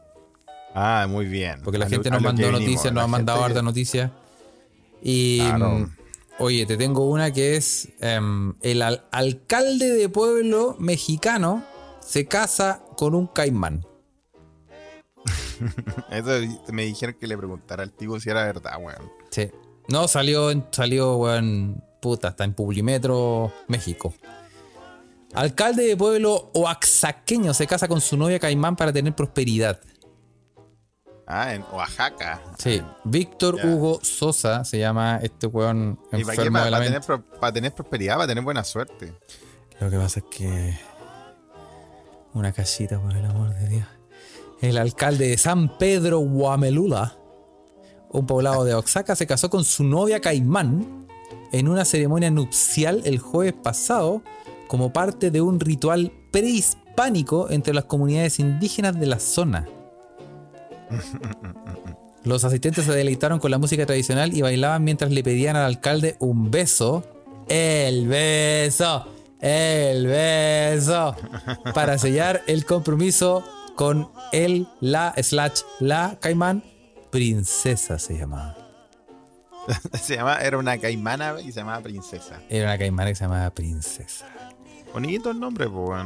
Ah, 0.74 1.06
muy 1.10 1.26
bien. 1.26 1.62
Porque 1.64 1.78
la 1.78 1.86
A 1.86 1.90
gente 1.90 2.10
nos 2.10 2.22
mandó 2.22 2.52
noticias, 2.52 2.86
la 2.86 2.92
nos 2.94 3.04
ha 3.04 3.08
mandado 3.08 3.44
harta 3.44 3.60
que- 3.60 3.64
noticias. 3.66 4.12
Y 5.02 5.40
Claro. 5.40 5.70
mm, 5.80 5.96
oye, 6.40 6.66
te 6.66 6.76
tengo 6.78 7.08
una 7.10 7.32
que 7.32 7.56
es 7.56 7.90
em, 8.00 8.54
el 8.62 8.82
al- 8.82 9.06
alcalde 9.12 9.92
de 9.92 10.10
pueblo 10.10 10.76
mexicano 10.80 11.64
se 12.00 12.26
casa 12.26 12.82
con 12.96 13.14
un 13.14 13.28
caimán. 13.28 13.86
Eso 16.12 16.32
me 16.72 16.84
dijeron 16.84 17.16
que 17.20 17.28
le 17.28 17.38
preguntara 17.38 17.84
al 17.84 17.92
tipo 17.92 18.20
si 18.20 18.30
era 18.30 18.46
verdad, 18.46 18.74
weón. 18.80 19.12
Sí. 19.30 19.50
No, 19.88 20.08
salió, 20.08 20.52
salió, 20.72 21.16
weón, 21.16 21.84
puta, 22.02 22.30
está 22.30 22.44
en 22.44 22.54
Publimetro, 22.54 23.52
México. 23.68 24.14
Alcalde 25.34 25.84
de 25.84 25.98
pueblo 25.98 26.52
oaxaqueño 26.54 27.54
se 27.54 27.68
casa 27.68 27.88
con 27.88 28.02
su 28.02 28.18
novia 28.18 28.40
caimán 28.40 28.76
para 28.76 28.92
tener 28.92 29.14
prosperidad. 29.14 29.80
Ah, 31.30 31.54
en 31.54 31.62
Oaxaca. 31.74 32.42
Sí, 32.58 32.82
Víctor. 33.04 33.60
Hugo 33.62 34.00
Sosa 34.02 34.64
se 34.64 34.80
llama 34.80 35.20
este 35.22 35.46
weón 35.48 36.00
¿Y 36.14 36.24
para 36.24 36.36
qué? 36.38 36.42
enfermo 36.44 36.54
Para, 36.54 36.66
de 36.66 36.72
la 36.72 36.78
para 36.78 36.86
tener, 36.86 37.40
para 37.40 37.54
tener 37.54 37.76
prosperidad, 37.76 38.16
para 38.16 38.28
tener 38.28 38.44
buena 38.46 38.64
suerte. 38.64 39.14
Lo 39.82 39.90
que 39.90 39.98
pasa 39.98 40.22
es 40.22 40.26
que. 40.32 40.80
Una 42.34 42.54
casita, 42.54 42.98
por 43.02 43.12
el 43.16 43.26
amor 43.26 43.54
de 43.54 43.68
Dios. 43.68 43.88
El 44.62 44.78
alcalde 44.78 45.28
de 45.28 45.38
San 45.38 45.78
Pedro 45.78 46.20
Guamelula, 46.20 47.16
un 48.10 48.26
poblado 48.26 48.64
de 48.64 48.74
Oaxaca, 48.74 49.16
se 49.16 49.28
casó 49.28 49.50
con 49.50 49.64
su 49.64 49.84
novia 49.84 50.20
Caimán 50.20 51.08
en 51.52 51.68
una 51.68 51.86
ceremonia 51.86 52.32
nupcial 52.32 53.02
el 53.06 53.20
jueves 53.20 53.54
pasado 53.54 54.24
como 54.68 54.92
parte 54.92 55.30
de 55.30 55.42
un 55.42 55.60
ritual 55.60 56.12
prehispánico 56.32 57.50
entre 57.52 57.74
las 57.74 57.86
comunidades 57.86 58.40
indígenas 58.40 59.00
de 59.00 59.06
la 59.06 59.20
zona. 59.20 59.68
Los 62.24 62.44
asistentes 62.44 62.86
se 62.86 62.92
deleitaron 62.92 63.40
con 63.40 63.52
la 63.52 63.60
música 63.60 63.86
tradicional 63.86 64.36
y 64.36 64.42
bailaban 64.42 64.84
mientras 64.84 65.12
le 65.12 65.24
pedían 65.24 65.56
al 65.56 65.66
alcalde 65.66 66.16
un 66.20 66.50
beso. 66.50 67.04
El 67.48 68.08
beso. 68.08 69.06
El 69.40 70.08
beso. 70.08 71.16
Para 71.74 71.98
sellar 71.98 72.42
el 72.48 72.66
compromiso 72.66 73.44
con 73.78 74.10
el, 74.34 74.68
la, 74.82 75.14
slash, 75.22 75.62
la 75.80 76.18
caimán. 76.20 76.64
Princesa 77.12 77.98
se 78.00 78.18
llamaba. 78.18 78.58
Se 80.02 80.16
llama, 80.16 80.38
era 80.38 80.58
una 80.58 80.78
caimana 80.78 81.36
y 81.42 81.52
se 81.52 81.60
llamaba 81.60 81.82
Princesa. 81.82 82.42
Era 82.50 82.70
una 82.70 82.78
caimana 82.78 83.10
que 83.10 83.16
se 83.16 83.26
llamaba 83.26 83.50
Princesa. 83.50 84.26
Bonito 84.94 85.30
el 85.30 85.40
nombre, 85.40 85.70
pues. 85.70 86.06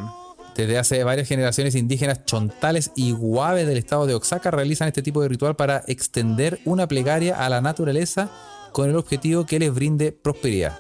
Desde 0.56 0.80
hace 0.80 1.04
varias 1.04 1.28
generaciones 1.28 1.76
indígenas 1.76 2.26
chontales 2.26 2.92
y 2.96 3.12
guaves 3.12 3.68
del 3.68 3.78
estado 3.78 4.08
de 4.08 4.16
Oaxaca 4.16 4.50
realizan 4.50 4.88
este 4.88 5.04
tipo 5.04 5.22
de 5.22 5.30
ritual 5.30 5.56
para 5.56 5.84
extender 5.88 6.60
una 6.66 6.88
plegaria 6.88 7.36
a 7.36 7.50
la 7.50 7.62
naturaleza 7.62 8.32
con 8.74 8.90
el 8.90 8.96
objetivo 8.96 9.46
que 9.46 9.60
les 9.60 9.74
brinde 9.74 10.12
prosperidad. 10.12 10.80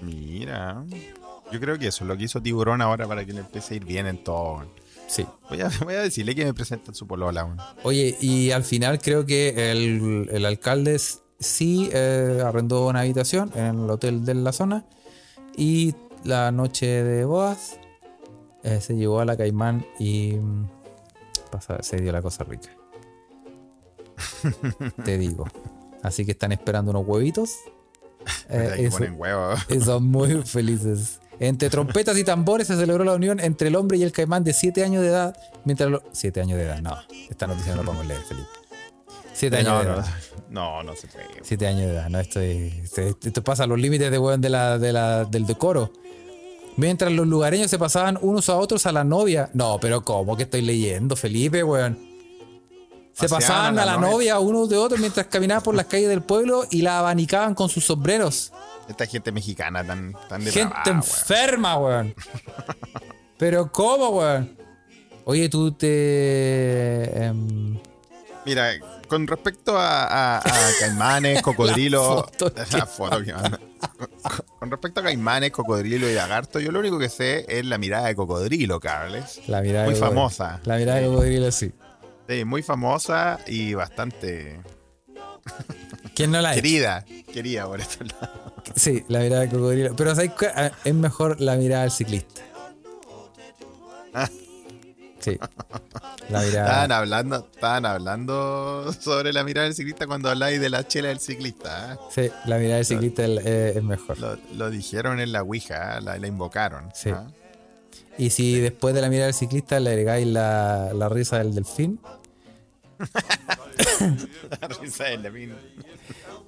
Mira. 0.00 0.82
Yo 1.52 1.60
creo 1.60 1.78
que 1.78 1.88
eso 1.88 2.04
es 2.04 2.08
lo 2.08 2.16
que 2.16 2.24
hizo 2.24 2.40
Tiburón 2.40 2.80
ahora 2.80 3.06
para 3.06 3.24
que 3.24 3.32
le 3.34 3.40
empiece 3.40 3.74
a 3.74 3.76
ir 3.76 3.84
bien 3.84 4.06
en 4.06 4.24
todo. 4.24 4.66
Sí. 5.08 5.26
Voy 5.48 5.60
a, 5.62 5.70
voy 5.84 5.94
a 5.94 6.02
decirle 6.02 6.34
que 6.36 6.44
me 6.44 6.54
presenten 6.54 6.94
su 6.94 7.06
polola, 7.06 7.44
weón. 7.44 7.58
Oye, 7.82 8.16
y 8.20 8.50
al 8.52 8.62
final 8.62 9.00
creo 9.00 9.26
que 9.26 9.72
el, 9.72 10.28
el 10.30 10.44
alcalde 10.46 11.00
sí 11.40 11.90
eh, 11.92 12.42
arrendó 12.44 12.86
una 12.86 13.00
habitación 13.00 13.50
en 13.56 13.84
el 13.84 13.90
hotel 13.90 14.24
de 14.24 14.34
la 14.34 14.52
zona 14.52 14.84
y 15.56 15.94
la 16.24 16.52
noche 16.52 16.86
de 16.86 17.24
bodas 17.24 17.78
eh, 18.64 18.80
se 18.80 18.94
llevó 18.96 19.20
a 19.20 19.24
la 19.24 19.36
Caimán 19.36 19.86
y 19.98 20.34
mm, 20.34 20.68
pasa- 21.50 21.82
se 21.82 21.96
dio 21.96 22.12
la 22.12 22.20
cosa 22.22 22.44
rica. 22.44 22.70
Te 25.04 25.18
digo. 25.18 25.46
Así 26.02 26.24
que 26.24 26.32
están 26.32 26.52
esperando 26.52 26.90
unos 26.90 27.06
huevitos. 27.06 27.54
Eh, 28.50 28.74
eso- 28.80 28.98
ponen 28.98 29.14
huevo. 29.18 29.54
y 29.70 29.80
son 29.80 30.04
muy 30.04 30.42
felices. 30.42 31.18
Entre 31.40 31.70
trompetas 31.70 32.16
y 32.18 32.24
tambores 32.24 32.66
se 32.66 32.76
celebró 32.76 33.04
la 33.04 33.14
unión 33.14 33.38
entre 33.40 33.68
el 33.68 33.76
hombre 33.76 33.96
y 33.98 34.02
el 34.02 34.10
caimán 34.12 34.42
de 34.44 34.52
7 34.52 34.82
años 34.84 35.02
de 35.02 35.08
edad. 35.08 35.36
Mientras 35.64 35.88
lo... 35.90 36.02
7 36.12 36.40
años 36.40 36.58
de 36.58 36.64
edad, 36.64 36.80
no. 36.80 36.96
Esta 37.30 37.46
noticia 37.46 37.72
no 37.74 37.82
la 37.82 37.86
podemos 37.86 38.06
leer, 38.06 38.20
Felipe. 38.22 38.48
7 39.34 39.56
años 39.58 39.68
No, 39.72 39.78
de 39.78 39.84
edad. 39.84 40.06
no, 40.50 40.82
no 40.82 40.96
se 40.96 41.06
puede. 41.06 41.26
7 41.42 41.66
años 41.68 41.86
de 41.86 41.92
edad, 41.92 42.08
no. 42.08 42.18
Esto, 42.18 42.40
es- 42.40 42.98
esto- 42.98 43.44
pasa 43.44 43.66
los 43.68 43.78
límites 43.78 44.10
de, 44.10 44.18
de 44.38 44.48
la, 44.48 44.78
de 44.78 44.92
la- 44.92 45.24
del 45.26 45.46
decoro. 45.46 45.92
Mientras 46.76 47.12
los 47.12 47.26
lugareños 47.26 47.70
se 47.70 47.78
pasaban 47.78 48.18
unos 48.20 48.48
a 48.48 48.56
otros 48.56 48.86
a 48.86 48.92
la 48.92 49.04
novia. 49.04 49.50
No, 49.54 49.78
pero 49.80 50.02
¿cómo 50.04 50.36
que 50.36 50.44
estoy 50.44 50.62
leyendo, 50.62 51.14
Felipe, 51.16 51.62
weón? 51.62 51.98
Se 53.12 53.28
Paseaban 53.28 53.74
pasaban 53.74 53.78
a 53.78 53.82
a 53.82 53.86
la 53.86 53.92
la 53.92 53.98
novia. 53.98 54.34
novia 54.34 54.38
unos 54.38 54.68
de 54.68 54.76
otros 54.76 55.00
mientras 55.00 55.26
caminaban 55.26 55.62
por 55.62 55.74
las 55.74 55.86
calles 55.86 56.08
del 56.08 56.22
pueblo 56.22 56.64
y 56.70 56.82
la 56.82 57.00
abanicaban 57.00 57.54
con 57.54 57.68
sus 57.68 57.84
sombreros. 57.84 58.52
Esta 58.88 59.06
gente 59.06 59.32
mexicana 59.32 59.84
tan, 59.84 60.14
tan 60.28 60.44
de 60.44 60.50
Gente 60.50 60.90
enferma, 60.90 61.76
weón. 61.78 62.14
Pero 63.38 63.70
¿cómo, 63.70 64.08
weón? 64.10 64.56
Oye, 65.24 65.48
tú 65.48 65.72
te... 65.72 67.24
em, 67.26 67.78
Mira, 68.46 68.70
con 69.08 69.26
respecto 69.26 69.76
a, 69.78 70.04
a- 70.04 70.38
a 70.38 70.70
caimanes, 70.80 71.42
cocodrilo. 71.42 72.02
foto 72.24 72.50
la 72.72 72.86
foto 72.86 73.22
que 73.22 73.34
manda. 73.34 73.60
Con 74.58 74.70
respecto 74.70 75.00
a 75.00 75.02
caimanes, 75.04 75.50
cocodrilo 75.50 76.08
y 76.08 76.14
lagarto, 76.14 76.58
yo 76.60 76.72
lo 76.72 76.80
único 76.80 76.98
que 76.98 77.10
sé 77.10 77.44
es 77.48 77.64
la 77.66 77.76
mirada 77.78 78.06
de 78.08 78.16
cocodrilo, 78.16 78.80
Carles. 78.80 79.42
la 79.48 79.60
mirada 79.60 79.84
Muy 79.84 79.94
de 79.94 80.00
famosa. 80.00 80.60
La 80.64 80.76
mirada 80.76 80.98
de 81.00 81.06
cocodrilo, 81.08 81.52
sí. 81.52 81.72
Sí, 82.28 82.44
muy 82.44 82.62
famosa 82.62 83.38
y 83.46 83.74
bastante 83.74 84.60
¿Quién 86.18 86.30
no 86.32 86.40
la 86.42 86.48
ha 86.50 86.52
hecho? 86.52 86.62
querida. 86.62 87.04
Querida 87.32 87.66
por 87.66 87.80
estos 87.80 88.08
lados. 88.12 88.52
Sí, 88.74 89.04
la 89.08 89.20
mirada 89.20 89.42
de 89.42 89.48
cocodrilo. 89.48 89.94
Pero 89.96 90.14
¿sabes 90.14 90.32
qué? 90.38 90.46
Ah, 90.48 90.72
es 90.84 90.94
mejor 90.94 91.40
la 91.40 91.56
mirada 91.56 91.82
del 91.82 91.92
ciclista. 91.92 92.42
Ah. 94.12 94.28
Sí. 95.20 95.38
La 96.28 96.40
mirada. 96.42 96.66
Estaban 96.66 96.92
hablando, 96.92 97.48
estaban 97.54 97.86
hablando 97.86 98.92
sobre 99.00 99.32
la 99.32 99.44
mirada 99.44 99.66
del 99.66 99.74
ciclista 99.74 100.06
cuando 100.06 100.28
habláis 100.28 100.60
de 100.60 100.70
la 100.70 100.86
chela 100.86 101.08
del 101.08 101.20
ciclista. 101.20 101.94
¿eh? 101.94 101.96
Sí, 102.14 102.30
la 102.46 102.58
mirada 102.58 102.76
del 102.76 102.84
ciclista 102.86 103.24
es, 103.24 103.38
es- 103.46 103.76
es 103.76 103.82
mejor. 103.82 104.18
Lo, 104.18 104.36
lo 104.56 104.70
dijeron 104.70 105.20
en 105.20 105.32
la 105.32 105.42
Ouija, 105.42 105.98
¿eh? 105.98 106.00
la, 106.02 106.18
la 106.18 106.26
invocaron. 106.26 106.90
Sí. 106.94 107.10
¿ah? 107.10 107.26
Y 108.16 108.30
si 108.30 108.58
después 108.58 108.94
de 108.94 109.00
la 109.02 109.08
mirada 109.08 109.26
del 109.26 109.34
ciclista 109.34 109.78
le 109.78 109.90
agregáis 109.90 110.26
la, 110.26 110.92
la 110.94 111.08
risa 111.08 111.38
del 111.38 111.54
delfín, 111.54 112.00
La 114.60 114.68
risa 114.80 115.04
del 115.04 115.22
delfín. 115.22 115.54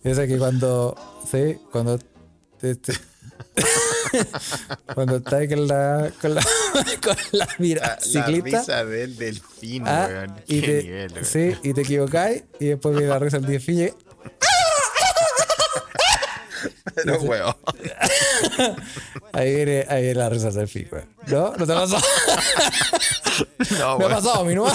esa 0.04 0.26
que 0.26 0.38
cuando. 0.38 0.94
Sí, 1.30 1.58
cuando. 1.72 1.98
te- 2.60 2.74
te- 2.76 2.92
cuando 4.94 5.16
estás 5.16 5.48
con 5.48 5.66
la, 5.66 6.12
con 6.20 6.34
la, 6.34 6.42
con 7.02 7.16
la 7.32 7.48
mirada 7.58 7.88
La, 7.88 7.94
la 8.20 8.26
ciclista. 8.26 8.58
risa 8.60 8.84
del 8.84 9.16
delfín, 9.16 9.82
ah, 9.86 10.06
weón. 10.10 10.36
y, 10.46 10.60
Qué 10.60 10.66
te, 10.66 10.82
nivel, 10.82 11.12
weón. 11.12 11.24
sí, 11.24 11.56
y 11.62 11.72
te 11.72 11.80
equivocáis 11.82 12.42
y 12.58 12.66
después 12.66 12.94
viene 12.94 13.08
la 13.10 13.18
risa 13.18 13.38
del 13.38 13.46
delfín 13.50 13.86
y- 13.86 13.90
Pero, 16.94 17.18
weón. 17.22 17.54
Ahí 19.32 19.54
viene, 19.54 19.86
ahí 19.88 20.02
viene 20.02 20.18
la 20.18 20.28
risa 20.28 20.46
del 20.46 20.54
delfín, 20.56 20.88
güey. 20.90 21.04
¿No? 21.28 21.54
¿No 21.56 21.66
te 21.66 21.72
pasado? 21.72 22.02
No, 23.78 23.78
Me 23.78 23.84
ha 24.04 24.08
weón. 24.08 24.12
pasado 24.12 24.40
a 24.40 24.44
mí, 24.44 24.54
¿no? 24.54 24.66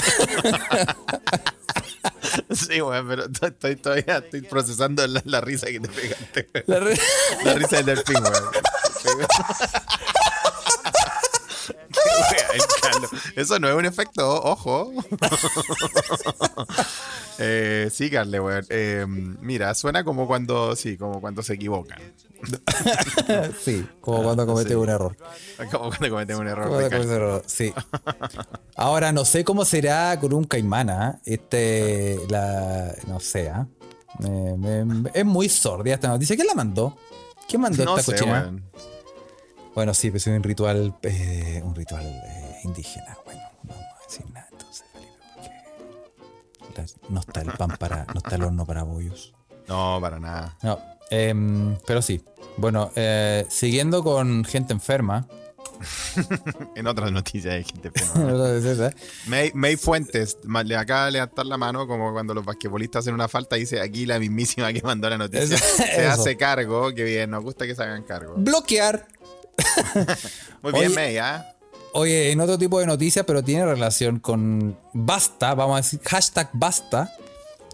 Sí, 2.51 2.81
weón, 2.81 3.07
pero 3.07 3.25
estoy 3.47 3.75
todavía 3.75 4.17
estoy 4.17 4.41
procesando 4.41 5.05
la, 5.07 5.21
la 5.25 5.41
risa 5.41 5.67
que 5.67 5.79
te 5.79 5.89
pegaste. 5.89 6.49
La 6.67 6.79
ri- 6.79 6.99
La 7.43 7.53
risa 7.53 7.77
del 7.77 7.85
delfín, 7.85 8.17
weón. 8.23 8.35
Eso 13.35 13.59
no 13.59 13.69
es 13.69 13.75
un 13.75 13.85
efecto, 13.85 14.41
ojo. 14.43 14.91
Eh, 17.37 17.89
sí, 17.91 18.09
Carle, 18.09 18.39
weón. 18.39 18.65
Eh, 18.69 19.05
mira, 19.09 19.75
suena 19.75 20.05
como 20.05 20.25
cuando, 20.25 20.73
sí, 20.77 20.95
como 20.95 21.19
cuando 21.19 21.43
se 21.43 21.55
equivocan. 21.55 21.99
Sí, 23.63 23.87
como 24.01 24.23
cuando 24.23 24.45
cometes 24.45 24.71
Sí. 24.71 24.75
un 24.75 24.89
error. 24.89 25.15
Como 25.71 25.89
cuando 25.89 26.09
cometen 26.09 26.37
un 26.37 26.47
error. 26.47 26.67
Cuando 26.69 26.89
cometes 26.89 27.05
un 27.07 27.11
error, 27.13 27.43
Sí. 27.45 27.73
Ahora, 28.75 29.11
no 29.11 29.25
sé 29.25 29.43
cómo 29.43 29.65
será 29.65 30.19
con 30.19 30.33
un 30.33 30.43
caimán, 30.45 30.89
¿ah? 30.89 31.19
Este, 31.25 32.19
la, 32.29 32.93
no 33.07 33.19
sé, 33.19 33.49
¿ah? 33.49 33.67
Es 35.13 35.25
muy 35.25 35.49
sordia 35.49 35.95
esta 35.95 36.07
noticia. 36.07 36.35
¿Quién 36.35 36.47
la 36.47 36.53
mandó? 36.55 36.97
¿Quién 37.47 37.61
mandó 37.61 37.83
No 37.85 37.97
esta 37.97 38.11
sé, 38.11 38.17
cochina? 38.17 38.41
weón. 38.41 38.63
Bueno, 39.75 39.93
sí, 39.93 40.09
pues 40.09 40.25
es 40.25 40.35
un 40.35 40.41
ritual, 40.43 40.95
eh, 41.01 41.61
un 41.63 41.75
ritual 41.75 42.05
eh, 42.05 42.59
indígena. 42.63 43.17
Bueno, 43.25 43.41
no 43.63 43.73
vamos 43.73 43.85
a 44.01 44.07
decir 44.07 44.25
nada 44.31 44.47
entonces, 44.51 44.85
Felipe, 44.93 45.11
porque 46.59 46.85
no 47.09 47.19
está 47.19 47.41
el 47.41 47.51
pan 47.51 47.75
para, 47.77 48.05
no 48.13 48.19
está 48.19 48.35
el 48.35 48.43
horno 48.43 48.65
para 48.65 48.83
bollos. 48.83 49.33
No, 49.67 49.97
para 49.99 50.17
nada. 50.19 50.55
No, 50.63 50.79
em, 51.09 51.77
pero 51.85 52.01
sí. 52.01 52.21
Bueno, 52.57 52.91
eh, 52.95 53.45
siguiendo 53.49 54.03
con 54.03 54.43
gente 54.45 54.73
enferma. 54.73 55.27
En 56.75 56.87
otras 56.87 57.11
noticias 57.11 57.53
hay 57.53 57.63
gente 57.63 57.89
enferma. 57.93 58.91
May, 59.27 59.51
May 59.53 59.75
Fuentes 59.75 60.37
le 60.63 60.75
acaba 60.77 61.05
de 61.05 61.11
levantar 61.11 61.45
la 61.45 61.57
mano 61.57 61.85
como 61.87 62.13
cuando 62.13 62.33
los 62.33 62.45
basquetbolistas 62.45 63.01
hacen 63.01 63.13
una 63.13 63.27
falta 63.27 63.55
dice 63.57 63.81
aquí 63.81 64.05
la 64.05 64.19
mismísima 64.19 64.71
que 64.71 64.81
mandó 64.81 65.09
la 65.09 65.17
noticia. 65.17 65.55
Eso- 65.57 65.57
se 65.77 66.01
eso. 66.01 66.11
hace 66.11 66.37
cargo, 66.37 66.93
que 66.93 67.03
bien, 67.03 67.29
nos 67.31 67.43
gusta 67.43 67.65
que 67.65 67.75
se 67.75 67.83
hagan 67.83 68.03
cargo. 68.03 68.35
Bloquear. 68.37 69.07
Muy 70.61 70.73
bien, 70.73 70.85
Oye. 70.87 70.95
May, 70.95 71.17
¿ah? 71.17 71.55
Oye, 71.93 72.31
en 72.31 72.41
otro 72.41 72.57
tipo 72.57 72.79
de 72.79 72.85
noticias, 72.85 73.25
pero 73.25 73.41
tiene 73.43 73.65
relación 73.65 74.19
con 74.19 74.77
Basta, 74.93 75.53
vamos 75.55 75.75
a 75.75 75.77
decir, 75.77 75.99
hashtag 76.05 76.49
Basta. 76.53 77.13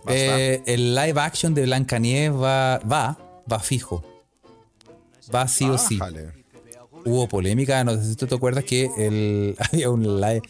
Eh, 0.08 0.64
el 0.66 0.96
live 0.96 1.20
action 1.20 1.54
de 1.54 1.64
Blancanieves 1.64 2.40
va, 2.40 2.80
va, 2.80 3.18
va 3.52 3.60
fijo. 3.60 4.04
Va 5.34 5.48
sí 5.48 5.66
o 5.70 5.78
sí. 5.78 6.00
Hubo 7.06 7.28
polémica, 7.28 7.84
no 7.84 7.96
sé 7.96 8.06
si 8.06 8.16
tú 8.16 8.28
te 8.28 8.36
acuerdas 8.36 8.64
que 8.64 8.90
el, 8.98 9.56
había 9.72 9.90
un 9.90 10.20
live. 10.22 10.42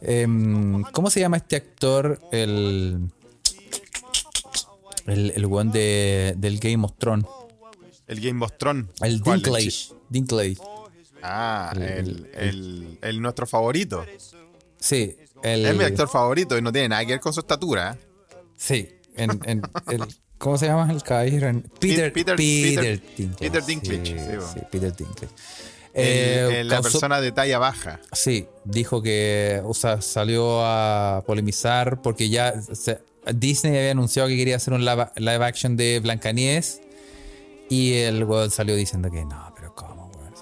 em, 0.00 0.82
¿Cómo 0.92 1.10
se 1.10 1.20
llama 1.20 1.36
este 1.38 1.56
actor? 1.56 2.20
El. 2.32 3.10
El, 5.06 5.32
el 5.36 5.46
weón 5.46 5.70
de, 5.70 6.34
del 6.38 6.58
Game 6.58 6.84
of 6.84 6.92
Thrones. 6.98 7.26
El 8.06 8.20
Game 8.20 8.42
of 8.44 8.52
Thrones. 8.58 8.86
El. 9.02 9.20
Dinklage. 9.20 9.88
Dinklage. 10.08 10.56
Ah, 11.22 11.72
El- 11.74 11.82
el, 11.82 12.30
el, 12.34 12.98
el 13.02 13.22
nuestro 13.22 13.46
favorito. 13.46 14.04
Sí. 14.78 15.16
El, 15.42 15.64
Es 15.66 15.76
mi 15.76 15.84
actor 15.84 16.08
favorito 16.08 16.56
y 16.56 16.62
no 16.62 16.72
tiene 16.72 16.88
nada 16.88 17.04
que 17.04 17.12
ver 17.12 17.20
con 17.20 17.32
su 17.34 17.40
estatura. 17.40 17.98
Sí. 18.56 18.88
En, 19.16 19.30
en- 19.44 19.62
el- 19.90 20.04
¿Cómo 20.38 20.58
se 20.58 20.66
llama 20.66 20.90
el 20.92 21.02
caballero? 21.02 21.46
Peter, 21.80 22.12
Peter- 22.12 22.36
Peter, 22.36 22.36
Peter- 22.36 23.02
Dinklage. 23.16 23.38
Peter 23.38 23.64
Dinklage, 23.64 24.04
Sí, 24.06 24.18
sí, 24.18 24.24
bueno. 24.26 24.52
sí, 24.52 24.60
Peter 24.70 24.96
Dinklage. 24.96 25.34
Eh, 25.94 26.60
el- 26.60 26.68
la 26.68 26.76
causó- 26.76 26.82
persona 26.90 27.20
de 27.20 27.30
talla 27.32 27.58
baja. 27.58 28.00
Sí, 28.12 28.46
dijo 28.64 29.00
que 29.00 29.62
o 29.64 29.72
sea, 29.74 30.02
salió 30.02 30.60
a 30.64 31.22
polemizar 31.26 32.02
porque 32.02 32.28
ya 32.28 32.52
Disney 33.32 33.78
había 33.78 33.92
anunciado 33.92 34.28
que 34.28 34.36
quería 34.36 34.56
hacer 34.56 34.74
un 34.74 34.84
live, 34.84 35.06
live 35.16 35.44
action 35.44 35.76
de 35.76 36.00
Blancanieves 36.00 36.80
y 37.70 37.94
el 37.94 38.24
weón 38.24 38.50
salió 38.50 38.74
diciendo 38.74 39.10
que 39.10 39.24
no, 39.24 39.52
pero 39.56 39.74
¿cómo, 39.74 40.10
weón? 40.18 40.34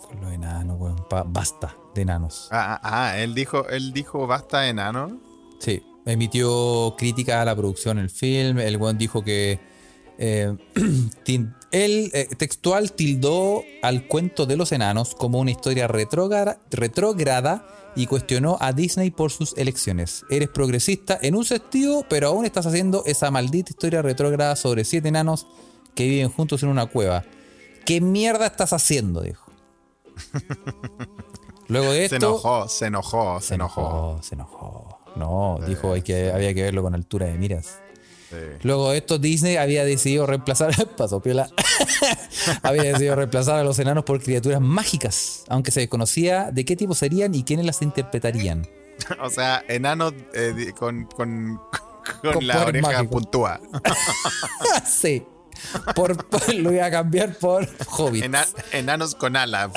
Con 0.00 0.20
los 0.20 0.32
enanos, 0.32 0.78
weón. 0.80 1.04
basta 1.26 1.74
de 1.94 2.02
enanos. 2.02 2.48
Ah, 2.52 2.80
ah, 2.82 3.10
ah, 3.10 3.18
él 3.18 3.34
dijo, 3.34 3.68
él 3.68 3.92
dijo 3.92 4.26
basta 4.28 4.68
enano. 4.68 5.20
Sí, 5.58 5.82
emitió 6.06 6.94
críticas 6.96 7.36
a 7.36 7.44
la 7.44 7.56
producción 7.56 7.96
del 7.96 8.10
film. 8.10 8.58
El 8.58 8.76
weón 8.76 8.98
dijo 8.98 9.22
que 9.22 9.60
eh, 10.18 10.56
él 11.72 12.10
eh, 12.12 12.28
textual 12.36 12.92
tildó 12.92 13.62
al 13.82 14.06
cuento 14.06 14.46
de 14.46 14.56
los 14.56 14.72
enanos 14.72 15.14
como 15.14 15.40
una 15.40 15.50
historia 15.50 15.88
retrógrada, 15.88 16.60
retrógrada 16.70 17.66
y 17.94 18.06
cuestionó 18.06 18.56
a 18.60 18.72
Disney 18.72 19.10
por 19.10 19.30
sus 19.30 19.56
elecciones. 19.56 20.24
Eres 20.30 20.48
progresista 20.48 21.18
en 21.20 21.34
un 21.34 21.44
sentido, 21.44 22.06
pero 22.08 22.28
aún 22.28 22.44
estás 22.44 22.66
haciendo 22.66 23.04
esa 23.06 23.30
maldita 23.30 23.70
historia 23.70 24.02
retrógrada 24.02 24.56
sobre 24.56 24.84
siete 24.84 25.08
enanos 25.08 25.46
que 25.94 26.06
viven 26.06 26.30
juntos 26.30 26.62
en 26.62 26.70
una 26.70 26.86
cueva. 26.86 27.24
¿Qué 27.84 28.00
mierda 28.00 28.46
estás 28.46 28.72
haciendo? 28.72 29.22
Dijo. 29.22 29.50
Luego 31.68 31.92
de 31.92 32.04
esto. 32.04 32.16
Se 32.18 32.26
enojó, 32.26 32.68
se 32.68 32.86
enojó, 32.86 33.40
se, 33.40 33.46
Se 33.48 33.54
enojó. 33.54 33.80
enojó, 33.80 34.22
se 34.22 34.34
enojó. 34.34 35.01
No, 35.16 35.58
dijo 35.66 35.92
hay 35.92 36.02
que, 36.02 36.32
había 36.32 36.54
que 36.54 36.62
verlo 36.62 36.82
con 36.82 36.94
altura 36.94 37.26
de 37.26 37.34
miras. 37.34 37.78
Sí. 38.30 38.36
Luego 38.62 38.90
de 38.92 38.98
esto, 38.98 39.18
Disney 39.18 39.56
había 39.56 39.84
decidido 39.84 40.26
reemplazar. 40.26 40.72
Pasó 40.96 41.20
piola. 41.20 41.50
había 42.62 42.84
decidido 42.84 43.14
reemplazar 43.14 43.58
a 43.58 43.64
los 43.64 43.78
enanos 43.78 44.04
por 44.04 44.22
criaturas 44.22 44.60
mágicas, 44.60 45.44
aunque 45.48 45.70
se 45.70 45.80
desconocía 45.80 46.50
de 46.50 46.64
qué 46.64 46.74
tipo 46.76 46.94
serían 46.94 47.34
y 47.34 47.44
quiénes 47.44 47.66
las 47.66 47.82
interpretarían. 47.82 48.66
O 49.20 49.30
sea, 49.30 49.64
enano 49.68 50.12
eh, 50.32 50.72
con, 50.78 51.06
con, 51.06 51.58
con, 52.22 52.32
Con 52.34 52.46
la 52.46 52.64
oreja 52.66 52.86
mágico. 52.88 53.10
puntúa. 53.10 53.60
sí. 54.86 55.24
Por, 55.96 56.24
por- 56.28 56.54
lo 56.54 56.72
iba 56.72 56.86
a 56.86 56.90
cambiar 56.90 57.34
por 57.36 57.68
Hobbit. 57.88 58.24
Ena- 58.24 58.46
enanos 58.72 59.14
con 59.14 59.34
alas. 59.36 59.70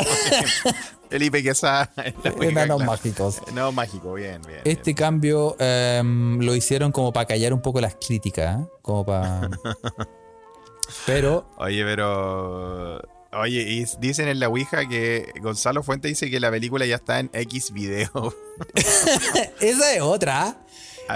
Felipe 1.10 1.44
Quesada. 1.44 1.92
Enanos 2.42 2.84
mágicos. 2.84 3.42
Enano 3.48 3.72
mágico, 3.72 4.14
bien, 4.14 4.42
bien. 4.48 4.62
Este 4.64 4.94
cambio 4.96 5.56
em, 5.60 6.40
lo 6.40 6.56
hicieron 6.56 6.92
como 6.92 7.14
para 7.14 7.26
callar 7.26 7.54
un 7.54 7.62
poco 7.62 7.82
las 7.82 7.96
críticas, 7.96 8.62
¿eh? 8.62 8.66
como 8.82 9.06
para. 9.06 9.50
Pero 11.06 11.46
Oye, 11.58 11.84
pero. 11.84 13.02
Oye, 13.34 13.62
y 13.64 13.86
dicen 14.00 14.28
en 14.28 14.40
la 14.40 14.48
Ouija 14.48 14.88
que 14.88 15.34
Gonzalo 15.42 15.84
Fuente 15.84 16.08
dice 16.08 16.30
que 16.30 16.40
la 16.40 16.52
película 16.52 16.86
ya 16.86 16.96
está 16.96 17.20
en 17.20 17.30
X 17.34 17.72
video. 17.72 18.34
Esa 19.60 19.94
es 19.96 20.02
otra. 20.02 20.58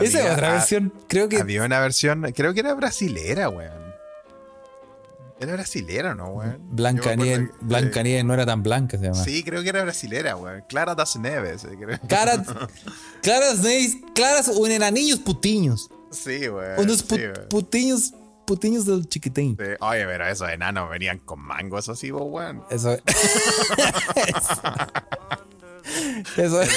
Esa 0.02 0.26
es 0.26 0.32
otra 0.34 0.54
versión. 0.54 0.94
Creo 1.08 1.30
que. 1.30 1.38
Había 1.38 1.64
una 1.64 1.80
versión, 1.80 2.24
creo 2.36 2.54
que 2.54 2.60
era 2.60 2.74
brasilera, 2.74 3.50
weón. 3.50 3.89
Era 5.42 5.54
brasilera, 5.54 6.16
¿no, 6.16 6.28
weón? 6.30 6.58
Blanca 6.72 7.16
Nieves 7.16 7.50
Blanca 7.62 8.04
Nieves 8.04 8.26
no 8.26 8.34
era 8.34 8.46
tan 8.46 8.62
blanca, 8.62 8.98
se 8.98 9.06
llama. 9.06 9.24
Sí, 9.24 9.42
creo 9.44 9.64
que 9.64 9.70
era 9.70 9.84
brasilera, 9.84 10.36
weón. 10.36 10.64
Clara 10.68 10.96
das 10.96 11.16
Neves, 11.16 11.64
eh, 11.64 11.78
creo. 11.80 11.98
Caras, 12.10 12.42
claras, 13.24 13.60
neis- 13.64 13.98
claras 14.14 14.50
o 14.54 14.68
enanillos 14.68 15.20
putiños. 15.20 15.90
Sí, 16.12 16.50
weón. 16.50 16.80
Unos 16.80 16.98
sí, 17.00 17.06
pu- 17.08 17.18
weón. 17.22 17.48
putiños, 17.50 18.14
putiños 18.46 18.86
del 18.86 19.08
chiquitín. 19.08 19.56
Sí. 19.58 19.64
Oye, 19.80 20.06
pero 20.06 20.28
esos 20.28 20.50
enanos 20.50 20.90
venían 20.90 21.20
con 21.20 21.40
mangos 21.40 21.88
así, 21.88 22.12
weón. 22.12 22.64
Eso 22.70 22.92
es. 22.94 23.02
Eso 26.38 26.62
es. 26.62 26.70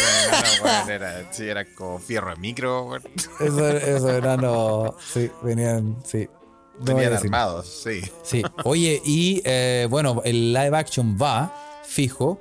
Weón, 0.63 0.91
era, 0.91 1.33
sí, 1.33 1.49
era 1.49 1.65
como 1.75 1.99
fierro 1.99 2.31
de 2.31 2.37
micro, 2.37 2.85
weón. 2.87 3.03
Eso, 3.41 3.69
eso 3.69 4.11
era 4.11 4.37
no. 4.37 4.95
Sí, 5.13 5.31
venían. 5.43 5.97
Sí. 6.05 6.29
Venían 6.81 7.13
armados, 7.13 7.67
sí. 7.67 8.03
Sí. 8.23 8.43
Oye, 8.65 9.01
y 9.05 9.41
eh, 9.45 9.87
bueno, 9.91 10.23
el 10.25 10.53
live 10.53 10.77
action 10.77 11.17
va, 11.21 11.53
fijo, 11.85 12.41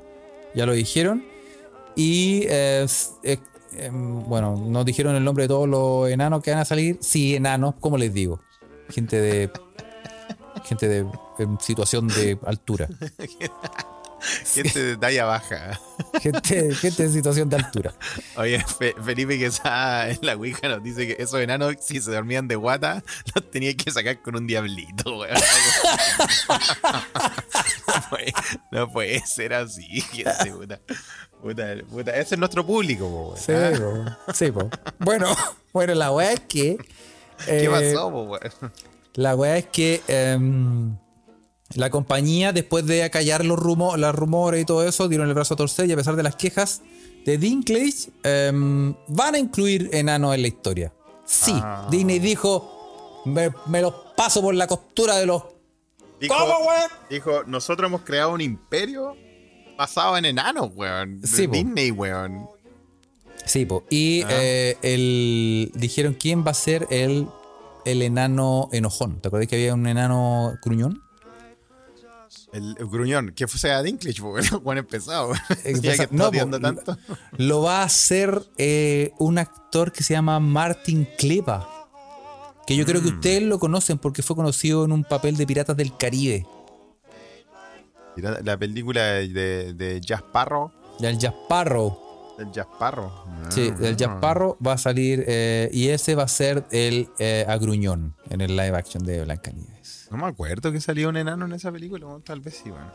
ya 0.56 0.66
lo 0.66 0.74
dijeron. 0.74 1.26
Y 1.96 2.46
eh, 2.48 2.86
eh, 3.24 3.38
em, 3.74 4.24
bueno, 4.24 4.56
nos 4.56 4.86
dijeron 4.86 5.16
el 5.16 5.24
nombre 5.24 5.44
de 5.44 5.48
todos 5.50 5.68
los 5.68 6.10
enanos 6.10 6.42
que 6.42 6.52
van 6.52 6.62
a 6.62 6.66
salir. 6.66 6.98
Sí, 7.02 7.36
enanos, 7.36 7.76
¿cómo 7.80 7.98
les 7.98 8.14
digo? 8.14 8.40
Gente 8.90 9.20
de. 9.20 9.52
Gente 10.64 10.88
de 10.88 11.06
en 11.40 11.60
situación 11.60 12.08
de 12.08 12.38
altura. 12.46 12.88
Gente 14.54 14.84
de 14.84 14.98
talla 14.98 15.26
baja. 15.26 15.80
Gente, 16.22 16.74
gente 16.76 17.04
en 17.04 17.14
situación 17.14 17.50
de 17.50 17.58
altura. 17.58 17.94
Oye, 18.36 18.64
Fe- 18.80 18.96
Felipe 19.04 19.38
que 19.38 19.46
está 19.46 20.10
en 20.10 20.20
la 20.22 20.36
Ouija 20.36 20.68
nos 20.68 20.84
dice 20.84 21.08
que 21.08 21.22
esos 21.22 21.40
enanos, 21.40 21.76
si 21.80 22.02
se 22.02 22.12
dormían 22.12 22.48
de 22.48 22.56
guata, 22.56 23.04
los 23.34 23.50
tenía 23.52 23.76
que 23.76 23.92
sacar 23.92 24.22
con 24.22 24.36
un 24.36 24.48
diablito, 24.48 25.18
weón. 25.20 25.36
no, 27.88 28.10
puede, 28.10 28.34
no 28.72 28.92
puede 28.92 29.26
ser 29.26 29.54
así, 29.54 30.02
gente, 30.02 30.52
puta. 30.52 30.80
Puta, 31.42 31.66
puta, 31.90 32.12
Ese 32.16 32.36
es 32.36 32.40
nuestro 32.40 32.66
público, 32.66 33.08
weón. 33.08 33.38
Sí, 33.38 33.54
po. 33.80 34.34
Sí, 34.34 34.52
po. 34.52 34.70
Bueno, 35.00 35.36
bueno, 35.74 35.94
la 35.96 36.12
weá 36.12 36.34
es 36.34 36.42
que. 36.42 36.78
¿Qué 37.46 37.66
eh, 37.66 37.70
pasó, 37.70 38.12
po, 38.12 38.24
weón? 38.24 38.74
La 39.14 39.36
weá 39.36 39.58
es 39.58 39.66
que 39.68 40.02
em, 40.08 40.96
la 41.76 41.90
compañía, 41.90 42.54
después 42.54 42.86
de 42.86 43.04
acallar 43.04 43.46
los, 43.46 43.58
rumo- 43.60 43.98
los 43.98 44.14
rumores 44.16 44.62
y 44.62 44.66
todo 44.66 44.88
eso, 44.88 45.08
dieron 45.08 45.28
el 45.28 45.34
brazo 45.34 45.54
a 45.54 45.58
torcer 45.58 45.88
y 45.90 45.92
a 45.94 45.96
pesar 45.96 46.16
de 46.16 46.24
las 46.24 46.36
quejas 46.36 46.82
de 47.26 47.38
Dinklage, 47.38 48.10
em, 48.24 48.94
van 49.08 49.36
a 49.36 49.40
incluir 49.40 49.90
enanos 49.94 50.34
en 50.36 50.42
la 50.42 50.48
historia. 50.48 50.92
Sí, 51.26 51.54
Ah. 51.56 51.88
Disney 51.90 52.20
dijo, 52.20 53.22
me, 53.26 53.52
me 53.68 53.82
los 53.82 53.94
paso 54.18 54.42
por 54.42 54.54
la 54.56 54.68
costura 54.68 55.18
de 55.18 55.26
los... 55.26 55.44
Dijo, 56.20 56.36
¿Cómo, 56.36 56.68
weón? 56.68 56.90
dijo, 57.10 57.44
nosotros 57.46 57.88
hemos 57.88 58.02
creado 58.02 58.34
un 58.34 58.42
imperio 58.42 59.16
basado 59.78 60.18
en 60.18 60.26
enanos, 60.26 60.70
weón. 60.76 61.22
Sí, 61.26 61.48
po. 61.48 61.54
Disney, 61.54 61.92
weón. 61.92 62.48
Sí, 63.46 63.66
po. 63.66 63.84
y 63.90 64.22
Ah. 64.24 64.28
eh, 64.32 64.78
el, 64.84 65.72
dijeron 65.76 66.14
quién 66.20 66.46
va 66.46 66.52
a 66.52 66.56
ser 66.56 66.88
el, 66.92 67.28
el 67.86 68.02
enano 68.04 68.70
enojón. 68.72 69.20
¿Te 69.20 69.28
acuerdas 69.30 69.48
que 69.48 69.56
había 69.56 69.74
un 69.74 69.88
enano 69.88 70.54
gruñón? 70.64 71.02
El, 72.54 72.76
el 72.78 72.88
gruñón, 72.88 73.32
que 73.34 73.48
fuese 73.48 73.72
a 73.72 73.82
Dinklage, 73.82 74.22
po, 74.22 74.32
weón. 74.32 74.46
Juan 74.64 74.78
empezado, 74.78 75.32
no, 76.12 76.24
po, 76.24 76.28
odiando 76.28 76.60
tanto. 76.60 76.98
Lo 77.38 77.62
va 77.62 77.82
a 77.82 77.84
hacer 77.84 78.44
eh, 78.58 79.12
un 79.20 79.38
actor 79.38 79.92
que 79.92 80.04
se 80.04 80.14
llama 80.14 80.40
Martin 80.40 81.08
Kleba. 81.18 81.68
Que 82.68 82.76
yo 82.76 82.84
Mm. 82.84 82.88
creo 82.88 83.02
que 83.02 83.08
ustedes 83.08 83.42
lo 83.44 83.58
conocen 83.58 83.98
porque 83.98 84.22
fue 84.22 84.36
conocido 84.36 84.84
en 84.86 84.92
un 84.92 85.04
papel 85.04 85.36
de 85.38 85.48
Piratas 85.48 85.76
del 85.78 85.96
Caribe. 85.98 86.46
La 88.18 88.58
película 88.58 89.02
de, 89.14 89.74
de 89.74 90.02
Sparrow. 90.06 90.72
El 91.00 91.18
Jasparro. 91.20 92.11
Del 92.44 92.52
Jack 92.52 92.70
Sparrow. 92.74 93.12
Sí, 93.50 93.72
Ah. 93.74 93.78
el 93.88 93.96
Jasparro 93.98 94.58
va 94.66 94.74
a 94.74 94.78
salir 94.78 95.24
eh, 95.28 95.70
y 95.72 95.90
ese 95.90 96.16
va 96.16 96.24
a 96.24 96.28
ser 96.28 96.66
el 96.72 97.08
eh, 97.20 97.46
agruñón 97.48 98.16
en 98.30 98.42
el 98.42 98.56
live 98.56 98.76
action 98.76 99.04
de 99.04 99.24
Blancanieves. 99.24 100.08
No 100.10 100.18
me 100.18 100.26
acuerdo 100.26 100.72
que 100.72 100.82
salía 100.82 101.08
un 101.08 101.18
enano 101.18 101.46
en 101.46 101.54
esa 101.54 101.72
película. 101.72 102.06
bueno, 102.06 102.22
Tal 102.26 102.40
vez 102.42 102.62
sí, 102.64 102.72
weón. 102.72 102.92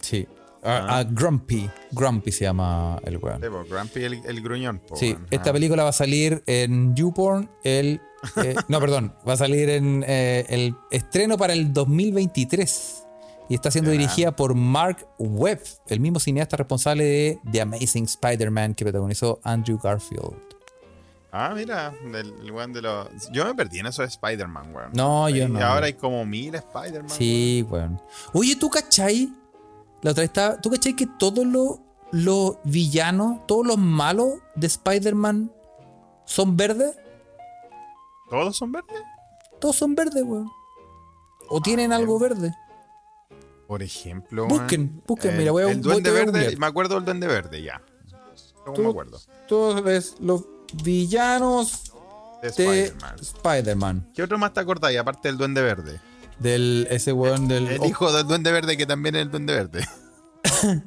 Sí. 0.00 0.26
A, 0.62 0.98
a 0.98 1.04
Grumpy. 1.04 1.68
Grumpy 1.92 2.32
se 2.32 2.44
llama 2.44 2.98
el 3.04 3.18
weón. 3.18 3.40
Sí, 3.42 3.48
po, 3.50 3.64
Grumpy 3.68 4.02
el, 4.04 4.20
el 4.24 4.40
gruñón. 4.40 4.78
po, 4.78 4.96
Sí, 4.96 5.14
esta 5.30 5.50
Ah. 5.50 5.52
película 5.52 5.82
va 5.82 5.90
a 5.90 5.92
salir 5.92 6.42
en 6.46 6.94
YouPorn 6.94 7.50
el... 7.64 8.00
eh, 8.42 8.54
no, 8.68 8.80
perdón, 8.80 9.12
va 9.28 9.34
a 9.34 9.36
salir 9.36 9.68
en 9.70 10.04
eh, 10.06 10.46
el 10.48 10.74
estreno 10.90 11.36
para 11.36 11.52
el 11.52 11.72
2023 11.72 13.03
y 13.48 13.54
está 13.54 13.70
siendo 13.70 13.90
dirigida 13.90 14.34
por 14.34 14.54
Mark 14.54 15.06
Webb, 15.18 15.60
el 15.88 16.00
mismo 16.00 16.18
cineasta 16.18 16.56
responsable 16.56 17.04
de 17.04 17.40
The 17.52 17.60
Amazing 17.60 18.04
Spider-Man 18.04 18.74
que 18.74 18.84
protagonizó 18.84 19.38
Andrew 19.42 19.78
Garfield. 19.82 20.34
Ah, 21.36 21.52
mira, 21.54 21.92
del 22.12 22.32
el 22.42 22.52
weón 22.52 22.72
de 22.72 22.80
los. 22.82 23.08
Yo 23.32 23.44
me 23.44 23.54
perdí 23.54 23.80
en 23.80 23.86
eso 23.86 24.02
de 24.02 24.08
Spider-Man, 24.08 24.72
weón. 24.74 24.90
No, 24.94 25.28
yo 25.28 25.44
Y 25.44 25.48
no. 25.48 25.60
ahora 25.64 25.86
hay 25.86 25.94
como 25.94 26.24
mil 26.24 26.54
Spider-Man. 26.54 27.10
Sí, 27.10 27.66
weón. 27.68 28.00
Oye, 28.32 28.54
¿tú 28.56 28.70
cachai? 28.70 29.32
La 30.02 30.12
otra 30.12 30.22
estaba- 30.24 30.60
¿Tú 30.60 30.70
cachai 30.70 30.94
que 30.94 31.06
todos 31.18 31.44
los 31.46 31.80
los 32.12 32.58
villanos, 32.62 33.44
todos 33.48 33.66
los 33.66 33.76
malos 33.76 34.34
de 34.54 34.68
Spider-Man 34.68 35.50
son 36.24 36.56
verdes? 36.56 36.96
¿Todos 38.30 38.56
son 38.56 38.70
verdes? 38.70 39.02
Todos 39.60 39.74
son 39.76 39.94
verdes, 39.96 40.22
weón. 40.24 40.48
O 41.48 41.60
tienen 41.60 41.92
algo 41.92 42.18
verde. 42.20 42.54
Por 43.66 43.82
ejemplo. 43.82 44.46
Busquen, 44.46 44.80
weón, 44.82 45.02
busquen, 45.06 45.30
el- 45.32 45.38
mira, 45.38 45.52
voy 45.52 45.62
a- 45.64 45.70
El 45.70 45.80
duende 45.80 46.02
te 46.02 46.10
voy 46.10 46.20
a 46.20 46.24
verde, 46.32 46.56
me 46.56 46.66
acuerdo 46.66 46.94
del 46.96 47.04
duende 47.04 47.26
verde, 47.26 47.62
ya. 47.62 47.80
¿Cómo 48.64 48.74
Tú- 48.76 48.82
me 48.82 48.88
acuerdo? 48.90 49.20
Todos 49.48 49.82
ves 49.82 50.14
los 50.20 50.44
villanos 50.82 51.92
De 52.42 52.50
de 52.50 52.92
Spider-Man. 53.20 54.10
¿Qué 54.14 54.22
otro 54.22 54.38
más 54.38 54.52
te 54.52 54.60
acordáis 54.60 54.98
aparte 54.98 55.28
del 55.28 55.36
duende 55.38 55.62
verde? 55.62 56.00
Del 56.38 56.86
ese 56.90 57.12
weón 57.12 57.46
del. 57.48 57.68
El 57.68 57.84
hijo 57.84 58.12
del 58.12 58.26
duende 58.26 58.50
verde 58.52 58.76
que 58.76 58.86
también 58.86 59.14
es 59.16 59.22
el 59.22 59.30
duende 59.30 59.54
verde. 59.54 59.86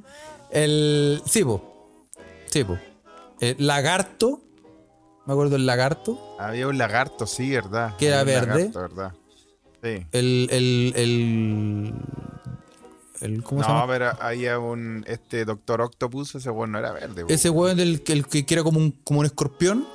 El. 0.52 1.22
Sí, 1.26 1.44
po. 1.44 2.10
Sí, 2.50 2.64
po. 2.64 2.78
El 3.40 3.56
lagarto. 3.66 4.42
Me 5.26 5.34
acuerdo 5.34 5.54
del 5.54 5.66
lagarto. 5.66 6.36
Había 6.40 6.68
un 6.68 6.78
lagarto, 6.78 7.28
sí, 7.28 7.50
¿verdad? 7.52 7.96
Que 7.98 8.08
era 8.08 8.24
verde. 8.24 8.70
lagarto, 8.72 8.80
¿verdad? 8.82 9.14
Sí. 9.84 10.06
El. 10.12 10.48
El. 10.52 10.94
El. 10.96 11.94
El- 13.22 13.44
¿Cómo 13.44 13.62
se 13.64 13.68
No, 13.70 13.76
llama? 13.80 13.92
pero 13.94 14.12
había 14.20 14.60
un. 14.60 15.04
Este 15.08 15.46
Doctor 15.46 15.82
Octopus, 15.82 16.36
ese 16.36 16.50
weón 16.50 16.72
no 16.72 16.80
era 16.80 16.92
verde. 16.92 17.26
Ese 17.28 17.50
weón 17.50 17.78
del 17.78 18.02
el 18.06 18.28
que 18.28 18.46
era 18.50 18.64
como 18.64 18.80
un, 18.80 18.92
como 19.04 19.20
un 19.22 19.26
escorpión. 19.26 19.86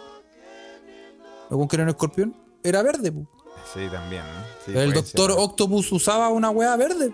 ¿El 1.50 1.56
weón 1.56 1.68
que 1.68 1.76
era 1.76 1.82
un 1.84 1.90
escorpión? 1.90 2.36
Era 2.62 2.82
verde. 2.82 3.12
Sí, 3.72 3.80
también. 3.90 4.22
¿no? 4.22 4.42
Sí, 4.66 4.72
el 4.78 4.92
doctor 4.92 5.30
ser. 5.32 5.40
Octopus 5.40 5.92
usaba 5.92 6.28
una 6.28 6.50
weá 6.50 6.76
verde. 6.76 7.12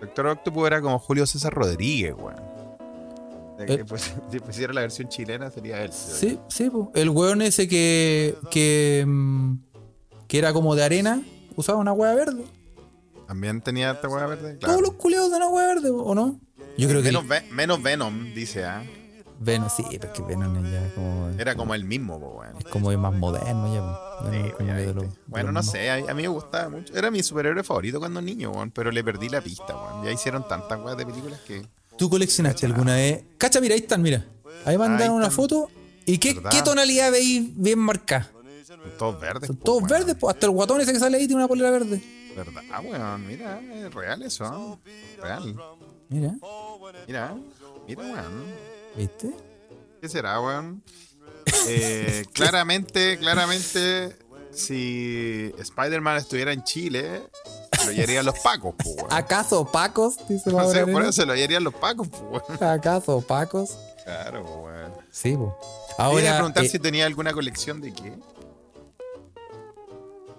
Doctor 0.00 0.26
Octopus 0.28 0.66
era 0.66 0.80
como 0.80 0.98
Julio 0.98 1.26
César 1.26 1.52
Rodríguez, 1.52 2.14
weón. 2.16 2.36
Eh. 3.60 3.84
pues, 3.88 4.14
si 4.30 4.38
pusiera 4.38 4.72
la 4.72 4.82
versión 4.82 5.08
chilena 5.08 5.50
sería 5.50 5.82
él. 5.82 5.92
Sí, 5.92 6.38
sí, 6.48 6.70
po. 6.70 6.90
El 6.94 7.10
weón 7.10 7.42
ese 7.42 7.68
que. 7.68 8.36
que. 8.50 9.04
mm, 9.06 9.54
que 10.28 10.38
era 10.38 10.52
como 10.52 10.74
de 10.74 10.84
arena, 10.84 11.22
usaba 11.56 11.78
una 11.78 11.92
hueá 11.92 12.14
verde. 12.14 12.44
También 13.28 13.60
tenía 13.60 13.92
esta 13.92 14.08
weá 14.08 14.26
verde. 14.26 14.56
Claro. 14.58 14.74
Todos 14.74 14.88
los 14.88 14.92
culeados 14.98 15.30
de 15.30 15.36
una 15.36 15.48
hueá 15.48 15.66
verde, 15.68 15.90
¿o 15.90 16.14
no? 16.14 16.40
Yo 16.76 16.88
creo 16.88 17.00
que. 17.02 17.08
menos, 17.12 17.28
Ve- 17.28 17.44
menos 17.52 17.82
Venom, 17.82 18.34
dice, 18.34 18.64
¿ah? 18.64 18.82
Venom, 19.40 19.68
sí, 19.70 19.84
pero 19.88 20.06
es 20.06 20.10
que 20.18 20.22
Venom 20.22 20.64
es 20.64 20.72
ya 20.72 20.94
como. 20.94 21.28
Era 21.38 21.54
como 21.54 21.74
el 21.74 21.84
mismo, 21.84 22.18
po, 22.18 22.38
weón. 22.40 22.56
Es 22.58 22.64
como 22.64 22.90
más 22.98 23.12
moderno 23.14 23.72
ya. 23.72 23.80
po. 23.82 24.30
Sí, 24.32 24.36
es 24.48 24.52
como 24.54 24.68
ya 24.68 24.74
de 24.74 24.86
viste. 24.86 24.94
lo- 24.94 25.02
de 25.02 25.10
bueno, 25.26 25.52
no 25.52 25.62
sé, 25.62 25.90
a, 25.90 25.94
a 25.96 26.14
mí 26.14 26.22
me 26.22 26.28
gustaba 26.28 26.68
mucho. 26.70 26.92
Era 26.96 27.10
mi 27.10 27.22
superhéroe 27.22 27.62
favorito 27.62 27.98
cuando 28.00 28.20
niño, 28.20 28.50
weón, 28.50 28.70
pero 28.72 28.90
le 28.90 29.04
perdí 29.04 29.28
la 29.28 29.40
pista, 29.42 29.76
weón. 29.76 30.04
Ya 30.04 30.10
hicieron 30.10 30.48
tantas 30.48 30.80
weas 30.82 30.96
de 30.96 31.06
películas 31.06 31.38
que. 31.46 31.64
¿Tú 31.98 32.08
coleccionaste 32.08 32.64
alguna 32.64 32.94
vez? 32.94 33.24
Cacha, 33.36 33.60
mira, 33.60 33.74
ahí 33.74 33.80
están, 33.82 34.00
mira. 34.02 34.24
Ahí 34.64 34.78
mandaron 34.78 35.12
Ahí 35.12 35.16
una 35.18 35.30
foto. 35.30 35.68
¿Y 36.06 36.16
qué, 36.18 36.40
qué 36.50 36.62
tonalidad 36.62 37.12
veis 37.12 37.50
bien 37.54 37.78
marcada? 37.78 38.30
Son 38.66 38.78
todos 38.98 39.20
verdes. 39.20 39.46
Son 39.48 39.56
po, 39.56 39.64
todos 39.64 39.78
weón. 39.82 39.88
verdes, 39.90 40.16
pues 40.18 40.34
hasta 40.34 40.46
el 40.46 40.52
guatón 40.52 40.80
ese 40.80 40.92
que 40.94 40.98
sale 40.98 41.18
ahí 41.18 41.26
tiene 41.26 41.36
una 41.42 41.48
polera 41.48 41.70
verde. 41.70 42.02
¿Verdad? 42.38 42.62
Ah, 42.70 42.80
weón, 42.80 43.26
mira, 43.26 43.60
es 43.60 43.92
real 43.92 44.22
eso. 44.22 44.44
¿ah? 44.44 44.78
Real. 45.20 45.56
Mira, 46.08 46.34
Mira, 47.06 47.34
mira, 47.86 48.00
weón. 48.02 48.44
¿viste? 48.96 49.34
¿Qué 50.00 50.08
será, 50.08 50.40
weón? 50.40 50.80
Eh, 51.66 52.24
claramente, 52.32 53.18
claramente, 53.18 54.16
si 54.52 55.52
Spider-Man 55.58 56.18
estuviera 56.18 56.52
en 56.52 56.62
Chile, 56.62 57.22
lo 57.84 57.90
harían 58.02 58.24
los 58.24 58.38
pacos, 58.38 58.74
pues, 58.76 58.96
weón. 58.96 59.12
¿Acaso 59.12 59.64
Pacos? 59.64 60.16
Dice 60.28 60.50
No 60.50 60.70
sé, 60.70 60.86
por 60.86 61.02
eso 61.04 61.26
lo 61.26 61.32
harían 61.32 61.64
los 61.64 61.74
pacos, 61.74 62.06
pues, 62.08 62.22
weón. 62.22 62.62
¿Acaso 62.70 63.20
Pacos? 63.20 63.76
Claro, 64.04 64.44
pues, 64.44 64.56
weón. 64.58 64.92
Sí, 65.10 65.36
po. 65.36 65.58
Ahora, 65.98 66.20
Ahora. 66.28 66.34
preguntar 66.36 66.64
eh, 66.64 66.68
si 66.68 66.78
tenía 66.78 67.04
alguna 67.06 67.32
colección 67.32 67.80
de 67.80 67.92
qué. 67.92 68.16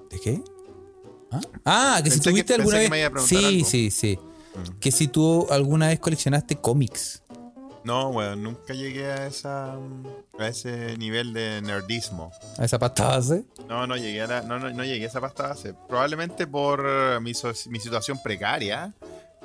¿De 0.09 0.19
qué? 0.21 0.41
¿Ah? 1.31 1.41
Ah, 1.65 2.01
que 2.03 2.09
si 2.11 2.17
Pensé 2.17 2.29
tuviste 2.31 2.53
alguna 2.55 2.77
vez. 2.79 2.89
sí, 3.25 3.35
algo. 3.45 3.61
Mm. 3.61 3.65
sí, 3.65 3.91
sí. 3.91 4.19
Que 4.79 4.91
si 4.91 5.07
tú 5.07 5.47
alguna 5.49 5.87
vez 5.87 5.99
coleccionaste 5.99 6.55
cómics. 6.57 7.23
No, 7.83 8.09
weón, 8.09 8.43
nunca 8.43 8.73
llegué 8.73 9.05
a 9.11 9.25
esa 9.27 9.73
a 10.37 10.47
ese 10.47 10.97
nivel 10.97 11.33
de 11.33 11.61
nerdismo. 11.61 12.31
A 12.57 12.65
esa 12.65 12.77
pasta 12.77 13.07
base. 13.07 13.45
No, 13.67 13.87
no 13.87 13.95
llegué 13.95 14.21
a 14.21 14.27
la- 14.27 14.41
no, 14.41 14.59
no, 14.59 14.69
no 14.69 14.83
llegué 14.83 15.05
a 15.05 15.07
esa 15.07 15.21
pasta 15.21 15.47
base. 15.49 15.73
Probablemente 15.87 16.45
por 16.45 16.85
eh, 16.85 17.19
mi, 17.21 17.33
so- 17.33 17.53
mi 17.69 17.79
situación 17.79 18.19
precaria, 18.21 18.93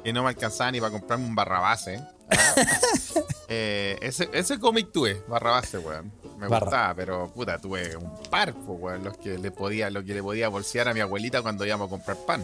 que 0.03 0.13
no 0.13 0.23
me 0.25 0.31
alcanzaba 0.31 0.71
ni 0.73 0.81
para 0.81 0.91
comprarme 0.93 1.27
un 1.27 1.35
barrabase. 1.35 2.01
Eh, 3.49 3.99
ese 4.01 4.29
ese 4.33 4.59
cómic 4.59 4.91
tuve, 4.91 5.23
barrabase, 5.29 5.79
weón. 5.79 6.11
Me 6.39 6.49
Barra. 6.49 6.65
gustaba, 6.67 6.95
pero 6.95 7.31
puta, 7.33 7.59
tuve 7.59 7.95
un 7.97 8.11
par, 8.31 8.55
pues, 8.55 8.79
weón, 8.81 9.05
los 9.05 9.17
que 9.19 9.39
le 9.39 9.51
podía, 9.51 9.91
lo 9.91 10.03
que 10.03 10.15
le 10.15 10.23
podía 10.23 10.49
bolsear 10.49 10.89
a 10.89 10.95
mi 10.95 11.01
abuelita 11.01 11.43
cuando 11.43 11.65
íbamos 11.67 11.87
a 11.87 11.91
comprar 11.91 12.17
pan. 12.27 12.43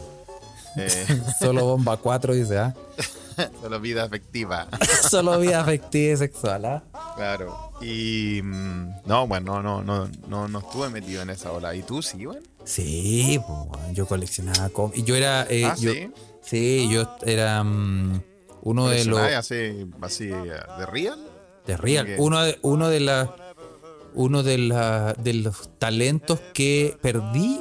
Eh, 0.77 1.07
Solo 1.41 1.65
bomba 1.65 1.97
4 1.97 2.35
dice, 2.35 2.59
¿ah? 2.59 2.75
solo 3.63 3.81
vida 3.81 4.05
afectiva. 4.05 4.69
Solo 5.09 5.39
vida 5.41 5.61
afectiva 5.63 6.13
y 6.13 6.17
sexual, 6.19 6.65
¿ah? 6.67 6.83
Claro. 7.17 7.73
Y 7.81 8.41
mm, 8.43 9.07
no, 9.07 9.27
bueno, 9.27 9.63
no, 9.63 9.83
no, 9.83 10.07
no, 10.29 10.49
no 10.49 10.59
estuve 10.59 10.91
metido 10.91 11.23
en 11.23 11.31
esa 11.31 11.51
ola. 11.51 11.75
¿Y 11.75 11.83
tú 11.83 12.03
sí, 12.03 12.27
weón? 12.27 12.43
Sí, 12.65 13.41
weón, 13.49 13.95
yo 13.95 14.07
coleccionaba 14.07 14.69
cómics. 14.69 14.99
Y 14.99 15.03
yo 15.05 15.17
era. 15.17 15.47
eh, 15.49 15.65
ah, 15.65 15.75
yo, 15.79 15.93
sí. 15.93 16.13
sí, 16.43 16.89
yo 16.93 17.17
era 17.23 17.65
mm, 17.65 18.23
uno 18.63 18.89
de 18.89 19.05
los. 19.05 19.19
¿Coleccionabas 19.19 19.51
así, 19.51 19.87
así 20.01 20.25
eh, 20.31 20.61
de 20.79 20.87
real? 20.87 21.19
De 21.67 21.77
Real. 21.77 22.07
Uno 22.19 22.43
de, 22.43 22.59
uno 22.63 22.89
de 22.89 23.01
las. 23.01 23.29
Uno 24.15 24.43
de, 24.43 24.59
la- 24.59 25.13
de 25.15 25.35
los 25.35 25.71
talentos 25.79 26.41
que 26.53 26.97
perdí 27.01 27.61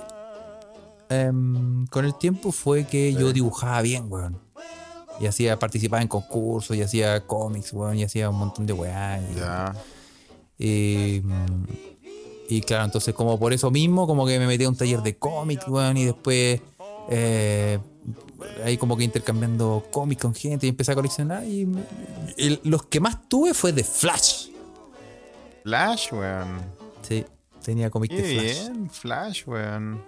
em, 1.10 1.86
con 1.88 2.06
el 2.06 2.16
tiempo 2.18 2.52
fue 2.52 2.86
que 2.86 3.14
yo 3.14 3.32
dibujaba 3.34 3.82
bien, 3.82 4.06
weón. 4.12 4.40
Y 5.20 5.26
hacía, 5.28 5.60
participaba 5.60 6.02
en 6.02 6.08
concursos, 6.08 6.76
y 6.78 6.82
hacía 6.82 7.26
cómics, 7.28 7.74
weón, 7.74 7.98
y 8.00 8.04
hacía 8.04 8.30
un 8.30 8.38
montón 8.38 8.66
de 8.66 8.74
weá. 8.74 9.20
y- 9.22 9.36
Ya. 9.36 9.76
Y, 10.58 11.22
mm, 11.24 11.64
y 12.50 12.62
claro, 12.62 12.86
entonces 12.86 13.14
como 13.14 13.38
por 13.40 13.54
eso 13.54 13.70
mismo, 13.70 14.08
como 14.08 14.26
que 14.26 14.40
me 14.40 14.48
metí 14.48 14.64
a 14.64 14.70
un 14.70 14.76
taller 14.76 15.02
de 15.02 15.18
cómics, 15.18 15.68
weón, 15.68 15.98
y 15.98 16.06
después 16.06 16.62
eh, 17.12 17.80
ahí 18.64 18.78
como 18.78 18.96
que 18.98 19.04
intercambiando 19.04 19.86
cómics 19.92 20.22
con 20.22 20.34
gente 20.36 20.66
y 20.66 20.70
empecé 20.70 20.92
a 20.92 20.96
coleccionar. 20.96 21.44
Y, 21.46 21.68
los 22.64 22.84
que 22.86 23.00
más 23.00 23.28
tuve 23.30 23.54
fue 23.54 23.72
de 23.74 23.84
Flash. 23.84 24.48
Flash, 25.64 26.12
weón. 26.14 26.62
Sí, 27.08 27.26
tenía 27.64 27.90
cómics 27.90 28.16
de 28.16 28.24
Flash. 28.24 28.42
bien, 28.70 28.90
Flash, 28.90 29.44
weón. 29.48 30.04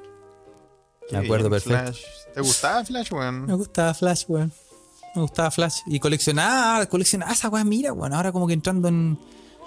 Me 1.12 1.18
acuerdo 1.18 1.50
bien, 1.50 1.62
perfecto. 1.62 1.94
Flash. 1.94 2.02
¿Te 2.34 2.42
gustaba 2.42 2.86
Flash, 2.86 3.12
Me 3.12 3.18
weón? 3.18 3.58
gustaba 3.58 3.94
Flash, 3.94 4.24
weón. 4.28 4.52
Me 5.16 5.22
gustaba 5.22 5.52
Flash. 5.52 5.80
Y 5.88 6.00
coleccionaba, 6.00 6.86
coleccionaba 6.86 7.34
esa 7.34 7.50
weá, 7.50 7.64
mira, 7.66 7.92
weón. 7.94 8.14
Ahora 8.14 8.32
como 8.32 8.48
que 8.48 8.54
entrando 8.54 8.88
en. 8.88 9.18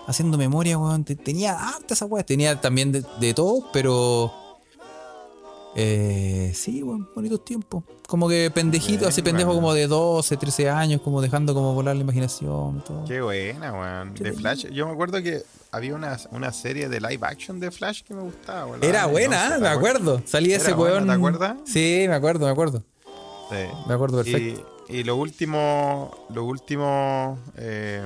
Haciendo 0.06 0.36
memoria, 0.38 0.78
weón. 0.78 1.04
te- 1.04 1.16
Tenía 1.16 1.52
harta 1.58 1.94
esa 1.94 2.06
weá. 2.06 2.24
Tenía 2.24 2.60
también 2.60 2.92
de, 2.92 3.04
de 3.20 3.34
todo, 3.34 3.68
pero. 3.72 4.32
Eh, 5.76 6.52
sí, 6.54 6.82
weón, 6.82 7.08
bonitos 7.14 7.44
tiempos. 7.44 7.82
Como 8.06 8.28
que 8.28 8.50
pendejito, 8.54 9.00
Bien, 9.00 9.08
así 9.08 9.22
pendejo 9.22 9.54
como 9.54 9.72
de 9.74 9.86
12, 9.86 10.36
13 10.36 10.70
años, 10.70 11.00
como 11.00 11.20
dejando 11.20 11.54
como 11.54 11.74
volar 11.74 11.96
la 11.96 12.02
imaginación 12.02 12.82
todo. 12.84 13.04
Qué 13.06 13.20
buena, 13.20 13.72
weón. 13.72 14.14
De 14.14 14.32
Flash. 14.32 14.66
Yo 14.70 14.86
me 14.86 14.92
acuerdo 14.92 15.22
que 15.22 15.42
había 15.72 15.94
una, 15.94 16.16
una 16.30 16.52
serie 16.52 16.88
de 16.88 17.00
live 17.00 17.20
action 17.22 17.58
de 17.58 17.70
Flash 17.70 18.02
que 18.02 18.14
me 18.14 18.22
gustaba, 18.22 18.66
weón. 18.66 18.84
Era 18.84 19.06
buena, 19.06 19.36
no 19.36 19.48
sé, 19.48 19.50
¿eh? 19.50 19.54
¿te 19.56 19.60
me 19.62 19.68
acuerdo. 19.68 20.22
Salía 20.26 20.56
ese 20.58 20.72
weón. 20.74 21.06
¿te 21.06 21.12
acuerdas? 21.12 21.56
Sí, 21.64 22.04
me 22.08 22.14
acuerdo, 22.14 22.46
me 22.46 22.52
acuerdo. 22.52 22.82
Sí. 23.50 23.56
Me 23.88 23.94
acuerdo 23.94 24.22
perfecto. 24.22 24.84
Y, 24.88 24.98
y 24.98 25.04
lo 25.04 25.16
último, 25.16 26.26
lo 26.30 26.44
último, 26.44 27.38
eh, 27.56 28.02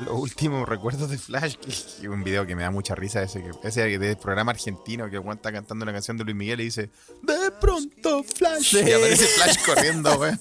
los 0.00 0.20
últimos 0.20 0.68
recuerdos 0.68 1.10
de 1.10 1.18
Flash, 1.18 1.56
que, 2.00 2.08
un 2.08 2.22
video 2.22 2.46
que 2.46 2.54
me 2.56 2.62
da 2.62 2.70
mucha 2.70 2.94
risa, 2.94 3.22
ese, 3.22 3.42
que, 3.42 3.50
ese 3.68 3.98
del 3.98 4.16
programa 4.16 4.52
argentino 4.52 5.10
que 5.10 5.16
está 5.16 5.52
cantando 5.52 5.82
una 5.84 5.92
canción 5.92 6.16
de 6.16 6.24
Luis 6.24 6.36
Miguel 6.36 6.60
y 6.60 6.64
dice, 6.64 6.90
de 7.22 7.50
pronto 7.60 8.22
Flash. 8.24 8.62
Sí. 8.70 8.78
Y 8.86 8.92
aparece 8.92 9.26
Flash 9.26 9.56
corriendo, 9.64 10.24
es 10.26 10.38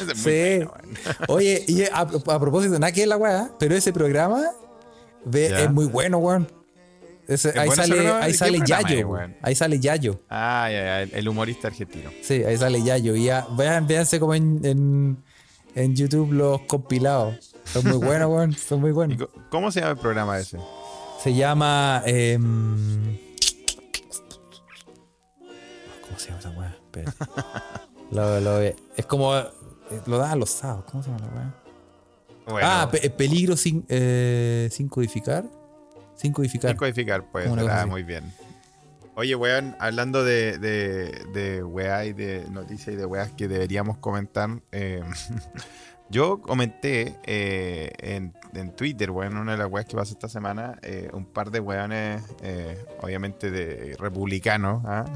muy 0.00 0.14
Sí. 0.14 0.64
bueno, 0.64 0.72
weón. 0.72 0.96
Oye, 1.28 1.64
y 1.68 1.82
a, 1.84 1.98
a 1.98 2.40
propósito, 2.40 2.74
nada 2.78 2.92
que 2.92 3.02
es 3.02 3.08
la 3.08 3.16
weá, 3.16 3.50
pero 3.58 3.74
ese 3.74 3.92
programa 3.92 4.42
ve- 5.24 5.62
es 5.64 5.70
muy 5.70 5.86
bueno, 5.86 6.18
weón. 6.18 6.50
Ese- 7.28 7.50
¿Es 7.50 7.56
ahí 7.56 7.68
bueno 7.68 7.82
sale, 7.86 8.08
ahí 8.10 8.32
¿Qué 8.32 8.38
sale 8.38 8.58
Yayo. 8.66 8.88
es, 8.88 9.04
weón. 9.04 9.10
weón? 9.10 9.36
Ahí 9.42 9.54
sale 9.54 9.78
Yayo. 9.80 10.20
Ah, 10.28 10.68
ya, 10.70 10.82
ya, 10.84 11.02
el, 11.02 11.14
el 11.14 11.28
humorista 11.28 11.68
argentino. 11.68 12.10
Sí, 12.22 12.42
ahí 12.42 12.56
sale 12.58 12.82
Yayo. 12.82 13.14
Y 13.14 13.26
ya, 13.26 13.46
vean, 13.56 13.86
véanse 13.86 14.18
como 14.18 14.34
en, 14.34 14.60
en, 14.64 15.22
en 15.76 15.94
YouTube 15.96 16.32
los 16.32 16.62
compilados. 16.62 17.51
Son 17.64 17.84
muy 17.86 17.98
buenos, 17.98 18.28
weón. 18.30 18.52
Son 18.54 18.80
muy 18.80 18.90
¿Y 18.90 18.92
buenos. 18.92 19.28
¿Cómo 19.50 19.70
se 19.70 19.80
llama 19.80 19.92
el 19.92 19.98
programa 19.98 20.38
ese? 20.38 20.58
Se 21.22 21.34
llama. 21.34 22.02
em, 22.06 23.18
¿Cómo 26.06 26.18
se 26.18 26.28
llama 26.28 26.40
esa 26.40 26.50
weá? 26.50 26.68
Espérate. 26.84 27.16
Lo- 28.10 28.40
lo- 28.40 28.60
es 28.60 29.06
como. 29.06 29.34
eh, 29.36 29.46
Lo 30.06 30.18
dan 30.18 30.38
los 30.38 30.50
sábados. 30.50 30.84
¿Cómo 30.90 31.02
se 31.02 31.10
llama 31.10 31.26
la 31.26 31.32
weá? 31.34 31.54
Bueno, 32.46 32.68
ah, 32.70 32.88
pe- 32.90 33.08
peligro 33.10 33.56
sin, 33.56 33.84
eh, 33.88 34.68
sin 34.72 34.88
codificar. 34.88 35.44
Sin 36.16 36.32
codificar. 36.32 36.70
Sin 36.72 36.76
codificar, 36.78 37.24
pues, 37.30 37.48
ah, 37.70 37.86
muy 37.86 38.02
bien. 38.02 38.32
Oye, 39.14 39.34
weón, 39.36 39.76
hablando 39.78 40.24
de, 40.24 40.58
de, 40.58 41.24
de 41.32 41.62
weá 41.62 42.04
y 42.04 42.12
de 42.12 42.46
noticias 42.50 42.88
y 42.94 42.96
de 42.96 43.06
weas 43.06 43.30
que 43.32 43.46
deberíamos 43.46 43.98
comentar, 43.98 44.50
eh, 44.72 45.02
yo 46.12 46.42
comenté 46.42 47.16
eh, 47.24 47.90
en, 47.98 48.32
Twitter, 48.76 49.10
weón, 49.10 49.38
una 49.38 49.52
de 49.52 49.58
las 49.58 49.68
weas 49.68 49.86
que 49.86 49.96
pasó 49.96 50.12
esta 50.12 50.28
semana, 50.28 50.78
eh, 50.82 51.08
un 51.14 51.24
par 51.24 51.50
de 51.50 51.58
weones, 51.58 52.22
eh, 52.42 52.84
obviamente 53.00 53.50
de 53.50 53.96
republicanos, 53.98 54.82
¿ah? 54.84 55.06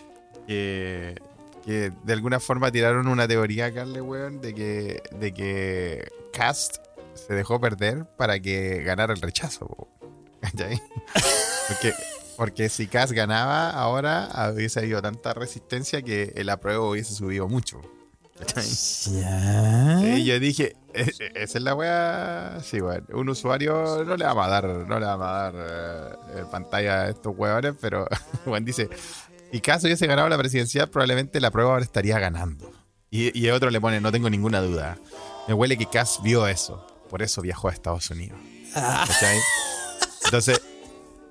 que, 0.46 1.20
que 1.62 1.92
de 2.02 2.12
alguna 2.12 2.40
forma 2.40 2.72
tiraron 2.72 3.06
una 3.06 3.28
teoría, 3.28 3.72
Carle, 3.72 4.00
weón, 4.00 4.40
de 4.40 4.54
que, 4.54 5.02
de 5.20 5.34
que 5.34 6.08
Cast 6.32 6.78
se 7.12 7.34
dejó 7.34 7.60
perder 7.60 8.06
para 8.16 8.40
que 8.40 8.82
ganara 8.82 9.12
el 9.12 9.20
rechazo. 9.20 9.88
Porque, 11.68 11.92
porque 12.36 12.68
si 12.68 12.86
Cast 12.86 13.12
ganaba 13.12 13.70
ahora, 13.70 14.28
hubiese 14.54 14.78
habido 14.78 15.02
tanta 15.02 15.34
resistencia 15.34 16.00
que 16.00 16.32
el 16.36 16.48
apruebo 16.48 16.90
hubiese 16.90 17.12
subido 17.12 17.48
mucho. 17.48 17.82
Y 20.18 20.24
yo 20.24 20.38
dije, 20.40 20.76
"E- 20.92 21.12
e- 21.18 21.32
esa 21.42 21.58
es 21.58 21.64
la 21.64 21.74
wea. 21.74 22.58
Sí, 22.62 22.80
weón. 22.80 23.06
Un 23.12 23.28
usuario 23.28 24.04
no 24.04 24.16
le 24.16 24.24
vamos 24.24 24.46
a 24.46 24.48
dar, 24.48 24.64
no 24.66 24.98
le 25.00 25.06
vamos 25.06 25.26
a 25.26 25.30
dar 25.30 25.54
eh, 26.34 26.44
pantalla 26.50 27.02
a 27.02 27.08
estos 27.10 27.34
weones, 27.36 27.74
pero 27.80 28.06
Juan 28.44 28.64
dice, 28.64 28.88
si 29.52 29.60
caso 29.60 29.86
hubiese 29.86 30.06
ganado 30.06 30.28
la 30.28 30.38
presidencial, 30.38 30.88
probablemente 30.88 31.40
la 31.40 31.50
prueba 31.50 31.70
ahora 31.72 31.84
estaría 31.84 32.18
ganando. 32.18 32.70
Y, 33.10 33.38
y 33.38 33.48
otro 33.50 33.70
le 33.70 33.80
pone, 33.80 34.00
no 34.00 34.12
tengo 34.12 34.28
ninguna 34.28 34.60
duda. 34.60 34.98
Me 35.48 35.54
huele 35.54 35.78
que 35.78 35.86
Cass 35.86 36.20
vio 36.22 36.46
eso. 36.46 36.84
Por 37.08 37.22
eso 37.22 37.40
viajó 37.40 37.68
a 37.68 37.72
Estados 37.72 38.10
Unidos. 38.10 38.38
Entonces, 40.24 40.60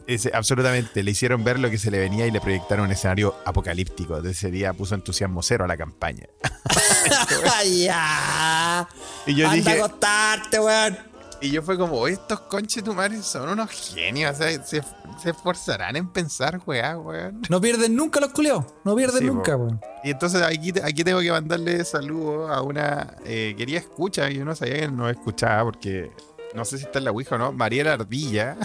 dice, 0.08 0.32
absolutamente, 0.34 1.04
le 1.04 1.12
hicieron 1.12 1.44
ver 1.44 1.60
lo 1.60 1.70
que 1.70 1.78
se 1.78 1.92
le 1.92 2.00
venía 2.00 2.26
y 2.26 2.32
le 2.32 2.40
proyectaron 2.40 2.86
un 2.86 2.92
escenario 2.94 3.36
apocalíptico. 3.46 4.22
De 4.22 4.32
ese 4.32 4.50
día 4.52 4.72
puso 4.74 4.96
entusiasmo 4.96 5.44
cero 5.44 5.66
a 5.66 5.68
la 5.68 5.76
campaña. 5.78 6.28
ya. 7.84 8.88
Y 9.26 9.36
yo 9.36 9.48
Anda 9.48 9.56
dije, 9.56 9.70
a 9.82 9.86
acostarte, 9.86 10.60
weón. 10.60 10.98
Y 11.42 11.52
yo 11.52 11.62
fue 11.62 11.78
como, 11.78 12.08
estos 12.08 12.40
conches 12.42 12.84
tumares 12.84 13.26
son 13.26 13.50
unos 13.50 13.70
genios. 13.70 14.34
O 14.34 14.36
sea, 14.36 14.64
se, 14.64 14.82
se 15.22 15.30
esforzarán 15.30 15.96
en 15.96 16.08
pensar, 16.08 16.62
weá, 16.66 16.98
weón. 16.98 17.42
No 17.50 17.60
pierden 17.62 17.96
nunca 17.96 18.20
los 18.20 18.32
culeos. 18.32 18.66
No 18.84 18.96
pierden 18.96 19.20
Sí, 19.20 19.26
nunca, 19.26 19.56
weón. 19.56 19.80
Y 20.04 20.12
entonces 20.12 20.42
aquí, 20.42 20.74
aquí 20.84 21.04
tengo 21.04 21.20
que 21.20 21.32
mandarle 21.32 21.84
saludos 21.84 22.50
a 22.50 22.62
una 22.62 23.16
eh, 23.26 23.54
querida 23.58 23.80
escucha. 23.80 24.30
Yo 24.30 24.46
no 24.46 24.56
sabía 24.56 24.82
que 24.82 24.88
no 24.88 25.10
escuchaba 25.10 25.66
porque 25.66 26.12
no 26.56 26.66
sé 26.66 26.78
si 26.78 26.86
está 26.86 27.00
en 27.00 27.06
la 27.06 27.12
Ouija 27.12 27.36
o 27.36 27.38
no. 27.38 27.52
Mariela 27.52 27.94
Ardilla. 27.94 28.58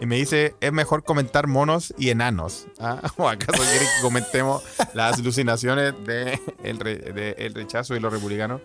Y 0.00 0.06
me 0.06 0.16
dice, 0.16 0.54
es 0.60 0.72
mejor 0.72 1.04
comentar 1.04 1.46
monos 1.46 1.92
y 1.98 2.10
enanos. 2.10 2.66
¿Ah? 2.78 3.00
¿O 3.16 3.28
acaso 3.28 3.62
quiere 3.62 3.80
que 3.84 4.02
comentemos 4.02 4.62
las 4.94 5.18
alucinaciones 5.18 5.94
de 6.04 6.40
el, 6.62 6.78
re- 6.78 6.98
de 6.98 7.30
el 7.38 7.54
rechazo 7.54 7.94
y 7.96 8.00
los 8.00 8.12
republicanos? 8.12 8.60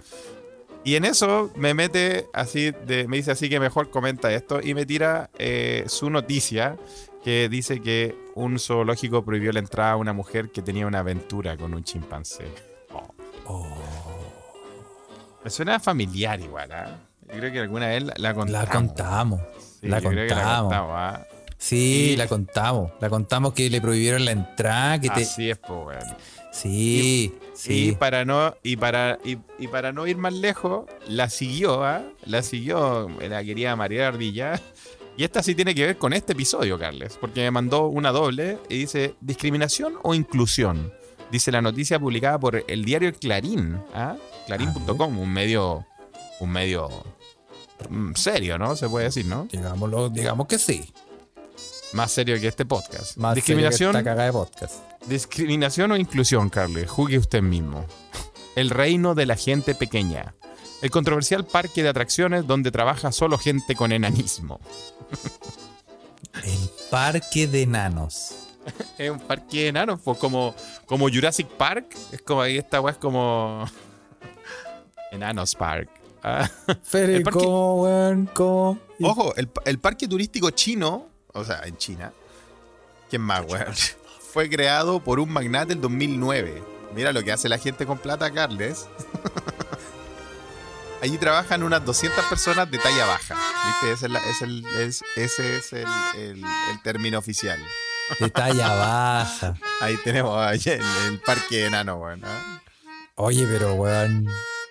Y 0.84 0.96
en 0.96 1.06
eso 1.06 1.52
me 1.56 1.74
mete 1.74 2.28
así, 2.34 2.72
de, 2.86 3.08
me 3.08 3.18
dice 3.18 3.32
así 3.32 3.50
que 3.50 3.60
mejor 3.60 3.90
comenta 3.90 4.32
esto 4.32 4.60
y 4.62 4.76
me 4.76 4.86
tira 4.86 5.32
eh, 5.40 5.84
su 5.88 6.12
noticia 6.12 6.78
que 7.24 7.50
dice 7.50 7.82
que 7.82 8.16
un 8.36 8.60
zoológico 8.60 9.26
prohibió 9.26 9.52
la 9.52 9.58
entrada 9.60 9.94
a 9.94 9.96
una 9.96 10.14
mujer 10.14 10.52
que 10.52 10.62
tenía 10.62 10.86
una 10.86 11.00
aventura 11.00 11.58
con 11.58 11.74
un 11.74 11.84
chimpancé. 11.84 12.46
Oh. 13.48 13.68
Me 15.44 15.50
suena 15.50 15.80
familiar 15.80 16.40
igual, 16.40 16.72
¿ah? 16.72 17.00
Yo 17.28 17.40
creo 17.40 17.52
que 17.52 17.60
alguna 17.60 17.88
vez 17.88 18.04
la, 18.04 18.14
la 18.18 18.34
contamos. 18.34 18.66
La 18.66 18.72
contamos. 18.72 19.42
Sí, 19.82 19.88
la 19.88 20.02
que 20.02 20.10
la 20.12 20.28
contamos. 20.28 20.62
contamos, 20.64 20.92
¿ah? 20.94 21.28
Sí, 21.58 22.12
Y- 22.14 22.16
la 22.18 22.28
contamos. 22.28 22.92
La 23.00 23.10
contamos 23.10 23.54
que 23.54 23.70
le 23.70 23.82
prohibieron 23.82 24.26
la 24.26 24.32
entrada. 24.32 25.00
Que 25.00 25.10
te... 25.10 25.22
Así 25.24 25.50
es, 25.50 25.58
pues. 25.58 25.98
Sí, 26.52 27.34
Y 27.54 27.58
sí. 27.58 27.98
para 28.00 28.24
no, 28.24 28.56
y 28.64 28.78
para, 28.78 29.20
y, 29.26 29.38
y 29.60 29.68
para 29.68 29.92
no 29.92 30.08
ir 30.08 30.18
más 30.18 30.34
lejos, 30.34 30.86
la 31.08 31.30
siguió, 31.30 31.84
¿ah? 31.84 32.02
La 32.26 32.42
siguió 32.44 33.10
la 33.20 33.44
querida 33.44 33.76
María 33.76 34.08
Ardilla. 34.08 34.62
Y 35.18 35.24
esta 35.24 35.42
sí 35.44 35.56
tiene 35.56 35.74
que 35.76 35.86
ver 35.86 35.98
con 35.98 36.14
este 36.14 36.34
episodio, 36.34 36.78
Carles, 36.78 37.18
porque 37.20 37.42
me 37.42 37.52
mandó 37.52 37.88
una 37.88 38.12
doble 38.12 38.58
y 38.70 38.78
dice, 38.80 39.16
¿discriminación 39.22 39.96
o 40.04 40.14
inclusión? 40.14 40.94
Dice 41.32 41.52
la 41.52 41.62
noticia 41.62 42.00
publicada 42.00 42.38
por 42.40 42.64
el 42.68 42.86
diario 42.86 43.14
Clarín, 43.14 43.78
¿ah? 43.94 44.16
Clarín.com, 44.46 45.18
un 45.18 45.34
medio, 45.34 45.86
un 46.40 46.52
medio 46.52 46.90
serio, 48.16 48.58
¿no? 48.58 48.76
Se 48.76 48.90
puede 48.90 49.06
decir, 49.06 49.26
¿no? 49.26 49.48
Digámoslo, 49.52 50.10
digamos 50.10 50.48
que 50.48 50.58
sí. 50.58 50.92
Más 51.94 52.12
serio 52.12 52.40
que 52.40 52.48
este 52.48 52.66
podcast. 52.66 53.18
Más 53.18 53.36
discriminación, 53.36 53.92
serio 53.92 53.92
que 53.92 53.98
esta 54.00 54.10
cagada 54.12 54.26
de 54.26 54.34
podcast. 54.34 54.76
Discriminación 55.08 55.92
o 55.92 55.98
inclusión, 55.98 56.50
Carles. 56.50 56.90
Juzgue 56.90 57.18
usted 57.18 57.42
mismo. 57.42 57.86
El 58.56 58.70
reino 58.70 59.16
de 59.16 59.26
la 59.26 59.36
gente 59.36 59.76
pequeña. 59.76 60.36
El 60.82 60.92
controversial 60.92 61.46
parque 61.46 61.84
de 61.84 61.90
atracciones 61.90 62.48
donde 62.48 62.72
trabaja 62.72 63.12
solo 63.12 63.38
gente 63.38 63.76
con 63.76 63.92
enanismo. 63.92 64.60
El 66.44 66.70
parque 66.90 67.48
de 67.48 67.64
enanos. 67.64 68.36
Es 68.98 69.10
un 69.10 69.20
parque 69.20 69.64
de 69.64 69.68
enanos, 69.70 70.00
pues 70.04 70.18
como, 70.18 70.56
como 70.86 71.10
Jurassic 71.10 71.48
Park. 71.48 71.96
Es 72.12 72.22
como 72.22 72.42
ahí 72.42 72.58
esta 72.58 72.82
weá 72.82 72.94
es 72.94 72.98
como. 72.98 73.66
Enanos 75.12 75.56
Park. 75.56 75.90
Ah. 76.28 76.50
El 77.18 77.24
parque-. 77.24 77.40
Ojo, 79.02 79.36
el, 79.36 79.48
el 79.66 79.78
parque 79.80 80.08
turístico 80.08 80.50
chino, 80.50 81.08
o 81.34 81.44
sea, 81.44 81.62
en 81.66 81.78
China, 81.78 82.14
¿quién 83.12 83.22
más, 83.22 83.44
weón? 83.48 83.74
Fue 84.34 84.50
creado 84.50 85.04
por 85.04 85.20
un 85.20 85.32
magnate 85.32 85.74
en 85.74 85.82
2009. 85.82 86.64
Mira 86.96 87.14
lo 87.14 87.22
que 87.24 87.32
hace 87.32 87.48
la 87.48 87.60
gente 87.60 87.86
con 87.86 88.00
plata, 88.00 88.32
Carles. 88.32 88.88
Allí 91.02 91.18
trabajan 91.18 91.62
unas 91.62 91.86
200 91.86 92.26
personas 92.26 92.70
de 92.72 92.80
talla 92.80 93.06
baja. 93.06 93.36
¿Viste? 93.68 93.92
Ese 93.94 94.06
es, 94.08 94.12
la- 94.12 94.20
es 94.30 94.42
el, 94.42 94.66
es- 94.80 95.04
ese 95.16 95.58
es 95.58 95.74
el, 95.74 95.86
el- 96.18 96.44
el 96.72 96.82
término 96.84 97.20
oficial. 97.20 97.60
De 98.20 98.30
talla 98.32 98.74
baja. 98.76 99.56
Ahí 99.82 99.98
tenemos 100.04 100.36
ahí 100.40 100.60
el, 100.66 100.82
el 101.08 101.20
parque 101.20 101.66
enano, 101.66 101.98
weón. 101.98 102.22
¿ah? 102.26 102.62
Oye, 103.16 103.46
pero 103.48 103.74
weón. 103.76 104.28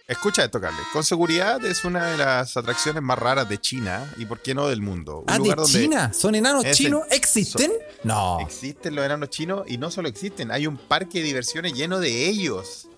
Escucha 0.07 0.45
esto, 0.45 0.61
Carles. 0.61 0.83
Con 0.93 1.03
seguridad 1.03 1.65
es 1.65 1.83
una 1.85 2.09
de 2.09 2.19
las 2.19 2.57
atracciones 2.59 3.03
más 3.03 3.19
raras 3.19 3.49
de 3.49 3.59
China 3.59 4.13
y, 4.19 4.27
¿por 4.27 4.41
qué 4.41 4.55
no, 4.55 4.69
del 4.69 4.83
mundo. 4.83 5.21
Un 5.21 5.25
Ah, 5.29 5.39
de 5.39 5.55
donde- 5.55 5.65
China. 5.73 6.13
¿Son 6.13 6.35
enanos 6.35 6.63
chinos? 6.73 7.05
¿Existen? 7.11 7.73
No. 8.03 8.39
Existen 8.41 8.95
los 8.95 9.05
enanos 9.07 9.31
chinos 9.31 9.65
y 9.67 9.79
no 9.79 9.91
solo 9.91 10.09
existen, 10.09 10.51
hay 10.51 10.67
un 10.67 10.77
parque 10.77 11.21
de 11.21 11.25
diversiones 11.25 11.73
lleno 11.73 12.01
de 12.01 12.29
ellos. 12.29 12.89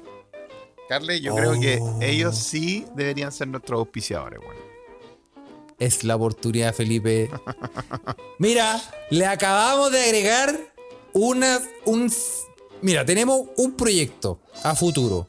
Carle, 0.88 1.20
yo 1.20 1.34
creo 1.36 1.52
que 1.60 1.78
Oh. 1.80 1.98
ellos 2.02 2.36
sí 2.36 2.86
deberían 2.96 3.30
ser 3.30 3.48
nuestros 3.48 3.78
auspiciadores, 3.78 4.40
bueno. 4.44 4.60
Es 5.78 6.02
la 6.04 6.16
oportunidad, 6.16 6.74
Felipe. 6.74 7.30
Mira, 8.38 8.80
le 9.10 9.26
acabamos 9.26 9.92
de 9.92 10.02
agregar 10.02 10.58
una, 11.12 11.60
un... 11.84 12.10
Mira, 12.82 13.04
tenemos 13.04 13.42
un 13.56 13.76
proyecto 13.76 14.40
a 14.64 14.74
futuro. 14.74 15.28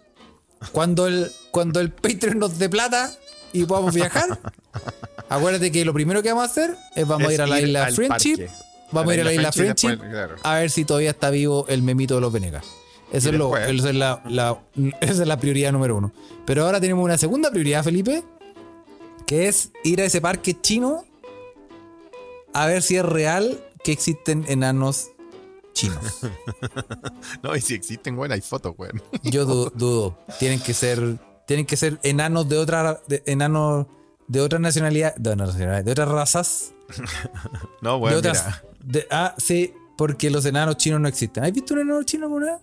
Cuando 0.72 1.06
el, 1.08 1.32
cuando 1.58 1.80
el 1.80 1.92
Patreon 1.92 2.38
nos 2.38 2.60
dé 2.60 2.70
plata 2.70 3.12
y 3.52 3.66
podamos 3.66 3.96
viajar, 3.96 4.40
acuérdate 5.30 5.72
que 5.72 5.84
lo 5.86 5.92
primero 5.92 6.22
que 6.22 6.30
vamos 6.30 6.44
a 6.48 6.52
hacer 6.52 6.78
es 6.96 7.08
vamos 7.08 7.28
a 7.30 7.34
ir 7.34 7.42
a 7.42 7.48
la 7.48 7.60
ir 7.60 7.68
isla 7.68 7.88
Friendship. 7.92 8.38
parque. 8.38 8.50
Vamos 8.92 9.12
a 9.12 9.16
ir 9.16 9.22
a 9.22 9.24
la 9.24 9.34
isla 9.34 9.52
Friendship 9.52 9.88
después, 9.90 10.10
claro. 10.12 10.36
a 10.44 10.54
ver 10.60 10.70
si 10.70 10.86
todavía 10.86 11.10
está 11.10 11.32
vivo 11.32 11.66
el 11.68 11.82
memito 11.82 12.14
de 12.14 12.22
los 12.22 12.32
Venegas. 12.32 12.64
Eso 13.12 13.30
Y 13.30 13.32
es, 13.32 13.38
lo, 13.40 13.50
después- 13.50 13.80
esa 13.80 13.90
es 13.90 13.96
la, 13.96 14.22
la- 14.28 14.60
esa 15.02 15.12
es 15.24 15.28
la 15.28 15.38
prioridad 15.40 15.72
número 15.72 15.96
uno. 15.98 16.12
Pero 16.46 16.64
ahora 16.66 16.80
tenemos 16.80 17.04
una 17.04 17.18
segunda 17.18 17.50
prioridad, 17.50 17.84
Felipe, 17.84 18.24
que 19.26 19.48
es 19.48 19.72
ir 19.84 20.00
a 20.02 20.06
ese 20.06 20.22
parque 20.22 20.56
chino 20.62 21.06
a 22.54 22.68
ver 22.68 22.84
si 22.84 22.98
es 22.98 23.04
real 23.04 23.60
que 23.84 23.92
existen 23.94 24.46
enanos 24.48 25.08
chinos. 25.74 26.20
No, 27.44 27.56
y 27.56 27.62
si 27.62 27.74
existen, 27.76 28.16
bueno, 28.16 28.34
hay 28.34 28.42
fotos, 28.42 28.74
weón. 28.78 29.02
Yo 29.24 29.46
du- 29.46 29.72
dudo. 29.76 30.18
Tienen 30.40 30.60
que 30.60 30.74
ser, 30.74 31.18
tienen 31.48 31.66
que 31.66 31.76
ser 31.78 32.00
enanos 32.04 32.48
de 32.48 32.58
otra, 32.58 33.02
de, 33.08 33.24
enanos 33.26 33.88
de 34.28 34.42
otra 34.42 34.60
nacionalidad, 34.60 35.16
de, 35.16 35.32
otras 35.32 35.48
nacionalidades, 35.48 35.86
de 35.86 35.92
otras 35.92 36.10
razas, 36.10 36.74
No, 37.82 37.94
de 37.94 38.00
bueno, 38.00 38.18
otras. 38.18 38.46
mira. 38.46 38.64
de- 38.84 39.08
ah, 39.10 39.34
sí, 39.38 39.74
porque 39.98 40.30
los 40.30 40.46
enanos 40.46 40.78
chinos 40.78 41.00
no 41.02 41.08
existen. 41.08 41.44
¿Has 41.44 41.52
visto 41.52 41.74
un 41.74 41.80
enano 41.82 42.04
chino 42.04 42.26
alguna? 42.26 42.60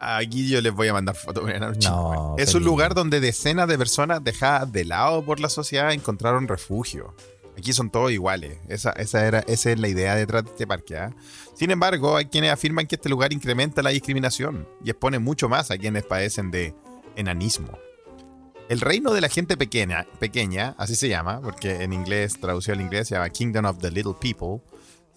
Aquí 0.00 0.48
yo 0.48 0.60
les 0.60 0.72
voy 0.72 0.88
a 0.88 0.92
mandar 0.92 1.14
fotos 1.14 1.46
de 1.46 1.52
enano 1.56 1.74
chino, 1.76 2.12
No. 2.12 2.34
Es 2.38 2.54
un 2.54 2.62
lugar 2.64 2.94
donde 2.94 3.20
decenas 3.20 3.68
de 3.68 3.78
personas 3.78 4.22
dejadas 4.22 4.70
de 4.72 4.84
lado 4.84 5.24
por 5.24 5.40
la 5.40 5.48
sociedad 5.48 5.92
encontraron 5.92 6.46
refugio. 6.48 7.14
Aquí 7.56 7.72
son 7.72 7.88
todos 7.90 8.10
iguales. 8.10 8.58
Esa, 8.68 8.90
esa, 8.90 9.24
era, 9.26 9.40
esa 9.46 9.70
es 9.70 9.78
la 9.78 9.88
idea 9.88 10.14
detrás 10.16 10.44
de 10.44 10.50
este 10.50 10.66
parque. 10.66 10.96
¿ah? 10.96 11.14
Sin 11.54 11.70
embargo, 11.70 12.16
hay 12.16 12.26
quienes 12.26 12.50
afirman 12.50 12.86
que 12.86 12.96
este 12.96 13.08
lugar 13.08 13.32
incrementa 13.32 13.82
la 13.82 13.90
discriminación 13.90 14.66
y 14.84 14.90
expone 14.90 15.18
mucho 15.20 15.48
más 15.48 15.70
a 15.70 15.78
quienes 15.78 16.04
padecen 16.04 16.50
de 16.50 16.74
enanismo. 17.16 17.78
El 18.68 18.80
reino 18.80 19.12
de 19.12 19.20
la 19.20 19.28
gente 19.28 19.56
pequeña, 19.56 20.06
pequeña, 20.18 20.74
así 20.78 20.96
se 20.96 21.08
llama, 21.08 21.40
porque 21.42 21.82
en 21.82 21.92
inglés, 21.92 22.40
traducido 22.40 22.74
al 22.74 22.80
inglés, 22.80 23.08
se 23.08 23.14
llama 23.14 23.28
Kingdom 23.28 23.66
of 23.66 23.78
the 23.78 23.90
Little 23.90 24.14
People, 24.18 24.62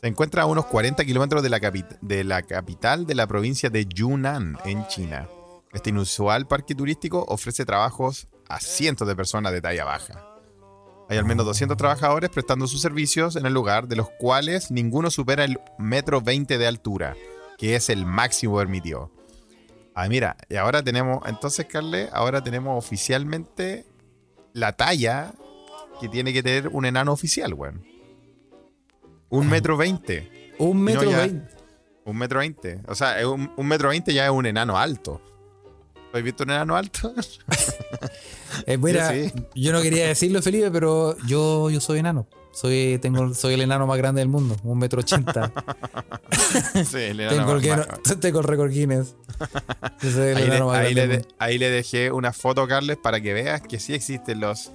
se 0.01 0.07
encuentra 0.07 0.43
a 0.43 0.45
unos 0.45 0.65
40 0.65 1.03
kilómetros 1.05 1.41
de, 1.41 1.49
la 1.49 1.59
capi- 1.59 1.97
de 2.01 2.23
la 2.23 2.41
capital 2.43 3.05
de 3.05 3.15
la 3.15 3.25
provincia 3.25 3.69
de 3.69 3.85
Yunnan, 3.85 4.57
en 4.65 4.85
China. 4.87 5.27
Este 5.73 5.89
inusual 5.91 6.47
parque 6.47 6.75
turístico 6.75 7.25
ofrece 7.27 7.65
trabajos 7.65 8.27
a 8.49 8.59
cientos 8.59 9.07
de 9.07 9.15
personas 9.15 9.53
de 9.53 9.61
talla 9.61 9.85
baja. 9.85 10.23
Hay 11.09 11.17
al 11.17 11.25
menos 11.25 11.45
200 11.45 11.77
trabajadores 11.77 12.29
prestando 12.29 12.67
sus 12.67 12.81
servicios 12.81 13.37
en 13.37 13.45
el 13.45 13.53
lugar, 13.53 13.87
de 13.87 13.95
los 13.95 14.09
cuales 14.19 14.71
ninguno 14.71 15.09
supera 15.09 15.45
el 15.45 15.57
metro 15.79 16.21
20 16.21 16.57
de 16.57 16.67
altura, 16.67 17.15
que 17.57 17.75
es 17.75 17.89
el 17.89 18.05
máximo 18.05 18.57
permitido. 18.57 19.11
Ah, 19.99 20.07
mira, 20.07 20.37
y 20.47 20.57
ahora 20.57 20.83
tenemos, 20.83 21.27
entonces, 21.27 21.65
Carle, 21.65 22.07
ahora 22.13 22.43
tenemos 22.43 22.77
oficialmente 22.77 23.83
la 24.53 24.73
talla 24.73 25.33
que 25.99 26.07
tiene 26.07 26.31
que 26.31 26.43
tener 26.43 26.67
un 26.67 26.85
enano 26.85 27.11
oficial, 27.11 27.55
weón. 27.55 27.83
Un 29.29 29.49
metro 29.49 29.75
veinte. 29.75 30.53
Un 30.59 30.83
metro 30.83 31.09
veinte. 31.09 31.55
Un 32.05 32.15
metro 32.15 32.37
veinte. 32.37 32.79
O 32.87 32.93
sea, 32.93 33.27
un, 33.27 33.51
un 33.57 33.67
metro 33.67 33.89
veinte 33.89 34.13
ya 34.13 34.25
es 34.25 34.31
un 34.31 34.45
enano 34.45 34.77
alto. 34.77 35.19
¿Has 36.13 36.21
visto 36.21 36.43
un 36.43 36.51
enano 36.51 36.75
alto? 36.75 37.11
Eh, 38.65 38.77
mira, 38.77 39.13
Yo 39.15 39.31
yo 39.55 39.71
no 39.71 39.81
quería 39.81 40.07
decirlo, 40.07 40.41
Felipe, 40.43 40.69
pero 40.69 41.17
yo, 41.25 41.71
yo 41.71 41.81
soy 41.81 41.99
enano. 41.99 42.27
Soy, 42.59 42.97
tengo, 42.99 43.35
soy 43.35 43.53
el 43.53 43.61
enano 43.61 43.85
más 43.85 43.99
grande 43.99 44.17
del 44.19 44.29
mundo, 44.29 44.55
un 44.63 44.79
metro 44.79 45.01
ochenta. 45.01 45.51
sí, 46.85 46.97
el 46.97 47.19
enano 47.19 47.37
tengo, 47.37 47.51
el 47.51 47.57
más- 47.57 47.63
Guinness- 47.87 47.87
más- 48.09 48.19
tengo 48.19 48.39
el 48.39 48.45
récord 48.45 48.71
Guinness. 48.71 49.15
Yo 50.01 50.09
soy 50.11 50.27
el 50.29 50.37
Ahí, 50.37 50.41
le, 50.41 50.45
enano 50.47 50.65
más 50.67 50.77
ahí 50.79 50.93
grande 50.95 51.01
le 51.01 51.07
de- 51.07 51.19
mundo. 51.19 51.35
ahí 51.37 51.57
le 51.59 51.69
dejé 51.69 52.11
una 52.11 52.33
foto, 52.33 52.67
Carles, 52.67 52.97
para 52.97 53.21
que 53.21 53.33
veas 53.33 53.61
que 53.61 53.77
sí 53.79 53.93
existen 53.93 54.39
los 54.39 54.71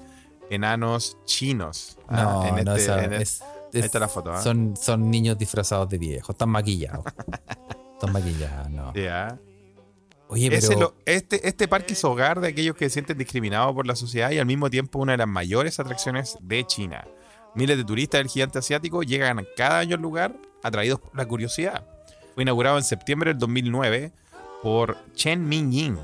enanos 0.48 1.16
chinos. 1.24 1.98
ah, 2.06 2.22
No, 2.50 2.56
en 2.58 2.64
no, 2.66 2.76
este- 2.76 2.84
esa- 2.84 3.04
en 3.04 3.12
el- 3.14 3.22
es- 3.22 3.42
ahí 3.42 3.48
es- 3.72 3.84
está 3.86 3.98
la 3.98 4.06
foto, 4.08 4.32
¿ah? 4.32 4.40
son, 4.40 4.76
son 4.76 5.10
niños 5.10 5.36
disfrazados 5.36 5.88
de 5.88 5.98
viejos, 5.98 6.30
están 6.30 6.50
maquillados. 6.50 7.04
están 7.94 8.12
maquillados, 8.12 8.70
no. 8.70 8.92
Oye, 10.28 10.48
pero. 10.50 10.58
Ese 10.66 10.76
lo- 10.76 10.94
este, 11.04 11.48
este 11.48 11.66
parque 11.68 11.94
es 11.94 12.04
hogar 12.04 12.40
de 12.40 12.48
aquellos 12.48 12.76
que 12.76 12.84
se 12.86 12.90
sienten 12.94 13.18
discriminados 13.18 13.74
por 13.74 13.86
la 13.88 13.96
sociedad 13.96 14.30
y 14.30 14.38
al 14.38 14.46
mismo 14.46 14.70
tiempo 14.70 14.98
una 15.00 15.12
de 15.12 15.18
las 15.18 15.28
mayores 15.28 15.80
atracciones 15.80 16.38
de 16.40 16.64
China. 16.64 17.04
Miles 17.54 17.76
de 17.76 17.84
turistas 17.84 18.18
del 18.20 18.28
gigante 18.28 18.58
asiático 18.58 19.02
llegan 19.02 19.44
cada 19.56 19.78
año 19.80 19.96
al 19.96 20.02
lugar 20.02 20.34
atraídos 20.62 21.00
por 21.00 21.16
la 21.16 21.26
curiosidad. 21.26 21.86
Fue 22.34 22.42
inaugurado 22.44 22.78
en 22.78 22.84
septiembre 22.84 23.30
del 23.30 23.38
2009 23.38 24.12
por 24.62 24.96
Chen 25.14 25.46
Mingying, 25.48 25.98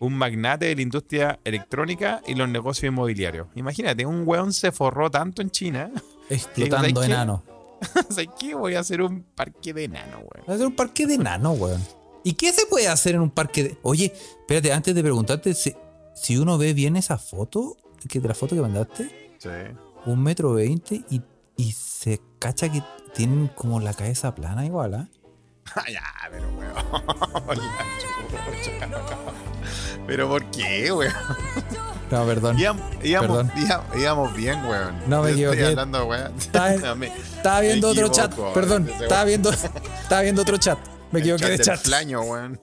un 0.00 0.14
magnate 0.14 0.66
de 0.66 0.74
la 0.76 0.82
industria 0.82 1.38
electrónica 1.44 2.20
y 2.26 2.34
los 2.34 2.48
negocios 2.48 2.90
inmobiliarios. 2.90 3.46
Imagínate, 3.54 4.04
un 4.06 4.22
weón 4.26 4.52
se 4.52 4.72
forró 4.72 5.10
tanto 5.10 5.40
en 5.42 5.50
China. 5.50 5.90
explotando 6.30 7.00
¿Qué? 7.00 7.06
enanos. 7.06 7.40
¿Sabes 8.08 8.28
qué? 8.40 8.54
Voy 8.54 8.74
a 8.74 8.80
hacer 8.80 9.02
un 9.02 9.22
parque 9.22 9.72
de 9.72 9.84
enano, 9.84 10.18
weón. 10.18 10.44
Va 10.48 10.54
a 10.54 10.58
ser 10.58 10.66
un 10.66 10.74
parque 10.74 11.06
de 11.06 11.14
enanos, 11.14 11.58
weón. 11.60 11.82
¿Y 12.24 12.32
qué 12.32 12.52
se 12.52 12.66
puede 12.66 12.88
hacer 12.88 13.14
en 13.14 13.20
un 13.20 13.30
parque 13.30 13.62
de.? 13.62 13.78
Oye, 13.82 14.12
espérate, 14.40 14.72
antes 14.72 14.94
de 14.94 15.02
preguntarte, 15.02 15.54
si- 15.54 15.76
si 16.14 16.36
uno 16.38 16.58
ve 16.58 16.72
bien 16.74 16.96
esa 16.96 17.18
foto, 17.18 17.76
que 18.08 18.18
de 18.20 18.26
la 18.28 18.34
foto 18.34 18.56
que 18.56 18.62
mandaste, 18.62 19.34
Sí. 19.38 19.48
Un 20.06 20.22
metro 20.22 20.52
veinte 20.54 21.04
y, 21.10 21.22
y 21.56 21.72
se 21.72 22.20
cacha 22.38 22.70
que 22.70 22.82
tienen 23.14 23.48
como 23.48 23.80
la 23.80 23.92
cabeza 23.94 24.34
plana 24.34 24.64
igual, 24.64 24.94
¿ah? 24.94 25.08
Ah, 25.74 25.82
ya, 25.90 26.00
pero 26.30 26.48
weón. 26.56 27.56
Pero 30.06 30.28
¿por 30.28 30.44
qué, 30.50 30.92
weón? 30.92 31.12
No, 32.08 32.24
perdón. 32.24 32.56
Íbamos, 32.56 32.82
Perdón. 33.02 33.50
íbamos- 33.56 33.96
íbamos 33.98 34.36
bien, 34.36 34.64
weón. 34.64 34.94
No, 35.08 35.24
me 35.24 35.30
Yo 35.36 35.50
estoy 35.50 35.58
equivoqué. 35.58 35.64
hablando, 35.66 36.04
weón. 36.06 36.32
Estaba- 36.38 37.60
viendo 37.60 37.88
otro 37.88 38.08
chat, 38.12 38.32
perdón. 38.54 38.88
Estaba 38.88 39.24
viendo, 39.24 39.50
estaba 39.50 40.22
viendo 40.22 40.42
otro 40.42 40.56
chat. 40.56 40.78
Me 41.10 41.18
equivoqué 41.18 41.46
de 41.48 41.58
chat. 41.58 41.80
flaño, 41.80 42.20
weón. 42.20 42.60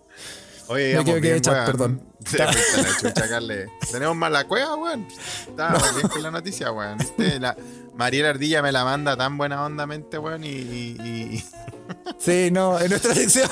Oye, 0.67 0.93
Me 0.95 1.01
equivoqué 1.01 1.21
de 1.21 1.29
bien, 1.31 1.41
chat, 1.41 1.53
weón. 1.55 1.65
perdón. 1.65 2.01
Carle. 2.23 3.67
Tenemos 3.91 4.15
más 4.15 4.31
la 4.31 4.47
cueva, 4.47 4.75
weón. 4.75 5.07
Estábamos 5.47 5.95
bien 5.95 6.07
con 6.07 6.23
la 6.23 6.31
noticia, 6.31 6.71
weón. 6.71 6.97
La, 7.39 7.55
Mariela 7.95 8.29
Ardilla 8.29 8.61
me 8.61 8.71
la 8.71 8.83
manda 8.83 9.15
tan 9.15 9.37
buena 9.37 9.63
ondamente, 9.65 10.17
weón, 10.17 10.43
y, 10.43 10.47
y- 10.49 10.97
y- 11.01 11.43
Sí, 12.19 12.49
no, 12.51 12.79
en 12.79 12.89
nuestra 12.89 13.13
sección. 13.13 13.49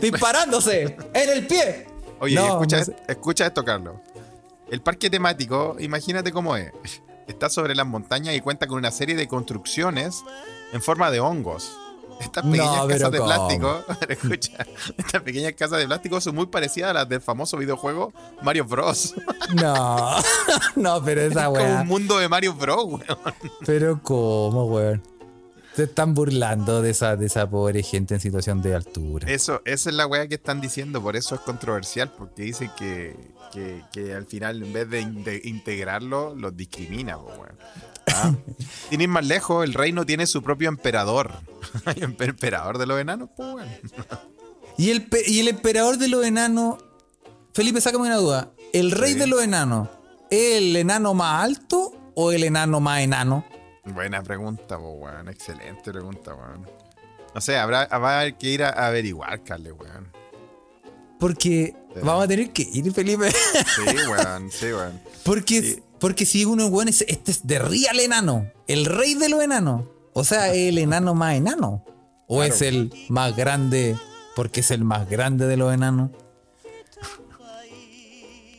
disparándose 0.00 0.96
en 1.14 1.30
el 1.30 1.46
pie. 1.46 1.86
Oye, 2.20 2.34
No, 2.34 2.46
escucha, 2.48 2.78
no 2.86 2.94
escucha 3.08 3.46
esto, 3.46 3.64
Carlos. 3.64 3.96
El 4.70 4.80
parque 4.82 5.08
temático, 5.08 5.76
imagínate 5.78 6.30
cómo 6.32 6.56
es. 6.56 6.72
Está 7.26 7.48
sobre 7.48 7.74
las 7.74 7.86
montañas 7.86 8.34
y 8.34 8.40
cuenta 8.40 8.66
con 8.66 8.78
una 8.78 8.90
serie 8.90 9.14
de 9.16 9.26
construcciones 9.28 10.24
en 10.72 10.82
forma 10.82 11.10
de 11.10 11.20
hongos. 11.20 11.76
Estas 12.20 12.44
pequeñas 12.44 12.86
casas 12.86 13.10
de 13.12 13.20
plástico, 13.20 13.84
escucha, 14.08 14.66
estas 14.96 15.22
pequeñas 15.22 15.52
casas 15.54 15.78
de 15.78 15.86
plástico 15.86 16.20
son 16.20 16.34
muy 16.34 16.46
parecidas 16.46 16.90
a 16.90 16.94
las 16.94 17.08
del 17.08 17.20
famoso 17.20 17.56
videojuego 17.56 18.12
Mario 18.42 18.64
Bros. 18.64 19.14
No, 19.54 20.16
no, 20.76 21.02
pero 21.02 21.22
esa 21.22 21.46
Como 21.46 21.56
weá. 21.58 21.80
un 21.80 21.86
mundo 21.88 22.18
de 22.18 22.28
Mario 22.28 22.52
Bros, 22.54 22.84
weón. 22.84 23.04
Pero 23.64 24.00
cómo, 24.02 24.66
weón. 24.66 25.02
Se 25.74 25.84
están 25.84 26.12
burlando 26.12 26.82
de 26.82 26.90
esa, 26.90 27.14
de 27.16 27.26
esa 27.26 27.48
pobre 27.48 27.82
gente 27.84 28.12
en 28.14 28.20
situación 28.20 28.60
de 28.60 28.74
altura. 28.74 29.30
Eso, 29.30 29.62
esa 29.64 29.90
es 29.90 29.94
la 29.96 30.06
weá 30.06 30.26
que 30.26 30.34
están 30.34 30.60
diciendo, 30.60 31.00
por 31.00 31.14
eso 31.16 31.36
es 31.36 31.40
controversial, 31.42 32.10
porque 32.18 32.42
dicen 32.42 32.70
que, 32.76 33.16
que, 33.52 33.82
que 33.92 34.12
al 34.12 34.26
final 34.26 34.62
en 34.62 34.72
vez 34.72 34.90
de, 34.90 35.00
in- 35.00 35.22
de 35.24 35.40
integrarlo, 35.44 36.34
los 36.34 36.56
discrimina, 36.56 37.16
weón. 37.16 37.56
¿Ah? 38.14 38.34
Sin 38.90 39.00
ir 39.00 39.08
más 39.08 39.26
lejos, 39.26 39.64
el 39.64 39.74
reino 39.74 40.04
tiene 40.06 40.26
su 40.26 40.42
propio 40.42 40.68
emperador. 40.68 41.32
Hay 41.84 41.96
emperador 42.02 42.78
de 42.78 42.86
los 42.86 43.00
enanos, 43.00 43.30
pues. 43.36 43.66
Y 44.76 44.90
el, 44.90 45.08
y 45.26 45.40
el 45.40 45.48
emperador 45.48 45.98
de 45.98 46.08
los 46.08 46.24
enanos. 46.24 46.76
Felipe, 47.54 47.80
sácame 47.80 48.06
una 48.06 48.16
duda. 48.16 48.50
¿El 48.72 48.90
rey 48.92 49.14
Sí. 49.14 49.18
de 49.18 49.26
los 49.26 49.42
enanos 49.42 49.88
es 50.30 50.58
el 50.58 50.76
enano 50.76 51.14
más 51.14 51.42
alto 51.44 51.92
o 52.14 52.32
el 52.32 52.44
enano 52.44 52.78
más 52.80 53.00
enano? 53.00 53.44
Buena 53.84 54.22
pregunta, 54.22 54.76
po, 54.78 54.90
weón. 54.92 55.28
Excelente 55.28 55.90
pregunta, 55.90 56.34
weón. 56.34 56.66
No 57.34 57.40
sé, 57.40 57.56
habrá, 57.56 57.86
va 57.86 58.16
a 58.16 58.20
haber 58.20 58.36
que 58.36 58.48
ir 58.50 58.62
a, 58.62 58.68
a 58.68 58.86
averiguar, 58.88 59.42
Carle, 59.42 59.72
weón. 59.72 60.12
Porque 61.18 61.74
Sí. 61.94 62.00
vamos 62.04 62.24
a 62.24 62.28
tener 62.28 62.52
que 62.52 62.62
ir, 62.62 62.92
Felipe. 62.92 63.30
Sí, 63.32 63.82
weón, 64.08 64.50
sí, 64.52 64.66
weón. 64.66 65.00
Porque, 65.24 65.62
Sí. 65.62 65.82
Porque 66.00 66.24
si 66.26 66.44
uno, 66.44 66.70
es, 66.82 67.04
este 67.08 67.30
es 67.32 67.46
de 67.46 67.58
real 67.58 67.98
enano. 68.00 68.50
El 68.66 68.84
rey 68.86 69.14
de 69.14 69.28
los 69.28 69.42
enanos. 69.42 69.84
O 70.12 70.24
sea, 70.24 70.52
¿es 70.52 70.68
el 70.68 70.78
enano 70.78 71.14
más 71.14 71.34
enano. 71.36 71.84
O 72.26 72.36
Claro. 72.38 72.52
es 72.54 72.62
el 72.62 72.92
más 73.08 73.34
grande 73.36 73.96
porque 74.36 74.60
es 74.60 74.70
el 74.70 74.84
más 74.84 75.08
grande 75.08 75.46
de 75.46 75.56
los 75.56 75.72
enanos. 75.72 76.10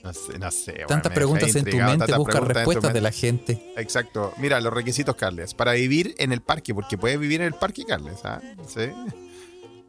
No 0.04 0.14
sé, 0.14 0.40
no 0.40 0.50
sé. 0.50 0.74
Tantas 0.88 1.12
preguntas 1.12 1.54
en 1.56 1.66
tu 1.66 1.76
mente, 1.78 2.16
busca 2.16 2.40
respuestas 2.40 2.94
de 2.94 3.02
la 3.02 3.12
gente. 3.12 3.74
Exacto. 3.76 4.34
Mira, 4.38 4.60
los 4.62 4.74
requisitos, 4.74 5.16
Carles. 5.16 5.54
Para 5.54 5.74
vivir 5.74 6.16
en 6.18 6.32
el 6.32 6.42
parque, 6.42 6.74
porque 6.74 6.98
puedes 6.98 7.20
vivir 7.20 7.42
en 7.42 7.48
el 7.48 7.54
parque, 7.54 7.84
Carles, 7.86 8.20
¿ah? 8.24 8.42
Sí. 8.68 8.90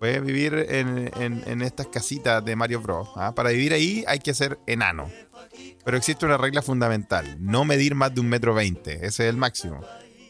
Puedes 0.01 0.23
vivir 0.25 0.55
en, 0.69 1.11
en- 1.21 1.43
en 1.47 1.63
estas 1.63 1.87
casitas 1.87 2.45
de 2.45 2.57
Mario 2.57 2.81
Bros. 2.81 3.09
¿ah? 3.15 3.35
Para 3.35 3.51
vivir 3.51 3.73
ahí 3.73 4.05
hay 4.09 4.19
que 4.19 4.35
ser 4.35 4.59
enano. 4.67 5.09
Pero 5.85 5.97
existe 5.97 6.27
una 6.27 6.37
regla 6.37 6.63
fundamental: 6.63 7.37
no 7.41 7.65
medir 7.65 7.95
más 7.95 8.15
de 8.15 8.21
un 8.21 8.29
metro 8.29 8.55
veinte. 8.55 8.95
Ese 8.97 9.25
es 9.25 9.31
el 9.31 9.37
máximo. 9.37 9.81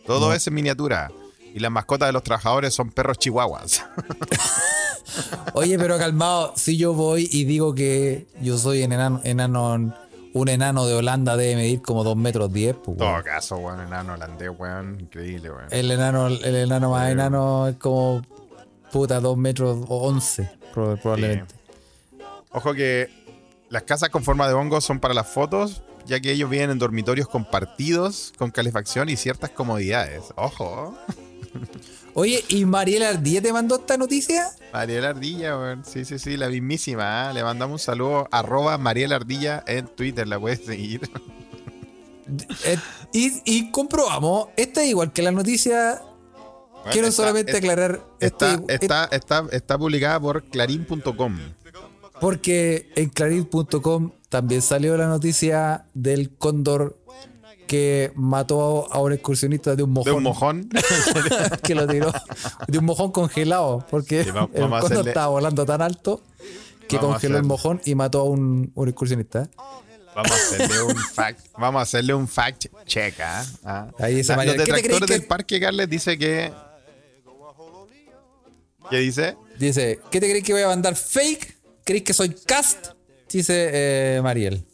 Todo 0.07 0.29
No. 0.29 0.33
es 0.35 0.47
en 0.47 0.55
miniatura. 0.55 1.11
Y 1.53 1.59
las 1.59 1.71
mascotas 1.73 2.09
de 2.09 2.13
los 2.13 2.23
trabajadores 2.23 2.73
son 2.75 2.91
perros 2.91 3.19
chihuahuas. 3.19 3.85
Oye, 5.55 5.79
pero 5.79 5.99
calmado, 5.99 6.53
si 6.57 6.77
yo 6.77 6.95
voy 6.95 7.29
y 7.33 7.45
digo 7.45 7.75
que 7.75 8.27
yo 8.41 8.57
soy 8.59 8.85
un 8.85 8.93
enano, 8.93 9.21
enano 9.25 9.93
un 10.33 10.49
enano 10.49 10.87
de 10.87 10.95
Holanda 10.95 11.37
debe 11.37 11.57
medir 11.57 11.83
como 11.83 12.05
2 12.05 12.17
metros 12.17 12.53
10, 12.53 12.77
pues, 12.85 12.99
todo 12.99 13.23
caso, 13.25 13.57
weón, 13.57 13.81
enano 13.81 14.13
holandés, 14.15 14.51
weón. 14.57 15.01
Increíble, 15.01 15.51
weón. 15.51 15.67
El 15.71 15.91
enano, 15.91 16.29
el 16.29 16.55
enano 16.55 16.91
más 16.93 17.11
enano 17.11 17.67
es 17.67 17.77
como 17.77 18.23
puta 18.93 19.19
2 19.19 19.37
metros 19.37 19.85
11, 19.89 20.49
prob- 20.73 21.01
probablemente. 21.01 21.55
Ojo 22.53 22.73
que 22.75 23.09
las 23.71 23.83
casas 23.85 24.11
con 24.11 24.23
forma 24.23 24.47
de 24.47 24.55
hongo 24.55 24.81
son 24.81 25.01
para 25.01 25.15
las 25.15 25.29
fotos, 25.29 25.83
ya 26.07 26.21
que 26.21 26.33
ellos 26.33 26.51
viven 26.51 26.71
en 26.71 26.79
dormitorios 26.79 27.29
compartidos 27.29 28.33
con 28.37 28.51
calefacción 28.51 29.09
y 29.09 29.17
ciertas 29.17 29.51
comodidades. 29.51 30.25
Ojo. 30.37 30.99
Oye, 32.15 32.45
¿y 32.49 32.65
Mariela 32.65 33.09
Ardilla 33.11 33.41
te 33.41 33.53
mandó 33.53 33.77
esta 33.77 33.97
noticia? 33.97 34.49
Mariela 34.73 35.11
Ardilla, 35.11 35.57
weón. 35.57 35.85
Sí, 35.85 36.05
sí, 36.05 36.19
sí, 36.19 36.37
la 36.37 36.49
mismísima. 36.49 37.29
¿ah? 37.29 37.33
Le 37.33 37.43
mandamos 37.45 37.81
un 37.81 37.85
saludo. 37.85 38.29
Arroba 38.33 38.77
Mariela 38.79 39.17
Ardilla 39.17 39.63
en 39.67 39.87
Twitter, 39.87 40.27
la 40.27 40.39
puedes 40.39 40.65
seguir. 40.65 41.01
Eh, 42.65 42.77
y, 43.13 43.43
y 43.45 43.71
comprobamos, 43.73 44.51
esta 44.57 44.85
es 44.85 44.91
igual 44.91 45.13
que 45.13 45.21
la 45.21 45.33
noticia. 45.33 46.01
Bueno, 46.73 46.91
Quiero 46.93 47.09
está- 47.09 47.23
solamente 47.25 47.51
es- 47.51 47.59
aclarar. 47.59 48.01
Está, 48.21 48.53
este- 48.55 48.75
está, 48.77 49.05
está, 49.11 49.47
está 49.51 49.77
publicada 49.77 50.21
por 50.21 50.45
clarín.com. 50.45 51.37
Porque 52.21 52.91
en 52.97 53.09
clarín.com 53.11 54.13
también 54.29 54.63
salió 54.63 54.97
la 54.97 55.07
noticia 55.07 55.87
del 55.95 56.31
cóndor 56.37 56.99
que 57.67 58.11
mató 58.17 58.93
a 58.93 58.99
un 59.01 59.13
excursionista 59.13 59.77
de 59.77 59.83
un 59.85 59.91
mojón. 59.93 60.13
De 60.13 60.17
un 60.17 60.23
mojón. 60.25 60.69
que 61.63 61.75
lo 61.75 61.87
tiró. 61.87 62.13
De 62.67 62.79
un 62.79 62.85
mojón 62.85 63.13
congelado. 63.13 63.87
Porque 63.91 64.23
Sí, 64.25 64.29
el 64.29 64.35
vamos 64.35 64.51
cóndor 64.55 64.85
hacerle- 64.85 65.11
estaba 65.11 65.29
volando 65.29 65.65
tan 65.65 65.81
alto 65.81 66.21
que 66.89 66.97
Vamos 66.97 67.13
congeló 67.13 67.39
el 67.39 67.45
mojón 67.45 67.81
y 67.85 67.95
mató 67.95 68.21
a 68.21 68.25
un, 68.25 68.73
un 68.75 68.89
excursionista. 68.89 69.49
Vamos 70.17 70.33
a 70.33 70.35
hacerle 70.35 70.83
un 70.83 70.97
fact, 70.97 71.47
vamos 71.57 71.79
a 71.79 71.83
hacerle 71.83 72.15
un 72.15 72.27
fact 72.27 72.67
check, 72.85 73.15
¿ah? 73.21 73.45
¿Ah? 73.63 73.89
Ahí 74.01 74.21
La- 74.25 74.37
María, 74.37 74.55
Los 74.55 74.65
¿qué 74.65 74.73
te 74.73 74.73
crees 74.73 74.83
detractores 74.83 75.07
que- 75.07 75.13
del 75.21 75.27
parque, 75.29 75.61
Carles, 75.61 75.89
dice 75.89 76.19
que. 76.19 76.53
¿Qué 78.91 78.97
dice? 78.99 79.37
Dice, 79.59 80.01
¿qué 80.11 80.21
te 80.21 80.29
crees 80.29 80.43
que 80.45 80.53
voy 80.53 80.63
a 80.63 80.67
mandar 80.69 80.97
fake? 80.97 81.57
¿Crees 81.85 82.03
que 82.03 82.13
soy 82.13 82.35
cast? 82.47 82.89
Dice 83.31 83.71
eh, 84.17 84.21
Mariel. 84.23 84.65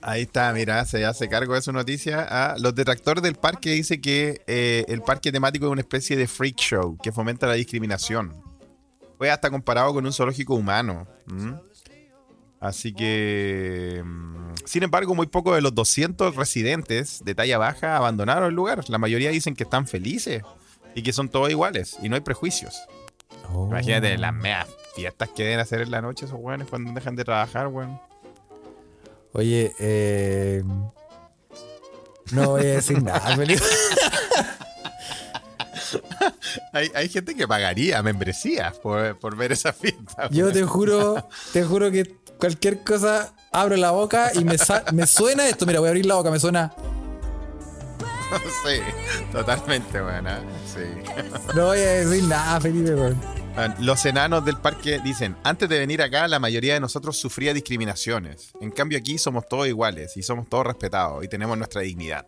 Ahí 0.00 0.22
está, 0.22 0.52
mira, 0.52 0.84
se 0.86 1.04
hace 1.04 1.28
cargo 1.28 1.54
de 1.54 1.62
su 1.62 1.72
noticia. 1.72 2.26
Ah, 2.28 2.56
los 2.58 2.74
detractores 2.74 3.22
del 3.22 3.34
parque 3.34 3.70
dice 3.70 4.00
que 4.00 4.42
eh, 4.46 4.84
el 4.88 5.02
parque 5.02 5.30
temático 5.30 5.66
es 5.66 5.72
una 5.72 5.82
especie 5.82 6.16
de 6.16 6.26
freak 6.26 6.56
show 6.56 6.96
que 7.02 7.12
fomenta 7.12 7.46
la 7.46 7.54
discriminación. 7.54 8.34
Fue 9.18 9.30
hasta 9.30 9.50
comparado 9.50 9.92
con 9.92 10.06
un 10.06 10.12
zoológico 10.12 10.54
humano. 10.54 11.06
Así 12.58 12.94
que, 12.94 14.02
mm, 14.04 14.54
sin 14.64 14.82
embargo, 14.82 15.14
muy 15.14 15.26
pocos 15.26 15.54
de 15.54 15.60
los 15.60 15.74
200 15.74 16.36
residentes 16.36 17.22
de 17.24 17.34
talla 17.34 17.58
baja 17.58 17.96
abandonaron 17.96 18.48
el 18.48 18.54
lugar. 18.54 18.88
La 18.88 18.98
mayoría 18.98 19.30
dicen 19.30 19.54
que 19.54 19.64
están 19.64 19.86
felices 19.86 20.42
y 20.94 21.02
que 21.02 21.12
son 21.12 21.28
todos 21.28 21.50
iguales 21.50 21.98
y 22.02 22.08
no 22.08 22.16
hay 22.16 22.22
prejuicios. 22.22 22.80
Oh. 23.52 23.66
Imagínate 23.66 24.16
las 24.16 24.32
meas 24.32 24.68
fiestas 24.94 25.28
que 25.30 25.44
deben 25.44 25.60
hacer 25.60 25.80
en 25.80 25.90
la 25.90 26.02
noche 26.02 26.26
esos 26.26 26.38
weones 26.40 26.68
cuando 26.68 26.92
dejan 26.92 27.16
de 27.16 27.24
trabajar, 27.24 27.68
weón. 27.68 28.00
Oye, 29.32 29.72
eh, 29.78 30.62
no 32.32 32.50
voy 32.50 32.62
a 32.62 32.74
decir 32.74 33.02
nada, 33.02 33.20
Felipe. 33.36 33.62
Hay, 36.72 36.90
hay 36.94 37.08
gente 37.08 37.34
que 37.34 37.46
pagaría 37.46 38.02
membresías 38.02 38.76
por, 38.78 39.18
por 39.18 39.36
ver 39.36 39.52
esa 39.52 39.72
fiesta. 39.72 40.28
Yo 40.30 40.52
te 40.52 40.62
juro, 40.64 41.28
te 41.52 41.64
juro 41.64 41.90
que 41.90 42.16
cualquier 42.38 42.82
cosa 42.82 43.32
abro 43.52 43.76
la 43.76 43.90
boca 43.90 44.32
y 44.34 44.44
me, 44.44 44.56
me 44.92 45.06
suena 45.06 45.48
esto. 45.48 45.66
Mira, 45.66 45.80
voy 45.80 45.88
a 45.88 45.90
abrir 45.90 46.06
la 46.06 46.14
boca, 46.14 46.30
me 46.30 46.38
suena. 46.40 46.72
sí, 48.64 48.80
totalmente 49.32 50.00
buena. 50.00 50.40
Sí. 50.66 50.84
No 51.54 51.66
voy 51.66 51.78
a 51.78 52.04
decir 52.04 52.24
nada, 52.24 52.60
Felipe, 52.60 52.94
weón. 52.94 53.20
Ah, 53.62 53.76
Los 53.80 54.04
enanos 54.06 54.44
del 54.44 54.56
parque 54.56 55.00
dicen, 55.04 55.36
antes 55.44 55.68
de 55.68 55.78
venir 55.78 56.02
acá 56.02 56.26
la 56.28 56.38
mayoría 56.38 56.74
de 56.74 56.80
nosotros 56.80 57.16
sufría 57.16 57.52
discriminaciones. 57.54 58.52
En 58.60 58.70
cambio 58.70 58.98
aquí 58.98 59.18
somos 59.18 59.46
todos 59.48 59.66
iguales 59.68 60.16
y 60.16 60.22
somos 60.22 60.48
todos 60.48 60.66
respetados 60.66 61.24
y 61.24 61.28
tenemos 61.28 61.56
nuestra 61.58 61.80
dignidad. 61.82 62.26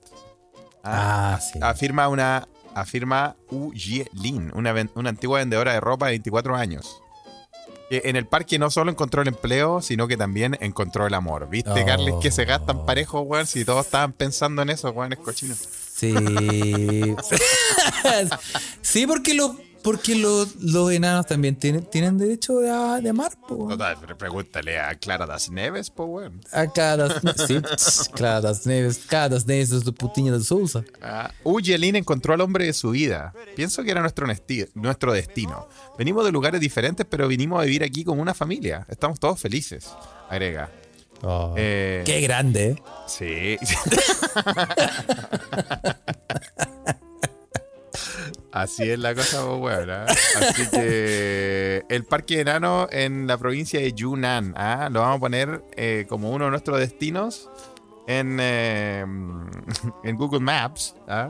Ah, 0.84 1.38
sí. 1.40 1.58
Afirma 1.62 2.08
una 2.08 2.46
afirma 2.74 3.36
U 3.50 3.72
Ye 3.74 4.08
Lin, 4.14 4.50
una, 4.54 4.74
una 4.94 5.10
antigua 5.10 5.38
vendedora 5.40 5.74
de 5.74 5.80
ropa 5.80 6.06
de 6.06 6.12
24 6.12 6.56
años. 6.56 7.00
que 7.90 8.00
en 8.06 8.16
el 8.16 8.26
parque 8.26 8.58
no 8.58 8.70
solo 8.70 8.90
encontró 8.90 9.20
el 9.20 9.28
empleo, 9.28 9.82
sino 9.82 10.08
que 10.08 10.16
también 10.16 10.56
encontró 10.60 11.06
el 11.06 11.12
amor. 11.14 11.48
¿Viste, 11.50 11.70
Oh. 11.70 11.86
Carles, 11.86 12.14
que 12.22 12.30
se 12.30 12.46
gastan 12.46 12.86
parejos, 12.86 13.22
weón? 13.26 13.46
Si 13.46 13.64
todos 13.66 13.84
estaban 13.84 14.12
pensando 14.14 14.62
en 14.62 14.70
eso, 14.70 14.90
weón, 14.90 15.12
es 15.12 15.18
cochino. 15.18 15.54
Sí. 15.54 16.14
sí, 18.80 19.06
porque 19.06 19.34
los 19.34 19.52
porque 19.82 20.14
los, 20.14 20.56
los 20.56 20.92
enanos 20.92 21.26
también 21.26 21.56
tienen, 21.56 21.84
tienen 21.84 22.18
derecho 22.18 22.58
de, 22.58 22.68
de 23.02 23.10
amar, 23.10 23.32
po, 23.48 23.54
weón. 23.54 23.70
Total, 23.70 23.96
pero 24.00 24.16
pregúntale 24.16 24.78
a 24.78 24.94
Clara 24.94 25.26
das 25.26 25.50
Neves, 25.50 25.90
po, 25.90 26.04
weón. 26.04 26.40
Acá 26.52 26.96
das, 26.96 27.20
sí, 27.46 27.60
Clara 28.14 28.40
das 28.40 28.66
Neves, 28.66 28.98
Clara 28.98 29.30
das 29.30 29.46
Neves 29.46 29.72
es 29.72 29.84
tu 29.84 29.92
putinha 29.92 30.32
de 30.32 30.40
Sousa. 30.40 30.84
Ah, 31.00 31.30
Uyelin 31.44 31.96
encontró 31.96 32.34
al 32.34 32.40
hombre 32.40 32.66
de 32.66 32.72
su 32.72 32.90
vida. 32.90 33.34
Pienso 33.56 33.82
que 33.82 33.90
era 33.90 34.00
nuestro, 34.00 34.26
nuestro 34.74 35.12
destino. 35.12 35.68
Venimos 35.98 36.24
de 36.24 36.32
lugares 36.32 36.60
diferentes, 36.60 37.06
pero 37.08 37.28
vinimos 37.28 37.60
a 37.60 37.64
vivir 37.64 37.82
aquí 37.82 38.04
como 38.04 38.22
una 38.22 38.34
familia. 38.34 38.86
Estamos 38.88 39.18
todos 39.18 39.40
felices, 39.40 39.90
agrega. 40.28 40.70
Eh, 41.56 42.02
Qué 42.04 42.20
grande, 42.20 42.70
¿eh? 42.70 42.82
Sí. 43.06 43.56
Así 48.52 48.88
es 48.90 48.98
la 48.98 49.14
cosa, 49.14 49.44
weón. 49.54 49.90
¿ah? 49.90 50.06
Así 50.06 50.68
que 50.70 51.84
el 51.88 52.04
parque 52.04 52.40
enano 52.40 52.86
en 52.90 53.26
la 53.26 53.38
provincia 53.38 53.80
de 53.80 53.92
Yunnan, 53.92 54.52
¿ah? 54.56 54.88
lo 54.92 55.00
vamos 55.00 55.16
a 55.16 55.20
poner 55.20 55.64
eh, 55.76 56.04
como 56.08 56.30
uno 56.30 56.44
de 56.46 56.50
nuestros 56.50 56.78
destinos 56.78 57.48
en, 58.06 58.38
eh, 58.40 59.00
en 59.00 60.16
Google 60.16 60.40
Maps. 60.40 60.94
¿ah? 61.08 61.28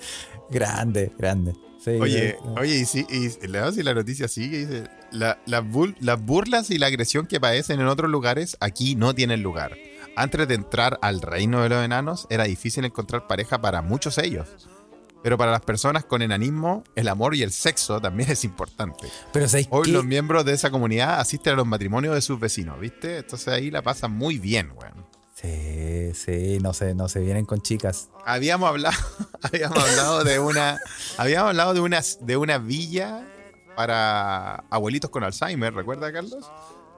grande, 0.50 1.12
grande. 1.18 1.54
Oye, 2.00 2.38
oye, 2.58 2.76
y, 2.78 2.86
sí, 2.86 3.06
y 3.10 3.46
le 3.48 3.60
damos 3.60 3.76
si 3.76 3.84
la 3.84 3.94
noticia 3.94 4.30
sigue, 4.30 4.60
dice, 4.60 4.84
la- 5.12 5.38
las 5.46 5.64
bul- 5.66 5.98
las 6.00 6.22
burlas 6.24 6.70
y 6.70 6.78
la 6.78 6.88
agresión 6.88 7.28
que 7.28 7.42
padecen 7.42 7.82
en 7.82 7.88
otros 7.88 8.10
lugares 8.10 8.56
aquí 8.62 8.96
no 8.96 9.14
tienen 9.14 9.44
lugar. 9.44 9.74
Antes 10.16 10.48
de 10.48 10.54
entrar 10.54 11.00
al 11.02 11.22
reino 11.22 11.62
de 11.62 11.70
los 11.70 11.84
enanos 11.84 12.28
era 12.30 12.44
difícil 12.44 12.86
encontrar 12.86 13.28
pareja 13.28 13.60
para 13.60 13.82
muchos 13.82 14.16
de 14.16 14.28
ellos. 14.28 14.48
Pero 15.24 15.38
para 15.38 15.52
las 15.52 15.62
personas 15.62 16.04
con 16.04 16.22
enanismo, 16.22 16.84
el 16.96 17.08
amor 17.08 17.34
y 17.34 17.44
el 17.44 17.52
sexo 17.52 18.02
también 18.02 18.30
es 18.30 18.44
importante. 18.44 19.08
Pero 19.32 19.48
¿sabes 19.48 19.68
Hoy 19.72 19.86
qué? 19.86 19.92
los 19.92 20.06
miembros 20.06 20.44
de 20.44 20.52
esa 20.54 20.70
comunidad 20.70 21.20
asisten 21.20 21.54
a 21.54 21.56
los 21.56 21.66
matrimonios 21.66 22.14
de 22.14 22.22
sus 22.22 22.40
vecinos, 22.40 22.80
¿viste? 22.80 23.20
Entonces 23.20 23.48
ahí 23.48 23.72
la 23.72 23.82
pasan 23.82 24.12
muy 24.12 24.38
bien, 24.38 24.72
weón. 24.76 25.06
Sí, 25.34 26.12
sí, 26.14 26.60
no 26.62 26.74
se, 26.74 26.94
no 26.94 27.10
se 27.10 27.20
vienen 27.22 27.46
con 27.46 27.62
chicas. 27.62 28.10
Habíamos 28.26 28.70
hablado, 28.70 28.98
habíamos 29.42 29.78
hablado 29.78 30.24
de 30.24 30.40
una, 30.40 30.78
habíamos 31.18 31.50
hablado 31.50 31.74
de 31.74 31.80
una, 31.80 32.02
de 32.20 32.38
una 32.38 32.58
villa 32.60 33.26
para 33.76 34.64
abuelitos 34.70 35.10
con 35.10 35.24
Alzheimer, 35.24 35.74
¿recuerda, 35.74 36.12
Carlos? 36.12 36.52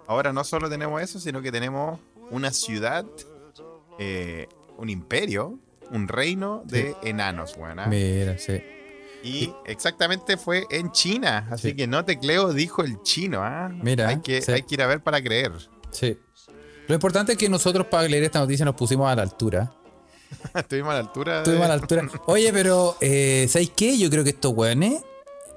Ahora 0.08 0.34
no 0.34 0.44
solo 0.44 0.70
tenemos 0.70 1.02
eso, 1.02 1.20
sino 1.20 1.42
que 1.42 1.52
tenemos 1.52 2.00
una 2.32 2.52
ciudad, 2.52 3.06
eh, 4.00 4.48
un 4.78 4.90
imperio, 4.90 5.60
un 5.92 6.08
reino 6.08 6.64
de 6.66 6.96
enanos, 7.04 7.56
weón. 7.58 7.80
¿ah? 7.80 7.88
Mira, 7.88 8.38
sí. 8.38 8.62
Y 9.24 9.52
exactamente 9.66 10.38
fue 10.38 10.66
en 10.70 10.92
China, 10.92 11.48
así 11.52 11.70
Sí. 11.70 11.76
que 11.76 11.88
no 11.88 12.06
te 12.06 12.20
creo, 12.20 12.54
dijo 12.54 12.84
el 12.84 13.02
chino, 13.02 13.42
¿ah? 13.44 13.70
Mira, 13.70 14.10
hay 14.10 14.20
que, 14.22 14.42
sí. 14.42 14.52
hay 14.52 14.62
que 14.62 14.76
ir 14.76 14.82
a 14.84 14.88
ver 14.88 15.02
para 15.02 15.22
creer. 15.22 15.52
Sí. 15.92 16.18
Lo 16.88 16.94
importante 16.94 17.32
es 17.32 17.38
que 17.38 17.50
nosotros 17.50 17.88
para 17.88 18.08
leer 18.08 18.24
esta 18.24 18.40
noticia 18.40 18.64
nos 18.66 18.76
pusimos 18.76 19.10
a 19.10 19.16
la 19.16 19.24
altura. 19.24 19.74
Estuvimos 20.54 20.92
a 20.92 20.94
la 20.96 21.00
altura. 21.00 21.34
de- 21.34 21.38
Estuvimos 21.40 21.66
a 21.66 21.68
la 21.70 21.74
altura. 21.74 22.08
Oye, 22.28 22.52
pero 22.54 22.98
eh, 23.02 23.48
¿sabéis 23.50 23.72
qué? 23.76 23.98
Yo 23.98 24.10
creo 24.12 24.24
que 24.24 24.30
estos 24.32 24.54
weones, 24.54 25.02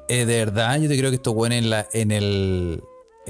eh, 0.09 0.25
de 0.25 0.37
verdad, 0.39 0.81
yo 0.81 0.89
te 0.89 0.97
creo 0.97 1.11
que 1.11 1.17
estos 1.17 1.35
weones 1.35 1.59
en, 1.65 1.71
la, 1.71 1.87
en, 1.93 2.11
el, 2.11 2.83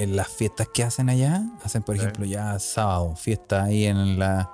en 0.02 0.16
las 0.16 0.28
fiestas 0.28 0.68
que 0.72 0.82
hacen 0.84 1.08
allá, 1.10 1.42
hacen 1.64 1.82
por 1.82 1.96
Sí. 1.96 2.02
ejemplo 2.02 2.24
ya 2.24 2.58
sábado, 2.58 3.14
fiesta 3.16 3.64
ahí 3.64 3.84
en 3.86 4.18
la 4.18 4.50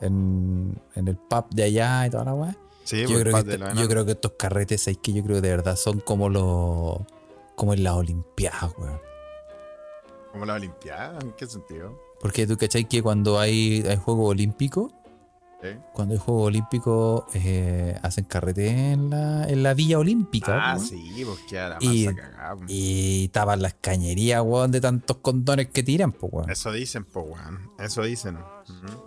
en, 0.00 0.78
en 0.94 1.08
el 1.08 1.16
pub 1.16 1.46
de 1.50 1.62
allá 1.64 2.06
y 2.06 2.10
toda 2.10 2.24
la 2.24 2.34
weá. 2.34 2.56
Sí, 2.84 3.02
Yo, 3.02 3.08
por 3.08 3.20
creo 3.22 3.44
que 3.44 3.52
esto- 3.54 3.74
yo 3.74 3.88
creo 3.88 4.04
que 4.04 4.12
estos 4.12 4.32
carretes, 4.38 4.82
¿sabéis 4.82 4.98
qué? 5.02 5.12
Yo 5.14 5.22
creo 5.24 5.36
que 5.36 5.42
de 5.42 5.56
verdad 5.56 5.76
son 5.76 6.00
como 6.00 6.28
los 6.28 6.98
como 7.54 7.72
en 7.72 7.82
las 7.82 7.94
Olimpiadas, 7.94 8.72
weón. 8.78 9.00
Como 10.32 10.44
la 10.44 10.54
Olimpiada, 10.54 11.18
¿en 11.20 11.32
qué 11.32 11.46
sentido? 11.46 11.98
Porque 12.20 12.46
tú 12.46 12.56
cachai 12.58 12.84
que 12.84 13.02
cuando 13.02 13.38
hay, 13.38 13.82
hay 13.88 13.96
Juegos 13.96 14.30
Olímpicos, 14.30 14.92
Cuando 15.92 16.14
hay 16.14 16.20
Juegos 16.20 16.46
Olímpicos, 16.46 17.24
eh, 17.34 17.98
hacen 18.02 18.24
carrete 18.26 18.92
en 18.92 19.10
la, 19.10 19.48
en 19.48 19.62
la 19.64 19.74
Villa 19.74 19.98
Olímpica. 19.98 20.72
Ah, 20.72 20.78
sí, 20.78 21.22
pues 21.24 21.40
queda 21.48 21.70
la 21.70 21.78
Y- 21.80 22.06
cagada. 22.06 22.54
pues. 22.56 22.66
Y 22.68 23.28
tapan 23.32 23.62
las 23.62 23.74
cañerías, 23.80 24.42
weón, 24.44 24.70
de 24.70 24.80
tantos 24.80 25.16
condones 25.16 25.68
que 25.70 25.82
tiran, 25.82 26.12
pues, 26.12 26.32
weón. 26.32 26.50
Eso 26.50 26.70
dicen, 26.70 27.04
po, 27.04 27.22
weón. 27.22 27.72
Eso 27.80 28.02
dicen. 28.02 28.38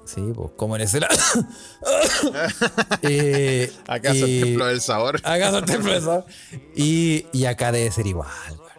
Sí, 0.06 0.22
pues, 0.36 0.52
como 0.58 0.76
en 0.76 0.82
ese 0.82 1.00
lado. 1.00 1.14
eh, 3.04 3.72
¿Acaso 3.88 4.26
el 4.26 4.41
templo 4.43 4.66
del 4.66 4.82
sabor? 4.82 5.22
¿Acaso 5.24 5.60
el 5.60 5.66
templo 5.66 5.91
del 5.93 6.02
sabor? 6.02 6.26
Y, 6.76 7.26
y 7.32 7.45
acá 7.45 7.72
debe 7.72 7.89
ser 7.91 8.08
igual, 8.08 8.28
weón. 8.50 8.70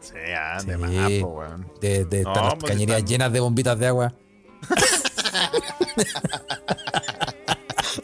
Sí, 0.00 0.14
ah, 0.38 0.62
de 0.62 0.76
más, 0.76 0.90
po, 1.22 1.28
weón. 1.38 1.66
De, 1.80 2.04
de 2.04 2.22
No, 2.22 2.34
las 2.34 2.54
pues, 2.54 2.70
cañerías 2.72 2.98
están- 2.98 3.08
llenas 3.08 3.32
de 3.32 3.40
bombitas 3.40 3.76
de 3.78 3.86
agua. 3.88 4.14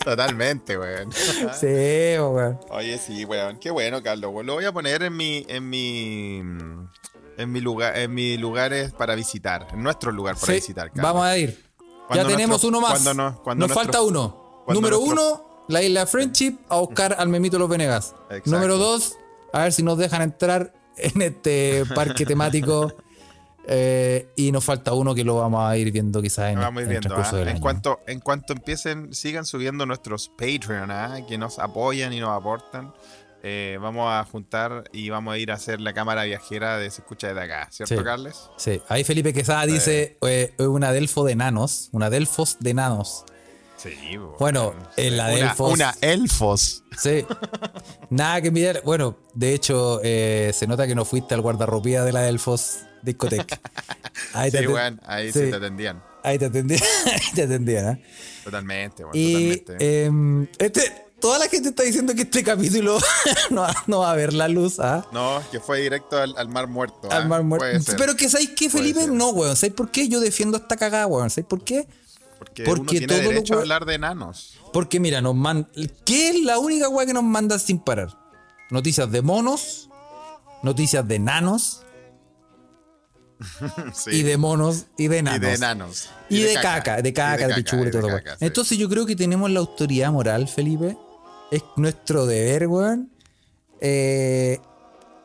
Totalmente, 0.05 0.79
weón. 0.79 1.13
Sí, 1.13 1.67
weón. 1.67 2.59
Oye, 2.71 2.99
sí, 2.99 3.25
weón. 3.25 3.59
Qué 3.59 3.71
bueno, 3.71 4.03
Carlos. 4.03 4.31
weón. 4.33 4.47
Lo 4.47 4.55
voy 4.55 4.65
a 4.65 4.73
poner 4.73 5.03
en 5.03 5.17
mi, 5.17 5.45
en 5.49 5.69
mi, 5.69 6.39
en 6.39 7.53
mi 7.53 7.61
lugar, 7.61 7.97
en 7.99 8.13
mis 8.15 8.39
lugares 8.41 8.93
para 8.93 9.15
visitar, 9.15 9.69
en 9.73 9.83
nuestro 9.83 10.13
lugar 10.13 10.35
para 10.35 10.47
Sí, 10.47 10.53
visitar. 10.55 10.89
Carlos. 10.89 11.05
vamos 11.05 11.25
a 11.25 11.37
ir. 11.39 11.63
Cuando 12.09 12.25
ya 12.29 12.37
tenemos 12.37 12.49
nuestro- 12.63 12.69
uno 12.69 12.81
más. 12.81 12.91
cuando 12.93 13.15
no- 13.15 13.43
cuando 13.43 13.67
Nos 13.67 13.75
nuestro- 13.77 13.93
falta 13.93 14.03
uno. 14.03 14.65
Número 14.69 14.97
nuestro- 14.99 15.13
uno, 15.25 15.65
la 15.69 15.83
isla 15.83 16.07
Friendship 16.07 16.59
a 16.69 16.77
buscar 16.79 17.17
al 17.19 17.29
memito 17.29 17.59
Los 17.59 17.69
Venegas. 17.69 18.15
Exacto. 18.29 18.51
Número 18.51 18.77
dos, 18.79 19.17
a 19.53 19.63
ver 19.63 19.73
si 19.73 19.83
nos 19.83 19.99
dejan 19.99 20.23
entrar 20.23 20.73
en 20.97 21.23
este 21.23 21.85
parque 21.95 22.27
temático. 22.27 22.93
Eh, 23.69 24.29
y 24.37 24.51
nos 24.51 24.65
falta 24.65 24.93
uno 24.93 25.15
que 25.15 25.23
lo 25.25 25.37
vamos 25.37 25.65
a 25.65 25.77
ir 25.77 25.93
viendo 25.93 26.21
quizás 26.21 26.51
en, 26.53 26.59
vamos 26.59 26.83
en 26.83 26.89
el 26.89 26.91
viendo. 26.91 27.09
transcurso 27.09 27.37
¿ah? 27.37 27.39
del 27.39 27.49
En 27.49 27.55
año. 27.57 27.63
cuanto, 27.63 28.01
en 28.07 28.21
cuanto 28.21 28.53
empiecen, 28.53 29.15
sigan 29.15 29.47
subiendo 29.47 29.87
nuestros 29.87 30.29
Patreon, 30.31 30.91
¿ah? 30.91 31.19
que 31.29 31.39
nos 31.39 31.59
apoyan 31.59 32.13
y 32.13 32.21
nos 32.21 32.31
aportan. 32.31 32.93
eh, 33.45 33.77
vamos 33.81 34.07
a 34.09 34.25
juntar 34.25 34.85
y 34.93 35.11
vamos 35.11 35.35
a 35.35 35.39
ir 35.39 35.51
a 35.51 35.55
hacer 35.55 35.81
la 35.81 35.93
cámara 35.93 36.23
viajera 36.25 36.79
de 36.79 36.89
Se 36.91 37.01
Escucha 37.03 37.29
desde 37.29 37.43
acá, 37.43 37.69
¿cierto, 37.73 37.97
Sí. 37.97 38.03
Carles? 38.05 38.37
Sí, 38.57 38.81
ahí 38.89 39.03
Felipe 39.05 39.33
Quesada 39.33 39.67
dice 39.67 40.17
eh, 40.23 40.55
una 40.59 40.93
Delfo 40.93 41.25
de 41.25 41.35
nanos, 41.35 41.89
una 41.93 42.09
Delfos 42.11 42.57
de 42.61 42.75
nanos. 42.75 43.25
Sí. 43.77 43.91
Bueno, 44.39 44.75
la 44.97 45.27
una, 45.33 45.55
Delfos- 45.55 45.73
Una 45.73 45.95
elfos. 46.03 46.85
Sí. 46.97 47.25
Nada 48.11 48.41
que 48.41 48.49
envidiar. 48.49 48.81
Bueno, 48.85 49.17
de 49.35 49.55
hecho, 49.55 50.01
eh, 50.05 50.53
se 50.55 50.69
nota 50.69 50.87
que 50.87 50.95
no 50.95 51.05
fuiste 51.05 51.35
al 51.35 51.41
guardarropía 51.41 52.05
de 52.05 52.13
la 52.13 52.21
Delfos 52.21 52.83
Discoteca. 53.03 53.61
Ahí 54.35 54.51
Sí, 54.51 54.59
te, 54.59 54.69
weón, 54.69 55.01
ahí 55.05 55.33
sí. 55.33 55.41
sí 55.45 55.51
te 55.51 55.57
atendían. 55.57 56.03
ahí 56.23 56.39
te 56.39 56.47
atendían. 56.47 56.81
ahí 57.07 57.35
te 57.35 57.43
atendían, 57.43 57.89
¿eh? 57.97 58.05
Totalmente, 58.45 59.03
weón, 59.05 59.13
Y 59.17 59.57
totalmente. 59.59 60.05
em, 60.05 60.47
este, 60.59 61.05
toda 61.21 61.39
la 61.39 61.49
gente 61.49 61.69
está 61.71 61.83
diciendo 61.83 62.15
que 62.15 62.23
este 62.23 62.43
capítulo 62.43 62.99
no, 63.51 63.67
no 63.87 63.99
va 64.01 64.11
a 64.13 64.15
ver 64.15 64.33
la 64.33 64.49
luz, 64.49 64.79
¿ah? 64.81 65.07
no, 65.13 65.43
que 65.51 65.61
fue 65.61 65.81
directo 65.83 66.17
al, 66.19 66.35
al 66.39 66.49
mar 66.49 66.67
muerto. 66.69 67.11
Al 67.11 67.23
¿ah? 67.23 67.27
mar 67.27 67.43
muerto. 67.43 67.93
Pero 67.99 68.15
que 68.17 68.29
¿sabéis 68.31 68.51
qué, 68.51 68.71
Puede 68.71 68.93
Felipe? 68.95 69.07
No, 69.09 69.31
weón. 69.31 69.57
¿Sabéis 69.57 69.75
por 69.75 69.91
qué 69.91 70.09
yo 70.09 70.21
defiendo 70.21 70.57
esta 70.57 70.77
cagada, 70.77 71.07
weón? 71.07 71.29
¿Sabéis 71.31 71.49
por 71.49 71.63
qué? 71.65 71.87
porque, 72.39 72.65
porque 72.65 72.81
uno 72.81 72.91
tiene 72.91 73.07
todo 73.07 73.23
lo 73.23 73.29
derecho 73.29 73.55
a 73.55 73.57
we- 73.59 73.63
hablar 73.63 73.85
de 73.85 73.95
enanos. 73.95 74.55
Porque 74.73 74.99
mira, 74.99 75.21
nos 75.21 75.35
man... 75.35 75.69
¿qué 76.05 76.31
es 76.31 76.41
la 76.43 76.59
única 76.59 76.89
weá 76.89 77.07
que 77.07 77.13
nos 77.13 77.23
mandan 77.25 77.61
sin 77.61 77.79
parar? 77.79 78.17
Noticias 78.71 79.11
de 79.13 79.21
monos, 79.23 79.89
noticias 80.63 81.07
de 81.07 81.19
nanos, 81.21 81.82
Sí. 83.95 84.11
y 84.11 84.23
de 84.23 84.37
monos 84.37 84.87
y 84.97 85.09
de 85.09 85.17
Y 85.17 85.19
enanos. 85.21 85.41
de 85.41 85.53
enanos. 85.55 86.11
Y, 86.29 86.43
de, 86.43 86.55
caca, 86.55 87.03
de 87.03 87.13
caca, 87.13 87.49
de, 87.49 87.55
pichula 87.55 87.89
y 87.89 87.91
todo. 87.91 88.09
caca, 88.09 88.37
sí. 88.39 88.45
Entonces 88.45 88.79
yo 88.79 88.89
creo 88.89 89.07
que 89.07 89.17
tenemos 89.17 89.51
la 89.51 89.61
autoridad 89.61 90.11
moral, 90.13 90.49
Felipe. 90.49 90.97
Es 91.51 91.63
nuestro 91.77 92.27
deber, 92.27 92.67
weón. 92.69 93.11
eh, 93.81 94.59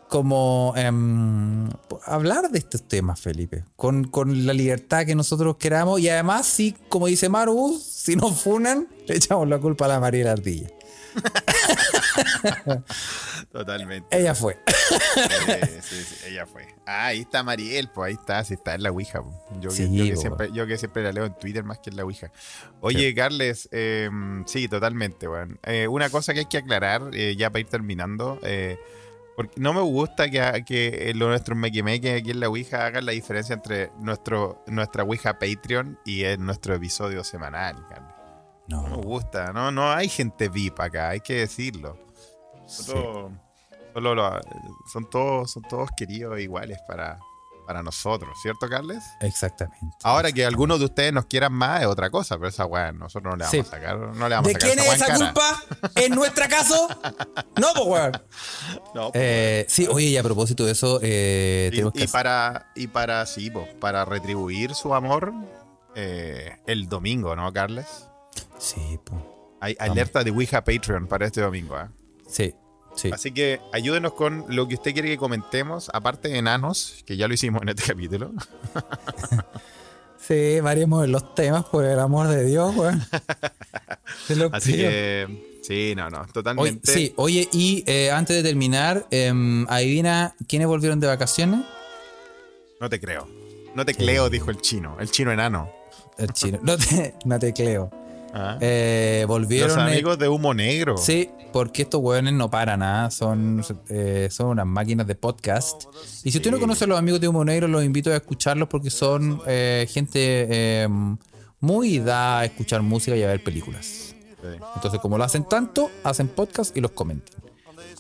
como 0.09 0.73
em, 0.77 1.69
hablar 2.05 2.49
de 2.49 2.59
estos 2.59 2.87
temas, 2.87 3.19
Felipe. 3.19 3.65
Con, 3.75 4.05
con 4.05 4.45
la 4.45 4.53
libertad 4.53 5.05
que 5.05 5.15
nosotros 5.15 5.57
queramos. 5.57 5.99
Y 5.99 6.07
además, 6.09 6.47
si, 6.47 6.73
como 6.87 7.07
dice 7.07 7.27
Maru, 7.27 7.77
si 7.85 8.15
nos 8.15 8.39
funan, 8.41 8.87
le 9.05 9.17
echamos 9.17 9.47
la 9.49 9.59
culpa 9.59 9.83
a 9.85 9.89
la 9.89 9.99
María 9.99 10.31
Ardilla. 10.31 10.69
Totalmente. 13.51 14.15
Ella 14.17 14.35
fue. 14.35 14.57
Sí, 14.67 15.81
sí, 15.81 16.03
sí, 16.03 16.15
ella 16.27 16.45
fue. 16.45 16.67
Ah, 16.85 17.07
ahí 17.07 17.21
está 17.21 17.43
Mariel, 17.43 17.89
pues 17.93 18.09
ahí 18.09 18.13
está, 18.13 18.43
sí 18.43 18.53
está 18.53 18.75
en 18.75 18.83
la 18.83 18.91
Ouija. 18.91 19.23
Yo, 19.59 19.69
que- 19.69 19.75
Sí, 19.75 19.95
yo 19.95 20.05
que, 20.05 20.15
siempre, 20.17 20.49
yo 20.51 20.67
que 20.67 20.77
siempre 20.77 21.03
la 21.03 21.11
leo 21.11 21.25
en 21.25 21.33
Twitter 21.39 21.63
más 21.63 21.79
que 21.79 21.89
en 21.89 21.95
la 21.97 22.03
Ouija. 22.03 22.31
Oye, 22.81 23.13
Carles, 23.15 23.67
eh, 23.71 24.09
sí, 24.45 24.67
totalmente, 24.67 25.27
weón. 25.27 25.59
Eh, 25.63 25.87
una 25.87 26.09
cosa 26.09 26.33
que 26.33 26.39
hay 26.39 26.45
que 26.45 26.57
aclarar, 26.57 27.09
eh, 27.13 27.35
ya 27.35 27.49
para 27.49 27.61
ir 27.61 27.67
terminando, 27.67 28.39
eh, 28.43 28.77
Porque 29.35 29.53
no 29.61 29.71
me 29.71 29.81
gusta 29.81 30.31
que, 30.31 30.63
que 30.65 31.13
lo- 31.15 31.27
nuestros 31.27 31.55
mequimeques 31.55 32.21
aquí 32.21 32.31
en 32.31 32.39
la 32.39 32.49
Ouija 32.49 32.87
hagan 32.87 33.05
la 33.05 33.11
diferencia 33.11 33.53
entre 33.53 33.91
nuestro, 33.99 34.63
nuestra 34.65 35.03
Ouija 35.03 35.37
Patreon 35.37 35.99
y 36.05 36.23
en 36.23 36.43
nuestro 36.43 36.73
episodio 36.73 37.23
semanal, 37.23 37.85
Carlos. 37.87 38.11
No 38.67 38.81
me 38.81 38.89
No. 38.89 38.97
gusta, 38.97 39.53
no, 39.53 39.71
no 39.71 39.91
hay 39.91 40.09
gente 40.09 40.49
VIP 40.49 40.79
acá, 40.79 41.09
hay 41.09 41.19
que 41.19 41.35
decirlo. 41.35 41.99
Sí. 42.67 42.91
Solo- 43.93 44.13
lo- 44.15 44.39
son, 44.91 45.09
todos, 45.09 45.51
son 45.51 45.63
todos 45.63 45.89
queridos 45.97 46.37
e 46.37 46.43
iguales 46.43 46.77
para, 46.87 47.17
para 47.65 47.81
nosotros, 47.81 48.37
¿cierto, 48.43 48.69
Carles? 48.69 49.03
Exactamente. 49.21 49.87
Ahora 50.03 50.31
que 50.31 50.45
algunos 50.45 50.77
de 50.79 50.85
ustedes 50.85 51.11
nos 51.11 51.25
quieran 51.25 51.51
más 51.53 51.81
es 51.81 51.87
otra 51.87 52.11
cosa, 52.11 52.35
pero 52.37 52.49
esa 52.49 52.65
weá 52.65 52.91
nosotros 52.91 53.31
no 53.31 53.37
le 53.37 53.43
vamos 53.45 53.51
Sí. 53.51 53.59
a 53.59 53.63
sacar, 53.63 53.97
no 53.97 54.29
le 54.29 54.35
vamos 54.35 54.51
¿De 54.51 54.55
a 54.55 54.59
sacar 54.59 54.69
quién 54.75 54.79
es 54.79 54.93
esa 54.93 55.05
cara. 55.07 55.17
culpa? 55.17 55.63
¿En 55.95 56.13
nuestro 56.15 56.45
caso? 56.47 56.87
No, 57.59 57.67
pues, 57.73 57.85
weón. 57.87 58.11
No, 58.93 59.11
pues, 59.11 59.13
Eh, 59.15 59.65
sí, 59.67 59.87
oye, 59.89 60.05
y 60.07 60.17
a 60.17 60.21
propósito 60.23 60.63
de 60.65 60.73
eso, 60.73 60.99
eh, 61.01 61.69
tenemos 61.71 61.93
y, 61.95 61.97
que 61.97 62.03
y 62.03 62.07
para 62.07 62.71
y 62.75 62.85
para 62.87 63.25
sí, 63.25 63.49
po, 63.49 63.67
para 63.79 64.05
retribuir 64.05 64.75
su 64.75 64.93
amor 64.93 65.33
eh, 65.95 66.55
el 66.67 66.87
domingo, 66.87 67.35
¿no, 67.35 67.51
Carles? 67.51 68.07
Sí, 68.59 68.99
pues. 69.03 69.19
Hay 69.59 69.75
alerta 69.79 70.23
de 70.23 70.29
Ouija 70.29 70.63
Patreon 70.63 71.07
para 71.07 71.25
este 71.25 71.41
domingo, 71.41 71.75
¿ah? 71.75 71.89
Sí, 72.27 72.53
sí. 72.95 73.09
Así 73.13 73.31
que 73.31 73.59
ayúdenos 73.73 74.13
con 74.13 74.45
lo 74.49 74.67
que 74.67 74.75
usted 74.75 74.93
quiere 74.93 75.09
que 75.09 75.17
comentemos, 75.17 75.89
aparte 75.93 76.29
de 76.29 76.37
enanos, 76.37 77.03
que 77.05 77.17
ya 77.17 77.27
lo 77.27 77.33
hicimos 77.33 77.61
en 77.61 77.69
este 77.69 77.83
capítulo. 77.83 78.31
Sí, 80.19 80.59
variemos 80.59 81.05
en 81.05 81.11
los 81.13 81.35
temas, 81.35 81.63
por 81.65 81.85
el 81.85 81.97
amor 81.99 82.27
de 82.27 82.43
Dios, 82.43 82.75
weón. 82.75 83.01
Así 84.51 84.73
pido. 84.73 84.89
que 84.89 85.59
sí, 85.61 85.93
no, 85.95 86.09
no, 86.09 86.21
Oye, 86.21 86.31
totalmente. 86.33 86.91
sí, 86.91 87.13
oye, 87.15 87.47
y 87.53 87.83
eh, 87.87 88.11
antes 88.11 88.35
de 88.35 88.43
terminar, 88.43 89.07
em, 89.09 89.65
adivina 89.69 90.35
quiénes 90.47 90.67
volvieron 90.67 90.99
de 90.99 91.07
vacaciones. 91.07 91.61
No 92.81 92.89
te 92.89 92.99
creo. 92.99 93.27
No 93.73 93.85
te 93.85 93.93
creo, 93.93 94.29
dijo 94.29 94.49
el 94.51 94.59
chino, 94.59 94.97
el 94.99 95.09
chino 95.11 95.31
enano. 95.31 95.71
El 96.17 96.33
chino. 96.33 96.59
No 96.61 96.77
te, 96.77 97.15
no 97.23 97.39
te 97.39 97.53
creo. 97.53 97.89
Ah. 98.33 98.57
Eh, 98.59 99.25
volvieron. 99.27 99.69
Los 99.69 99.77
eh, 99.77 99.81
amigos 99.81 100.17
de 100.19 100.27
humo 100.27 100.53
negro. 100.53 100.97
Sí, 100.97 101.29
porque 101.51 101.81
estos 101.81 102.01
hueones 102.01 102.33
no 102.33 102.49
paran, 102.49 102.83
¿ah? 102.83 103.09
son, 103.09 103.63
eh, 103.89 104.27
son 104.31 104.49
unas 104.49 104.65
máquinas 104.65 105.07
de 105.07 105.15
podcast. 105.15 105.85
Y 106.23 106.31
si 106.31 106.37
usted 106.37 106.51
no 106.51 106.59
conoce 106.59 106.83
a 106.83 106.87
los 106.87 106.99
amigos 106.99 107.19
de 107.19 107.27
Humo 107.27 107.43
Negro, 107.43 107.67
los 107.67 107.83
invito 107.83 108.11
a 108.11 108.15
escucharlos 108.15 108.67
porque 108.67 108.89
son 108.89 109.41
eh, 109.47 109.87
gente 109.89 110.19
eh, 110.21 110.87
muy 111.59 111.99
dada 111.99 112.41
a 112.41 112.45
escuchar 112.45 112.81
música 112.81 113.15
y 113.15 113.23
a 113.23 113.27
ver 113.27 113.43
películas. 113.43 113.85
Sí, 113.85 114.15
Entonces, 114.75 114.99
como 114.99 115.17
lo 115.17 115.23
hacen 115.23 115.45
tanto, 115.45 115.89
hacen 116.03 116.27
podcast 116.27 116.77
y 116.77 116.81
los 116.81 116.91
comentan. 116.91 117.35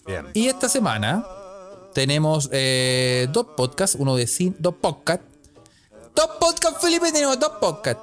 Bien. 0.05 0.27
Y 0.33 0.47
esta 0.47 0.69
semana 0.69 1.25
tenemos 1.93 2.49
dos 3.31 3.47
podcasts, 3.57 3.97
uno 3.99 4.15
de 4.15 4.27
cine, 4.27 4.55
dos 4.59 4.75
podcasts. 4.75 5.25
Dos 6.15 6.29
podcasts, 6.39 6.79
Felipe, 6.81 7.11
tenemos 7.11 7.39
dos 7.39 7.53
podcasts. 7.59 8.01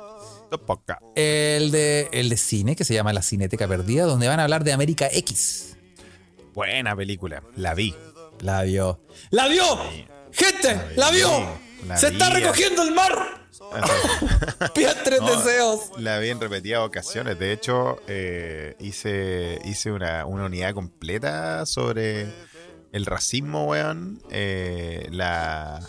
El 1.15 1.71
de, 1.71 2.09
el 2.13 2.29
de 2.29 2.37
cine, 2.37 2.77
que 2.77 2.85
se 2.85 2.95
llama 2.95 3.13
La 3.13 3.23
Cineteca 3.23 3.67
Perdida, 3.69 4.05
donde 4.05 4.29
van 4.29 4.41
a 4.41 4.45
hablar 4.45 4.65
de 4.65 4.73
América 4.73 5.09
X. 5.13 5.77
Buena 6.55 6.95
película. 6.97 7.43
La 7.57 7.75
vi. 7.75 7.95
La 8.41 8.63
vio. 8.63 9.01
¡La 9.31 9.49
vio! 9.49 9.65
¡Gente! 10.33 10.81
¡La 10.97 11.11
vio! 11.11 11.31
La 11.87 11.97
¡Se 11.97 12.11
vi. 12.11 12.17
está 12.17 12.31
recogiendo 12.31 12.83
el 12.83 12.93
mar! 12.93 13.45
Pidan 14.75 14.97
tres 15.05 15.21
No, 15.21 15.37
deseos. 15.37 15.91
La 15.99 16.19
vi 16.19 16.31
en 16.31 16.41
repetidas 16.41 16.81
ocasiones. 16.81 17.39
De 17.39 17.53
hecho, 17.53 18.01
eh, 18.07 18.77
hice, 18.79 19.59
hice 19.65 19.91
una, 19.93 20.27
una 20.27 20.47
unidad 20.47 20.75
completa 20.75 21.65
sobre 21.67 22.27
el 22.93 23.07
racismo, 23.07 23.67
weón. 23.67 24.23
Eh, 24.31 25.09
la, 25.11 25.81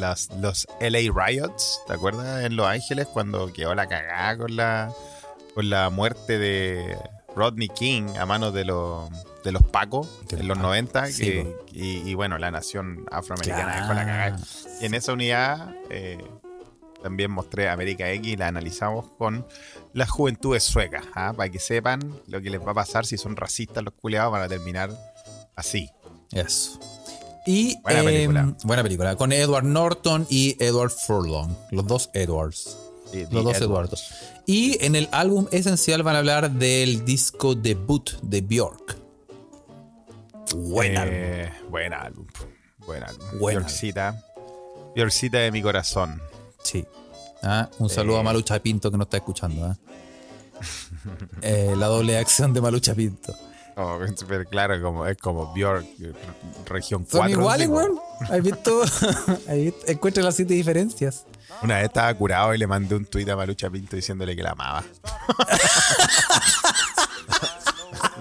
las, 0.00 0.28
los 0.40 0.66
LA 0.80 1.12
Riots, 1.14 1.80
¿te 1.86 1.92
acuerdas? 1.92 2.44
En 2.44 2.56
Los 2.56 2.66
Ángeles, 2.66 3.06
cuando 3.06 3.52
quedó 3.52 3.74
la 3.74 3.86
cagada 3.86 4.36
con 4.38 4.56
la, 4.56 4.92
con 5.54 5.70
la 5.70 5.90
muerte 5.90 6.38
de 6.38 6.98
Rodney 7.36 7.68
King 7.68 8.16
a 8.18 8.26
manos 8.26 8.52
de 8.54 8.64
los, 8.64 9.08
de 9.44 9.52
los 9.52 9.62
Pacos 9.62 10.08
en 10.30 10.38
los 10.38 10.46
los 10.48 10.56
Pacos, 10.58 10.62
90. 10.70 11.06
sí, 11.06 11.24
que- 11.24 11.42
po. 11.44 11.64
y, 11.72 12.08
y 12.10 12.14
bueno, 12.14 12.38
la 12.38 12.50
nación 12.50 13.04
afroamericana 13.12 13.64
Claro. 13.72 13.80
dejó 13.82 13.94
la 13.94 14.04
cagada. 14.06 14.38
Y 14.80 14.86
en 14.86 14.94
esa 14.94 15.12
unidad 15.12 15.74
eh, 15.90 16.18
también 17.02 17.30
mostré 17.30 17.68
América 17.68 18.10
X 18.10 18.32
y 18.32 18.36
la 18.36 18.48
analizamos 18.48 19.10
con 19.16 19.46
las 19.94 20.10
juventudes 20.10 20.62
suecas, 20.64 21.04
¿ah? 21.14 21.32
para 21.36 21.48
que 21.50 21.58
sepan 21.58 22.00
lo 22.26 22.40
que 22.40 22.50
les 22.50 22.60
va 22.60 22.72
a 22.72 22.74
pasar 22.74 23.06
si 23.06 23.16
son 23.16 23.36
racistas 23.36 23.82
los 23.84 23.94
culiados, 23.94 24.32
van 24.32 24.42
a 24.42 24.48
terminar 24.48 24.90
así. 25.56 25.88
Eso. 26.32 26.78
Y 27.46 27.80
Buena 27.82 28.00
em, 28.00 28.04
película. 28.06 28.54
buena 28.64 28.82
película. 28.82 29.16
Con 29.16 29.32
Edward 29.32 29.64
Norton 29.64 30.26
y 30.28 30.56
Edward 30.62 30.90
Furlong. 30.90 31.54
Los 31.70 31.86
dos 31.86 32.10
Edwards. 32.12 32.76
Los 33.12 33.30
dos 33.44 33.56
Edward. 33.56 33.62
Eduardos. 33.62 34.10
Y 34.46 34.84
en 34.84 34.94
el 34.94 35.08
álbum 35.12 35.46
esencial 35.50 36.02
van 36.02 36.16
a 36.16 36.18
hablar 36.20 36.50
del 36.50 37.04
disco 37.04 37.54
debut 37.54 38.10
de 38.22 38.40
Bjork. 38.40 38.96
Buen 40.54 40.96
álbum. 40.96 41.14
Eh, 41.16 41.52
Buen 41.70 41.92
álbum. 41.94 42.26
Buen 42.86 43.02
álbum. 43.04 43.26
Buen 43.38 43.58
Bjorkcita. 43.58 44.22
Bjorkcita 44.94 45.38
de 45.38 45.50
mi 45.52 45.62
corazón. 45.62 46.20
Sí. 46.62 46.84
Ah, 47.42 47.68
un 47.78 47.88
saludo 47.88 48.18
a 48.18 48.22
Malucha 48.22 48.58
Pinto 48.60 48.90
que 48.90 48.98
nos 48.98 49.06
está 49.06 49.16
escuchando. 49.18 49.64
ah. 49.66 49.76
Eh, 51.42 51.74
la 51.76 51.86
doble 51.86 52.18
acción 52.18 52.52
de 52.52 52.60
Malucha 52.60 52.94
Pinto. 52.94 53.34
Oh, 53.76 53.98
pero 54.28 54.44
claro, 54.44 54.80
como, 54.82 55.06
es 55.06 55.16
como 55.16 55.52
Bjork, 55.54 55.86
eh, 56.00 56.12
región 56.66 57.06
4. 57.10 57.20
Son 57.20 57.30
iguales, 57.30 57.68
weón. 57.68 57.98
¿Has 58.28 58.42
visto? 58.42 58.82
Encuentra 59.86 60.22
las 60.22 60.36
siete 60.36 60.54
diferencias. 60.54 61.26
Una 61.62 61.76
vez 61.76 61.84
estaba 61.86 62.12
curado 62.14 62.54
y 62.54 62.58
le 62.58 62.66
mandé 62.66 62.94
un 62.94 63.04
tuit 63.04 63.28
a 63.28 63.36
Malucha 63.36 63.70
Pinto 63.70 63.96
diciéndole 63.96 64.36
que 64.36 64.42
la 64.42 64.50
amaba. 64.50 64.84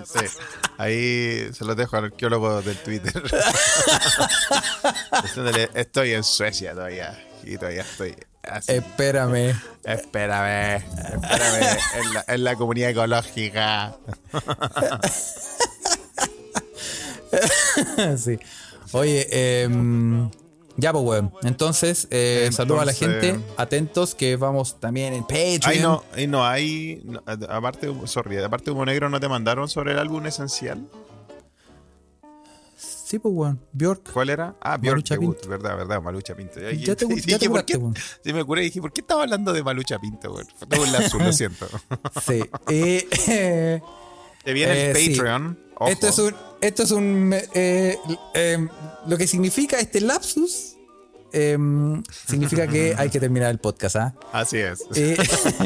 Sí, 0.06 0.26
ahí 0.78 1.54
se 1.54 1.66
los 1.66 1.76
dejo 1.76 1.97
al 1.97 2.06
arqueólogo 2.06 2.62
del 2.64 2.78
Twitter. 2.78 3.22
diciéndole, 5.22 5.70
estoy 5.76 6.14
en 6.14 6.24
Suecia 6.24 6.74
todavía. 6.74 7.18
Y 7.43 7.58
todavía 7.58 7.82
estoy 7.82 8.16
así. 8.52 8.74
Espérame. 8.74 9.56
Espérame, 9.84 10.78
espérame, 10.78 11.78
en 11.95 12.14
la, 12.14 12.26
en 12.28 12.43
la 12.43 12.56
comunidad 12.56 12.91
ecológica. 12.91 13.97
sí. 18.18 18.38
Oye, 18.91 19.64
em, 19.64 20.30
ya, 20.78 20.93
pues, 20.93 21.04
weón. 21.04 21.34
Entonces, 21.43 22.08
eh, 22.12 22.50
saludo 22.52 22.82
a 22.82 22.86
la 22.86 22.93
gente. 22.93 23.39
Atentos 23.58 24.16
que 24.16 24.36
vamos 24.36 24.80
también 24.80 25.14
en 25.14 25.24
Patreon. 25.24 25.62
Ahí 25.66 25.80
no, 25.80 26.04
ahí 26.14 26.28
no 26.28 26.45
hay. 26.45 27.02
no, 27.04 27.22
aparte, 27.50 27.91
sorry, 28.06 28.38
aparte 28.38 28.72
Humo 28.72 28.86
Negro, 28.86 29.10
¿no 29.10 29.20
te 29.20 29.28
mandaron 29.28 29.68
sobre 29.68 29.93
el 29.93 30.00
álbum 30.00 30.26
esencial? 30.26 30.88
Sí, 33.10 33.18
pues, 33.18 33.34
weón. 33.34 33.60
Bjork. 33.74 34.12
¿Cuál 34.14 34.30
era? 34.30 34.55
Ah, 34.62 34.78
Bjork 34.78 35.03
Debut, 35.03 35.43
verdad, 35.47 35.76
verdad, 35.78 35.99
Malucha 35.99 36.36
Pinto. 36.36 36.60
Y- 36.70 36.84
Ya 36.86 36.95
te, 36.95 37.05
y 37.05 37.10
ya 37.10 37.16
dije, 37.16 37.39
te 37.39 37.45
¿por 37.45 37.49
curaste, 37.49 37.74
qué? 37.74 37.78
weón. 37.80 37.95
Sí, 38.24 38.34
me 38.34 38.43
curé 38.45 38.62
y 38.62 38.66
dije, 38.66 38.82
¿por 38.82 38.93
qué 38.93 39.01
estaba 39.01 39.24
hablando 39.24 39.51
de 39.51 39.64
Malucha 39.64 39.97
Pinto? 39.97 40.36
Fue 40.55 40.68
todo 40.68 40.84
un 40.84 40.91
lapsus, 40.91 41.20
lo 41.20 41.34
siento. 41.34 41.68
Sí. 42.28 42.43
Eh, 42.70 43.07
eh, 43.28 43.82
Te 44.43 44.53
viene 44.53 44.91
el 44.91 44.95
Eh, 44.95 44.99
sí. 44.99 45.10
Patreon. 45.16 45.60
ojo. 45.76 45.89
esto 45.89 46.07
es 46.07 46.20
un. 46.20 46.36
Esto 46.62 46.84
es 46.84 46.91
un. 46.91 47.34
eh, 47.55 47.97
em, 48.36 48.70
lo 49.07 49.18
que 49.18 49.26
significa 49.26 49.80
este 49.80 50.01
lapsus. 50.01 50.76
Em, 51.34 52.03
significa 52.27 52.67
que 52.67 52.93
hay 52.97 53.09
que 53.09 53.19
terminar 53.19 53.49
el 53.51 53.59
podcast, 53.59 53.95
¿ah? 53.97 54.15
Así 54.34 54.57
es. 54.57 54.86
Eh, 54.95 55.17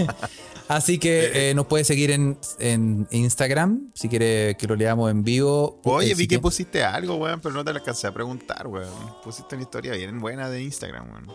así 0.67 0.97
que 0.99 1.49
eh, 1.49 1.53
nos 1.55 1.67
puede 1.67 1.83
seguir 1.83 2.11
en, 2.11 2.37
en 2.59 3.07
Instagram 3.11 3.91
si 3.93 4.09
quiere 4.09 4.55
que 4.57 4.67
lo 4.67 4.75
leamos 4.75 5.11
en 5.11 5.23
vivo. 5.23 5.79
Oye, 5.83 6.11
Eh, 6.11 6.15
vi 6.15 6.23
si 6.23 6.27
que 6.27 6.39
pusiste 6.39 6.83
algo, 6.83 7.15
weón, 7.15 7.39
pero 7.41 7.53
no 7.55 7.63
te 7.63 7.71
lo 7.73 7.79
alcancé 7.79 8.07
a 8.07 8.13
preguntar, 8.13 8.67
weón. 8.67 8.89
Pusiste 9.23 9.55
una 9.55 9.63
historia 9.63 9.93
bien 9.93 10.19
buena 10.19 10.49
de 10.49 10.61
Instagram, 10.63 11.09
weón. 11.11 11.27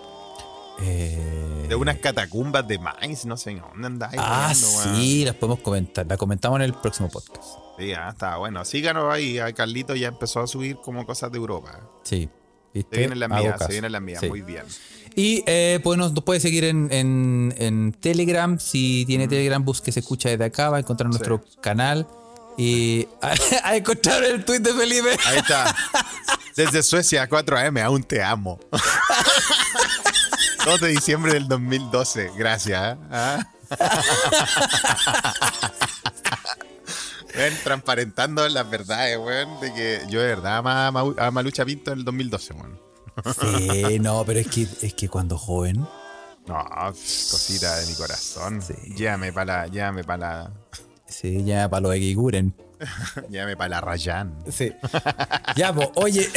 Eh, 0.81 1.67
De 1.69 1.75
unas 1.75 1.99
catacumbas 1.99 2.67
de 2.69 2.79
Mainz, 2.79 3.25
no 3.25 3.37
sé 3.37 3.55
dónde 3.57 3.87
andáis. 3.87 4.15
Ah, 4.17 4.53
sí, 4.55 5.25
las 5.25 5.35
podemos 5.35 5.61
comentar. 5.61 6.07
La 6.07 6.17
comentamos 6.17 6.59
en 6.61 6.63
el 6.67 6.75
próximo 6.75 7.09
podcast. 7.09 7.43
Sí, 7.79 7.93
ah, 7.93 8.11
está 8.11 8.37
bueno. 8.37 8.65
Síganos 8.65 9.13
ahí. 9.13 9.39
A 9.39 9.53
Carlito 9.53 9.95
ya 9.97 10.09
empezó 10.09 10.41
a 10.41 10.47
subir 10.47 10.77
como 10.77 11.05
cosas 11.05 11.31
de 11.33 11.39
Europa. 11.39 11.81
Sí. 12.05 12.29
¿Viste? 12.75 12.97
Se 12.97 13.01
vienen 13.01 13.21
las 13.21 13.31
mías, 13.31 13.61
se 13.67 13.73
vienen 13.73 13.93
las 13.93 14.03
mías. 14.03 14.21
Sí. 14.21 14.29
Muy 14.29 14.43
bien. 14.43 14.65
Y 15.15 15.43
eh, 15.47 15.81
pues 15.83 15.99
nos, 15.99 16.13
nos 16.13 16.23
puede 16.23 16.39
seguir 16.41 16.65
en, 16.65 16.89
en- 16.93 17.55
en 17.59 17.93
Telegram. 17.93 18.59
Si 18.61 19.05
tiene 19.07 19.27
Telegram, 19.27 19.65
busque 19.65 19.91
se 19.91 20.01
escucha 20.01 20.29
desde 20.29 20.45
acá. 20.45 20.71
Va 20.71 20.77
a 20.77 20.81
encontrar 20.81 21.09
nuestro 21.09 21.43
canal. 21.61 22.07
Y 22.57 23.09
a, 23.23 23.35
a 23.65 23.77
encontrar 23.77 24.23
el 24.25 24.45
tweet 24.45 24.61
de 24.61 24.75
Felipe. 24.75 25.17
Ahí 25.27 25.39
está. 25.39 25.75
Desde 26.57 26.83
Suecia 26.83 27.29
4am, 27.29 27.83
aún 27.85 28.03
te 28.03 28.23
amo. 28.23 28.59
2 30.65 30.81
de 30.81 30.89
diciembre 30.89 31.33
del 31.33 31.49
2012. 31.49 32.33
Gracias. 32.37 32.97
¿eh? 32.97 32.99
Ah. 33.11 33.47
Transparentando 37.65 38.49
las 38.49 38.69
verdades, 38.69 39.19
weón, 39.19 39.61
de 39.61 39.73
que 39.73 40.01
yo 40.09 40.21
de 40.21 40.27
verdad 40.29 40.59
amaba 40.59 41.15
a 41.19 41.31
Malucha 41.31 41.65
Pinto 41.65 41.93
en 41.93 42.01
el 42.01 42.05
2012, 42.05 42.55
weón. 42.55 42.81
Sí, 43.41 43.99
no, 44.01 44.25
pero 44.25 44.41
es 44.41 44.49
que, 44.49 44.63
es 44.83 44.95
que 44.95 45.09
cuando 45.09 45.37
joven. 45.39 45.87
No, 46.47 46.65
cosita 46.87 47.77
de 47.77 47.87
mi 47.87 47.95
corazón. 47.95 48.61
Llévame 48.97 49.33
para 49.33 49.63
la, 49.63 49.67
llévame 49.67 50.05
para 50.05 50.19
la. 50.19 50.53
Sí, 51.07 51.45
ya 51.45 51.69
para 51.69 51.81
los 51.83 51.95
Eguiguren. 51.95 52.55
llévame 53.29 53.57
para 53.57 53.69
la 53.69 53.81
Rayan. 53.81 54.35
Sí. 54.51 54.73
ya, 55.57 55.73
pues, 55.75 55.89
oye, 55.97 56.29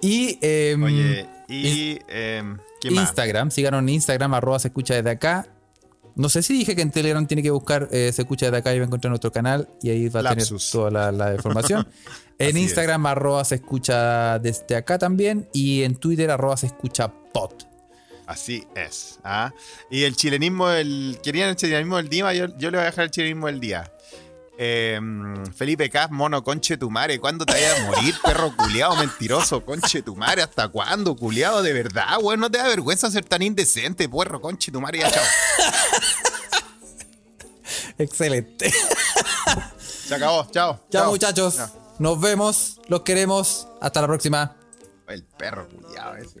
y. 0.00 0.38
Oye, 0.82 1.28
y. 1.48 1.98
Em, 2.08 2.58
¿qué 2.80 2.88
Instagram, 2.88 3.50
síganos 3.50 3.80
en 3.80 3.88
Instagram, 3.88 4.34
arroba 4.34 4.58
se 4.58 4.68
escucha 4.68 4.94
desde 4.94 5.10
acá. 5.10 5.46
No 6.18 6.28
sé 6.28 6.42
si 6.42 6.52
dije 6.52 6.74
que 6.74 6.82
en 6.82 6.90
Telegram 6.90 7.24
tiene 7.28 7.44
que 7.44 7.50
buscar 7.50 7.88
eh, 7.92 8.10
Se 8.12 8.22
escucha 8.22 8.46
desde 8.46 8.58
acá 8.58 8.74
y 8.74 8.78
va 8.78 8.84
a 8.84 8.86
encontrar 8.86 9.10
nuestro 9.10 9.30
canal 9.30 9.68
y 9.80 9.90
ahí 9.90 10.08
va 10.08 10.20
a 10.20 10.34
tener 10.34 10.48
toda 10.70 11.12
la, 11.12 11.34
información. 11.34 11.88
en 12.38 12.56
Instagram, 12.56 13.06
arroba 13.06 13.44
se 13.44 13.54
escucha 13.54 14.38
desde 14.40 14.74
acá 14.74 14.98
también 14.98 15.48
y 15.52 15.84
en 15.84 15.94
Twitter, 15.94 16.30
arroba 16.30 16.56
se 16.56 16.66
escucha 16.66 17.08
pot. 17.08 17.68
Así 18.26 18.66
es. 18.74 19.20
¿ah? 19.22 19.54
Y 19.90 20.02
el 20.02 20.16
chilenismo, 20.16 20.68
el, 20.70 21.18
querían 21.22 21.50
el 21.50 21.56
chilenismo 21.56 21.96
del 21.96 22.08
día, 22.08 22.34
yo, 22.34 22.46
yo 22.58 22.70
le 22.72 22.78
voy 22.78 22.82
a 22.82 22.90
dejar 22.90 23.04
el 23.04 23.10
chilenismo 23.12 23.46
del 23.46 23.60
día. 23.60 23.90
Em, 24.60 25.46
Felipe 25.54 25.88
Cas, 25.88 26.10
mono, 26.10 26.42
conche 26.42 26.76
tu 26.76 26.90
madre. 26.90 27.20
¿Cuándo 27.20 27.46
te 27.46 27.52
vayas 27.52 27.78
a 27.78 27.84
morir, 27.84 28.12
perro 28.24 28.56
culiado 28.56 28.96
mentiroso? 28.96 29.64
Conche 29.64 30.02
tu 30.02 30.16
madre, 30.16 30.42
¿hasta 30.42 30.66
cuándo, 30.66 31.14
culiado? 31.14 31.62
De 31.62 31.72
verdad, 31.72 32.18
weón, 32.20 32.40
no 32.40 32.50
te 32.50 32.58
da 32.58 32.66
vergüenza 32.66 33.08
ser 33.08 33.24
tan 33.24 33.40
indecente, 33.42 34.08
perro, 34.08 34.40
conche 34.40 34.72
tu 34.72 34.80
madre, 34.80 34.98
ya 34.98 35.12
chao. 35.12 35.22
Excelente. 37.98 38.72
Se 39.78 40.14
acabó, 40.16 40.48
chao. 40.50 40.84
Chao, 40.90 41.10
muchachos. 41.12 41.56
Nos 42.00 42.20
vemos, 42.20 42.80
los 42.88 43.02
queremos. 43.02 43.68
Hasta 43.80 44.00
la 44.00 44.08
próxima. 44.08 44.56
El 45.06 45.22
perro 45.22 45.68
culiado 45.68 46.16
ese. 46.16 46.40